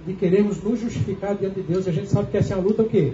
De 0.05 0.13
queremos 0.13 0.61
nos 0.61 0.80
justificar 0.80 1.36
diante 1.36 1.55
de 1.55 1.63
Deus. 1.63 1.88
A 1.88 1.91
gente 1.91 2.09
sabe 2.09 2.30
que 2.30 2.38
essa 2.38 2.53
é 2.53 2.57
a 2.57 2.61
luta 2.61 2.84
o 2.84 2.89
quê? 2.89 3.13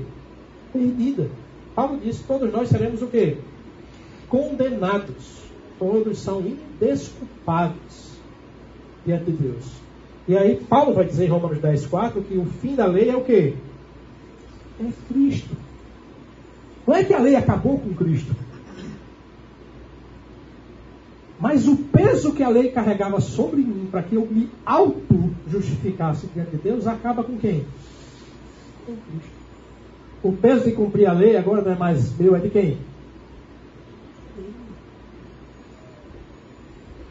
Perdida. 0.73 1.29
Paulo 1.73 1.99
disse, 1.99 2.23
todos 2.23 2.51
nós 2.51 2.67
seremos 2.69 3.01
o 3.01 3.07
quê? 3.07 3.37
Condenados. 4.27 5.43
Todos 5.79 6.19
são 6.19 6.41
indesculpáveis 6.41 8.19
diante 9.05 9.31
de 9.31 9.31
Deus. 9.31 9.65
E 10.27 10.37
aí 10.37 10.55
Paulo 10.69 10.93
vai 10.93 11.05
dizer 11.05 11.25
em 11.25 11.29
Romanos 11.29 11.59
10, 11.59 11.87
4 11.87 12.21
que 12.21 12.37
o 12.37 12.45
fim 12.45 12.75
da 12.75 12.85
lei 12.85 13.09
é 13.09 13.15
o 13.15 13.23
quê? 13.23 13.55
É 14.79 14.91
Cristo. 15.07 15.55
Não 16.85 16.95
é 16.95 17.03
que 17.03 17.13
a 17.13 17.19
lei 17.19 17.35
acabou 17.35 17.79
com 17.79 17.93
Cristo. 17.93 18.35
Mas 21.39 21.67
o 21.67 21.75
peso 21.75 22.33
que 22.33 22.43
a 22.43 22.49
lei 22.49 22.71
carregava 22.71 23.19
sobre 23.19 23.61
mim 23.61 23.87
para 23.91 24.03
que 24.03 24.15
eu 24.15 24.25
me 24.25 24.49
auto-justificasse 24.65 26.27
diante 26.27 26.51
de 26.51 26.57
Deus 26.57 26.87
acaba 26.87 27.23
com 27.23 27.37
quem? 27.37 27.65
Com 28.85 28.95
Cristo. 28.95 29.33
O 30.23 30.31
peso 30.31 30.63
de 30.63 30.71
cumprir 30.71 31.05
a 31.05 31.13
lei 31.13 31.35
agora 31.35 31.61
não 31.61 31.73
é 31.73 31.75
mais 31.75 32.17
meu, 32.17 32.35
é 32.35 32.39
de 32.39 32.49
quem? 32.49 32.77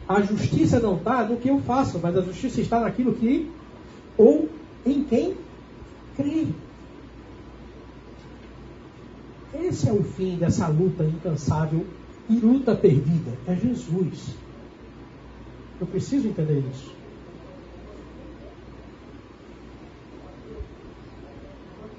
A 0.09 0.21
justiça 0.23 0.81
não 0.81 0.97
está 0.97 1.25
no 1.25 1.37
que 1.37 1.49
eu 1.49 1.61
faço, 1.61 2.01
mas 2.03 2.17
a 2.17 2.23
justiça 2.23 2.61
está 2.61 2.81
naquilo 2.81 3.15
que 3.15 3.51
ou 4.17 4.49
em 4.85 5.05
quem 5.05 5.37
crê. 6.17 6.47
Esse 9.55 9.89
é 9.89 9.93
o 9.93 10.03
fim 10.03 10.37
dessa 10.37 10.67
luta 10.69 11.05
incansável 11.05 11.85
e 12.29 12.35
luta 12.35 12.75
perdida 12.75 13.33
é 13.47 13.55
Jesus. 13.55 14.35
Eu 15.81 15.87
preciso 15.87 16.29
entender 16.29 16.63
isso. 16.73 16.93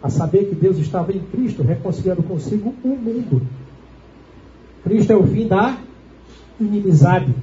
A 0.01 0.10
saber 0.10 0.49
que 0.49 0.56
Deus 0.56 0.78
estava 0.78 1.14
em 1.14 1.20
Cristo, 1.20 1.64
reconciliando 1.64 2.24
consigo 2.24 2.74
o 2.84 2.89
mundo. 2.89 3.41
Cristo 4.84 5.14
é 5.14 5.16
o 5.16 5.26
fim 5.28 5.47
da 5.47 5.78
inimizade. 6.60 7.34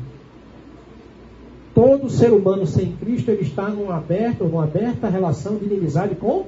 Todo 1.74 2.10
ser 2.10 2.32
humano 2.32 2.66
sem 2.66 2.92
Cristo, 2.96 3.30
ele 3.30 3.42
está 3.42 3.68
numa 3.68 3.96
aberta, 3.96 4.44
numa 4.44 4.64
aberta 4.64 5.08
relação 5.08 5.56
de 5.56 5.64
inimizade 5.66 6.16
com 6.16 6.46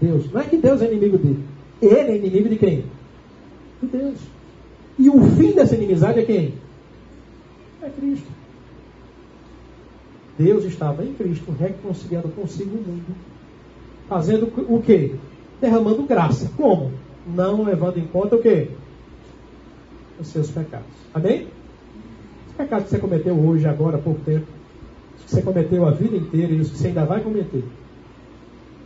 Deus. 0.00 0.30
Não 0.30 0.40
é 0.40 0.44
que 0.44 0.56
Deus 0.56 0.82
é 0.82 0.90
inimigo 0.90 1.16
dele. 1.16 1.57
Ele 1.80 1.94
é 1.94 2.16
inimigo 2.16 2.48
de 2.48 2.56
quem? 2.56 2.84
De 3.82 3.88
Deus. 3.88 4.18
E 4.98 5.08
o 5.08 5.20
fim 5.36 5.52
dessa 5.52 5.76
inimizade 5.76 6.20
é 6.20 6.24
quem? 6.24 6.54
É 7.82 7.88
Cristo. 7.88 8.26
Deus 10.36 10.64
estava 10.64 11.04
em 11.04 11.12
Cristo, 11.14 11.52
reconciliando 11.52 12.28
consigo 12.28 12.76
o 12.76 12.80
mundo. 12.80 13.16
Fazendo 14.08 14.52
o 14.68 14.82
quê? 14.82 15.14
Derramando 15.60 16.02
graça. 16.04 16.50
Como? 16.56 16.92
Não 17.26 17.64
levando 17.64 17.98
em 17.98 18.06
conta 18.06 18.36
o 18.36 18.42
quê? 18.42 18.68
Os 20.18 20.28
seus 20.28 20.50
pecados. 20.50 20.86
Amém? 21.12 21.46
Os 22.48 22.54
pecados 22.54 22.84
que 22.84 22.90
você 22.90 22.98
cometeu 22.98 23.38
hoje, 23.38 23.66
agora, 23.66 23.98
há 23.98 24.00
pouco 24.00 24.20
tempo. 24.20 24.46
Os 25.18 25.24
que 25.24 25.30
você 25.30 25.42
cometeu 25.42 25.86
a 25.86 25.90
vida 25.90 26.16
inteira 26.16 26.52
e 26.52 26.60
os 26.60 26.70
que 26.70 26.78
você 26.78 26.88
ainda 26.88 27.04
vai 27.04 27.20
cometer. 27.20 27.64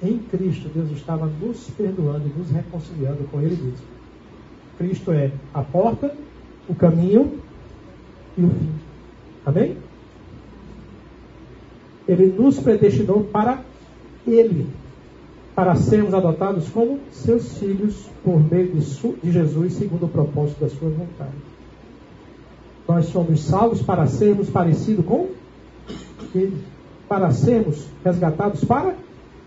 Em 0.02 0.18
Cristo, 0.18 0.68
Deus 0.74 0.90
estava 0.90 1.26
nos 1.26 1.70
perdoando 1.76 2.26
e 2.26 2.38
nos 2.38 2.50
reconciliando 2.50 3.22
com 3.30 3.40
Ele 3.40 3.56
mesmo. 3.56 3.86
Cristo 4.76 5.12
é 5.12 5.30
a 5.54 5.62
porta, 5.62 6.12
o 6.68 6.74
caminho 6.74 7.38
e 8.36 8.42
o 8.42 8.48
fim. 8.48 8.70
Amém? 9.46 9.76
Ele 12.08 12.26
nos 12.26 12.58
predestinou 12.58 13.22
para 13.22 13.62
Ele, 14.26 14.66
para 15.54 15.76
sermos 15.76 16.14
adotados 16.14 16.68
como 16.70 16.98
seus 17.12 17.58
filhos 17.58 18.08
por 18.24 18.40
meio 18.50 18.72
de, 18.72 19.30
Jesus, 19.30 19.74
segundo 19.74 20.06
o 20.06 20.08
propósito 20.08 20.62
da 20.62 20.68
sua 20.68 20.88
vontade. 20.88 21.30
Nós 22.88 23.06
somos 23.06 23.44
salvos 23.44 23.80
para 23.82 24.06
sermos 24.08 24.50
parecidos 24.50 25.06
com 25.06 25.28
Ele, 26.34 26.56
para 27.08 27.30
sermos 27.30 27.86
resgatados 28.04 28.64
para 28.64 28.96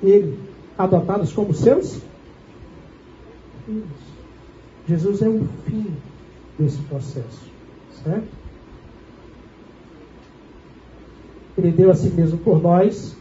Ele, 0.01 0.37
adotados 0.77 1.31
como 1.31 1.53
seus 1.53 2.01
filhos. 3.65 4.05
Jesus 4.88 5.22
é 5.22 5.30
o 5.30 5.47
fim 5.65 5.95
desse 6.59 6.81
processo, 6.84 7.49
certo? 8.03 8.27
Ele 11.57 11.72
deu 11.72 11.89
a 11.89 11.95
si 11.95 12.09
mesmo 12.09 12.38
por 12.38 12.61
nós 12.61 13.15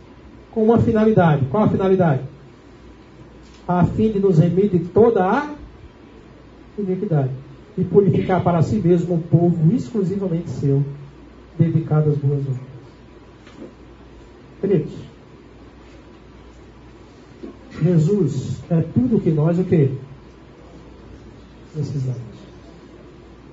com 0.51 0.65
uma 0.65 0.79
finalidade. 0.79 1.47
Qual 1.47 1.65
a 1.65 1.69
finalidade? 1.69 2.23
A 3.67 3.85
fim 3.85 4.11
de 4.11 4.19
nos 4.19 4.39
remir 4.39 4.69
de 4.69 4.81
toda 4.81 5.25
a 5.25 5.55
iniquidade 6.77 7.31
e 7.79 7.85
purificar 7.85 8.43
para 8.43 8.63
si 8.63 8.77
mesmo 8.77 9.15
um 9.15 9.21
povo 9.21 9.75
exclusivamente 9.75 10.51
seu, 10.51 10.85
dedicado 11.59 12.11
às 12.11 12.17
boas 12.19 12.41
obras. 12.41 12.59
Queridos, 14.61 14.93
Jesus 17.83 18.63
é 18.71 18.81
tudo 18.95 19.21
que 19.21 19.31
nós 19.31 19.59
o 19.59 19.65
que 19.65 19.91
precisamos. 21.73 22.35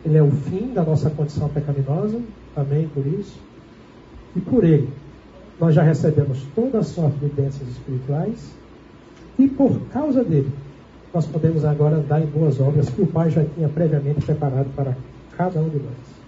Ele 0.06 0.18
é 0.18 0.24
o 0.24 0.32
fim 0.32 0.74
da 0.74 0.84
nossa 0.84 1.10
condição 1.10 1.50
pecaminosa, 1.50 2.20
amém 2.56 2.88
por 2.94 3.06
isso. 3.06 3.40
E 4.36 4.42
por 4.42 4.64
ele, 4.64 4.90
nós 5.60 5.76
já 5.76 5.84
recebemos 5.84 6.40
toda 6.56 6.80
a 6.80 6.84
sorte 6.84 7.18
de 7.20 7.28
bênçãos 7.28 7.70
espirituais. 7.70 8.52
E 9.38 9.48
por 9.48 9.80
causa 9.92 10.24
dele, 10.24 10.52
nós 11.14 11.26
podemos 11.26 11.66
agora 11.66 11.98
andar 11.98 12.22
em 12.22 12.28
boas 12.28 12.60
obras 12.60 12.90
que 12.90 13.02
o 13.02 13.08
Pai 13.08 13.30
já 13.30 13.44
tinha 13.44 13.68
previamente 13.68 14.26
preparado 14.26 14.74
para 14.76 14.96
cada 15.38 15.60
um 15.60 15.70
de 15.70 15.78
nós. 15.78 16.22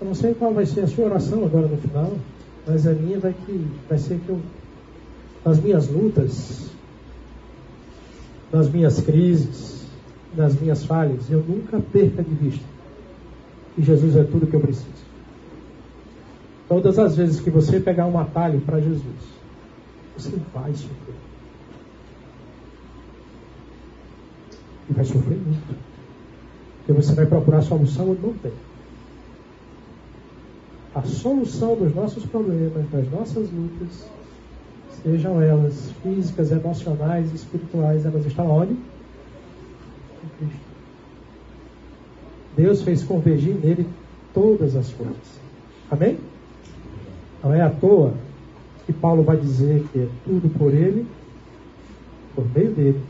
Eu 0.00 0.06
não 0.06 0.14
sei 0.14 0.34
qual 0.34 0.52
vai 0.52 0.66
ser 0.66 0.80
a 0.80 0.86
sua 0.86 1.06
oração 1.06 1.44
agora 1.44 1.66
no 1.66 1.76
final, 1.76 2.12
mas 2.66 2.86
a 2.86 2.92
minha 2.92 3.18
vai, 3.18 3.32
que, 3.32 3.66
vai 3.88 3.98
ser 3.98 4.18
que 4.18 4.28
eu, 4.28 4.40
nas 5.44 5.60
minhas 5.60 5.88
lutas, 5.88 6.70
nas 8.52 8.68
minhas 8.68 9.00
crises, 9.00 9.86
nas 10.36 10.54
minhas 10.60 10.84
falhas, 10.84 11.30
eu 11.30 11.42
nunca 11.42 11.80
perca 11.80 12.22
de 12.22 12.34
vista 12.34 12.64
que 13.74 13.82
Jesus 13.82 14.16
é 14.16 14.24
tudo 14.24 14.46
que 14.46 14.54
eu 14.54 14.60
preciso. 14.60 15.02
Todas 16.68 16.98
as 16.98 17.16
vezes 17.16 17.40
que 17.40 17.50
você 17.50 17.80
pegar 17.80 18.06
um 18.06 18.18
atalho 18.18 18.60
para 18.60 18.80
Jesus, 18.80 19.02
você 20.16 20.36
vai 20.54 20.72
sofrer. 20.74 21.14
E 24.88 24.92
vai 24.92 25.04
sofrer 25.04 25.38
muito. 25.38 25.76
Porque 26.78 26.92
você 26.92 27.14
vai 27.14 27.26
procurar 27.26 27.62
solução 27.62 28.10
onde 28.10 28.22
não 28.22 28.34
tem. 28.34 28.52
A 30.94 31.02
solução 31.02 31.74
dos 31.74 31.94
nossos 31.94 32.26
problemas, 32.26 32.88
das 32.90 33.10
nossas 33.10 33.50
lutas, 33.50 34.06
sejam 35.02 35.40
elas 35.40 35.92
físicas, 36.02 36.52
emocionais, 36.52 37.32
espirituais, 37.32 38.04
elas 38.06 38.26
estão 38.26 38.50
onde? 38.50 38.76
Deus 42.56 42.82
fez 42.82 43.02
convergir 43.02 43.54
nele 43.54 43.86
todas 44.34 44.76
as 44.76 44.90
coisas. 44.92 45.40
Amém? 45.90 46.18
Não 47.42 47.54
é 47.54 47.60
à 47.60 47.70
toa 47.70 48.14
que 48.86 48.92
Paulo 48.92 49.22
vai 49.22 49.36
dizer 49.36 49.86
que 49.92 50.00
é 50.00 50.08
tudo 50.24 50.48
por 50.58 50.72
ele, 50.72 51.06
por 52.34 52.44
meio 52.54 52.72
dele 52.72 53.00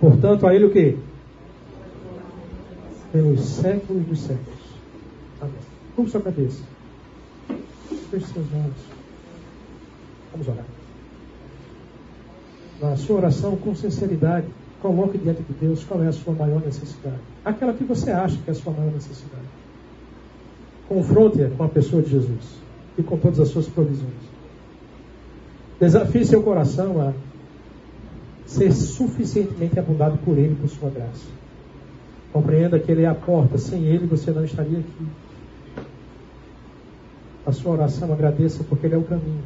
Portanto, 0.00 0.46
a 0.46 0.54
Ele 0.54 0.66
o 0.66 0.70
quê? 0.70 0.96
Pelos 3.12 3.40
séculos 3.40 4.06
dos 4.06 4.20
séculos. 4.20 4.58
Amém. 5.40 5.54
Curva 5.96 6.10
sua 6.10 6.20
cabeça. 6.20 6.62
Olhos. 8.12 8.98
Vamos 10.32 10.48
orar. 10.48 10.64
Na 12.80 12.96
sua 12.96 13.16
oração, 13.16 13.56
com 13.56 13.74
sinceridade, 13.74 14.46
coloque 14.80 15.18
diante 15.18 15.42
de 15.42 15.52
Deus 15.54 15.84
qual 15.84 16.02
é 16.02 16.08
a 16.08 16.12
sua 16.12 16.32
maior 16.32 16.60
necessidade. 16.64 17.18
Aquela 17.44 17.72
que 17.72 17.84
você 17.84 18.10
acha 18.10 18.36
que 18.36 18.48
é 18.48 18.52
a 18.52 18.54
sua 18.54 18.72
maior 18.72 18.92
necessidade. 18.92 19.46
Confronte-a 20.88 21.50
com 21.50 21.64
a 21.64 21.68
pessoa 21.68 22.02
de 22.02 22.10
Jesus 22.10 22.56
e 22.96 23.02
com 23.02 23.18
todas 23.18 23.40
as 23.40 23.48
suas 23.48 23.68
provisões. 23.68 24.12
Desafie 25.80 26.24
seu 26.24 26.42
coração 26.42 27.00
a 27.00 27.12
ser 28.46 28.72
suficientemente 28.72 29.78
abundado 29.78 30.18
por 30.18 30.38
Ele, 30.38 30.54
por 30.54 30.68
sua 30.68 30.90
graça. 30.90 31.26
Compreenda 32.32 32.78
que 32.78 32.90
Ele 32.90 33.02
é 33.02 33.06
a 33.06 33.14
porta, 33.14 33.58
sem 33.58 33.84
Ele 33.84 34.06
você 34.06 34.30
não 34.30 34.44
estaria 34.44 34.78
aqui. 34.78 35.06
A 37.48 37.52
sua 37.52 37.72
oração 37.72 38.12
agradeça 38.12 38.62
porque 38.62 38.84
Ele 38.84 38.94
é 38.94 38.98
o 38.98 39.04
caminho. 39.04 39.42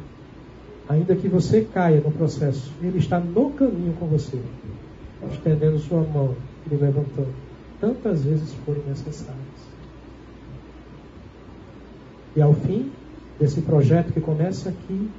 Ainda 0.89 1.15
que 1.15 1.29
você 1.29 1.61
caia 1.61 2.01
no 2.01 2.11
processo, 2.11 2.69
Ele 2.81 2.97
está 2.97 3.17
no 3.17 3.51
caminho 3.51 3.93
com 3.93 4.07
você, 4.07 4.41
estendendo 5.31 5.79
sua 5.79 6.01
mão 6.01 6.35
e 6.69 6.75
levantando, 6.75 7.33
tantas 7.79 8.25
vezes 8.25 8.53
forem 8.65 8.83
necessárias. 8.85 9.39
E 12.35 12.41
ao 12.41 12.53
fim 12.53 12.91
desse 13.39 13.61
projeto 13.61 14.11
que 14.11 14.19
começa 14.19 14.67
aqui, 14.67 15.09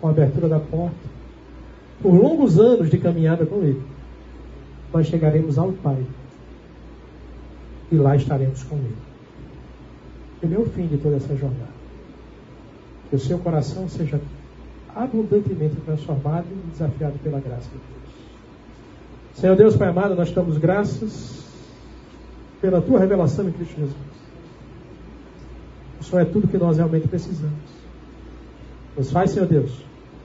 com 0.00 0.08
a 0.08 0.12
abertura 0.12 0.48
da 0.48 0.60
porta, 0.60 0.96
por 2.00 2.14
longos 2.14 2.58
anos 2.58 2.88
de 2.88 2.96
caminhada 2.96 3.44
com 3.44 3.56
Ele, 3.56 3.82
nós 4.94 5.08
chegaremos 5.08 5.58
ao 5.58 5.72
Pai 5.72 6.02
e 7.90 7.96
lá 7.96 8.16
estaremos 8.16 8.62
com 8.62 8.76
Ele. 8.76 8.96
Ele 10.42 10.54
é 10.54 10.58
o 10.58 10.64
fim 10.64 10.86
de 10.86 10.96
toda 10.96 11.16
essa 11.16 11.36
jornada. 11.36 11.81
Que 13.12 13.16
o 13.16 13.18
seu 13.18 13.38
coração 13.38 13.86
seja 13.90 14.18
abundantemente 14.96 15.76
transformado 15.84 16.46
e 16.50 16.70
desafiado 16.70 17.18
pela 17.22 17.40
graça 17.40 17.68
de 17.68 17.74
Deus. 17.74 18.14
Senhor 19.34 19.54
Deus, 19.54 19.76
Pai 19.76 19.88
amado, 19.88 20.14
nós 20.14 20.30
damos 20.30 20.56
graças 20.56 21.44
pela 22.62 22.80
tua 22.80 22.98
revelação 22.98 23.46
em 23.46 23.52
Cristo 23.52 23.74
Jesus. 23.76 23.94
O 26.00 26.04
Senhor 26.04 26.22
é 26.22 26.24
tudo 26.24 26.48
que 26.48 26.56
nós 26.56 26.78
realmente 26.78 27.06
precisamos. 27.06 27.52
Nos 28.96 29.10
faz, 29.10 29.32
Senhor 29.32 29.46
Deus, 29.46 29.70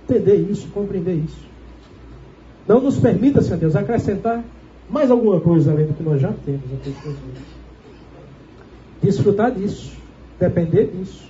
entender 0.09 0.49
isso, 0.49 0.69
compreender 0.69 1.15
isso. 1.15 1.45
Não 2.65 2.79
nos 2.79 2.97
permita, 2.97 3.41
Senhor 3.41 3.59
Deus, 3.59 3.75
acrescentar 3.75 4.41
mais 4.89 5.11
alguma 5.11 5.41
coisa 5.41 5.73
além 5.73 5.87
do 5.87 5.93
que 5.93 6.03
nós 6.03 6.21
já 6.21 6.31
temos 6.45 6.71
em 6.71 6.77
Cristo 6.77 7.03
Jesus. 7.03 7.19
Desfrutar 9.01 9.51
disso, 9.51 9.91
depender 10.39 10.85
disso 10.85 11.27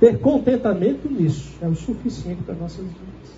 ter 0.00 0.18
contentamento 0.18 1.08
nisso 1.08 1.52
é 1.62 1.68
o 1.68 1.74
suficiente 1.74 2.42
para 2.42 2.54
nossas 2.54 2.84
vidas. 2.84 3.34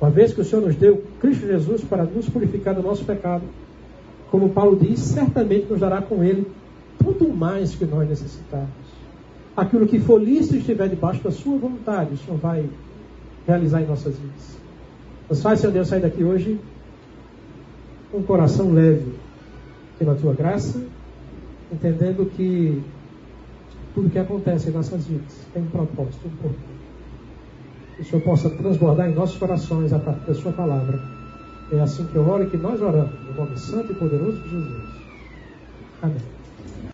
Uma 0.00 0.10
vez 0.10 0.32
que 0.32 0.40
o 0.40 0.44
Senhor 0.44 0.62
nos 0.66 0.76
deu 0.76 1.04
Cristo 1.20 1.46
Jesus 1.46 1.84
para 1.84 2.04
nos 2.04 2.28
purificar 2.28 2.74
do 2.74 2.82
nosso 2.82 3.04
pecado, 3.04 3.42
como 4.30 4.50
Paulo 4.50 4.76
diz, 4.76 5.00
certamente 5.00 5.66
nos 5.70 5.80
dará 5.80 6.00
com 6.00 6.22
Ele 6.24 6.46
tudo 7.02 7.28
mais 7.28 7.74
que 7.74 7.84
nós 7.84 8.08
necessitarmos. 8.08 8.70
Aquilo 9.56 9.86
que 9.86 9.98
for 9.98 10.22
lícito 10.22 10.56
estiver 10.56 10.88
debaixo 10.88 11.22
da 11.22 11.30
Sua 11.30 11.58
vontade, 11.58 12.14
o 12.14 12.16
Senhor 12.16 12.38
vai 12.38 12.64
realizar 13.46 13.82
em 13.82 13.86
nossas 13.86 14.16
vidas. 14.16 14.58
Nos 15.28 15.42
faz, 15.42 15.60
Senhor 15.60 15.72
Deus, 15.72 15.88
sair 15.88 16.00
daqui 16.00 16.24
hoje 16.24 16.58
com 18.10 18.18
um 18.18 18.22
coração 18.22 18.72
leve 18.72 19.12
pela 19.98 20.14
Tua 20.14 20.32
graça, 20.32 20.80
entendendo 21.72 22.30
que 22.36 22.82
tudo 24.00 24.10
que 24.10 24.18
acontece 24.18 24.70
em 24.70 24.72
nossas 24.72 25.06
vidas 25.06 25.46
tem 25.52 25.62
um 25.62 25.66
propósito, 25.66 26.26
um 26.26 26.30
porquê. 26.36 26.56
Que 27.96 28.02
o 28.02 28.04
Senhor 28.06 28.22
possa 28.22 28.48
transbordar 28.48 29.10
em 29.10 29.14
nossos 29.14 29.36
corações 29.36 29.92
a 29.92 29.98
partir 29.98 30.26
da 30.26 30.34
Sua 30.34 30.52
palavra. 30.52 30.98
É 31.70 31.80
assim 31.80 32.06
que 32.06 32.16
eu 32.16 32.26
oro 32.26 32.44
e 32.44 32.50
que 32.50 32.56
nós 32.56 32.80
oramos, 32.80 33.12
no 33.26 33.34
nome 33.34 33.58
santo 33.58 33.92
e 33.92 33.94
poderoso 33.94 34.38
de 34.40 34.48
Jesus. 34.48 34.88
Amém. 36.00 36.39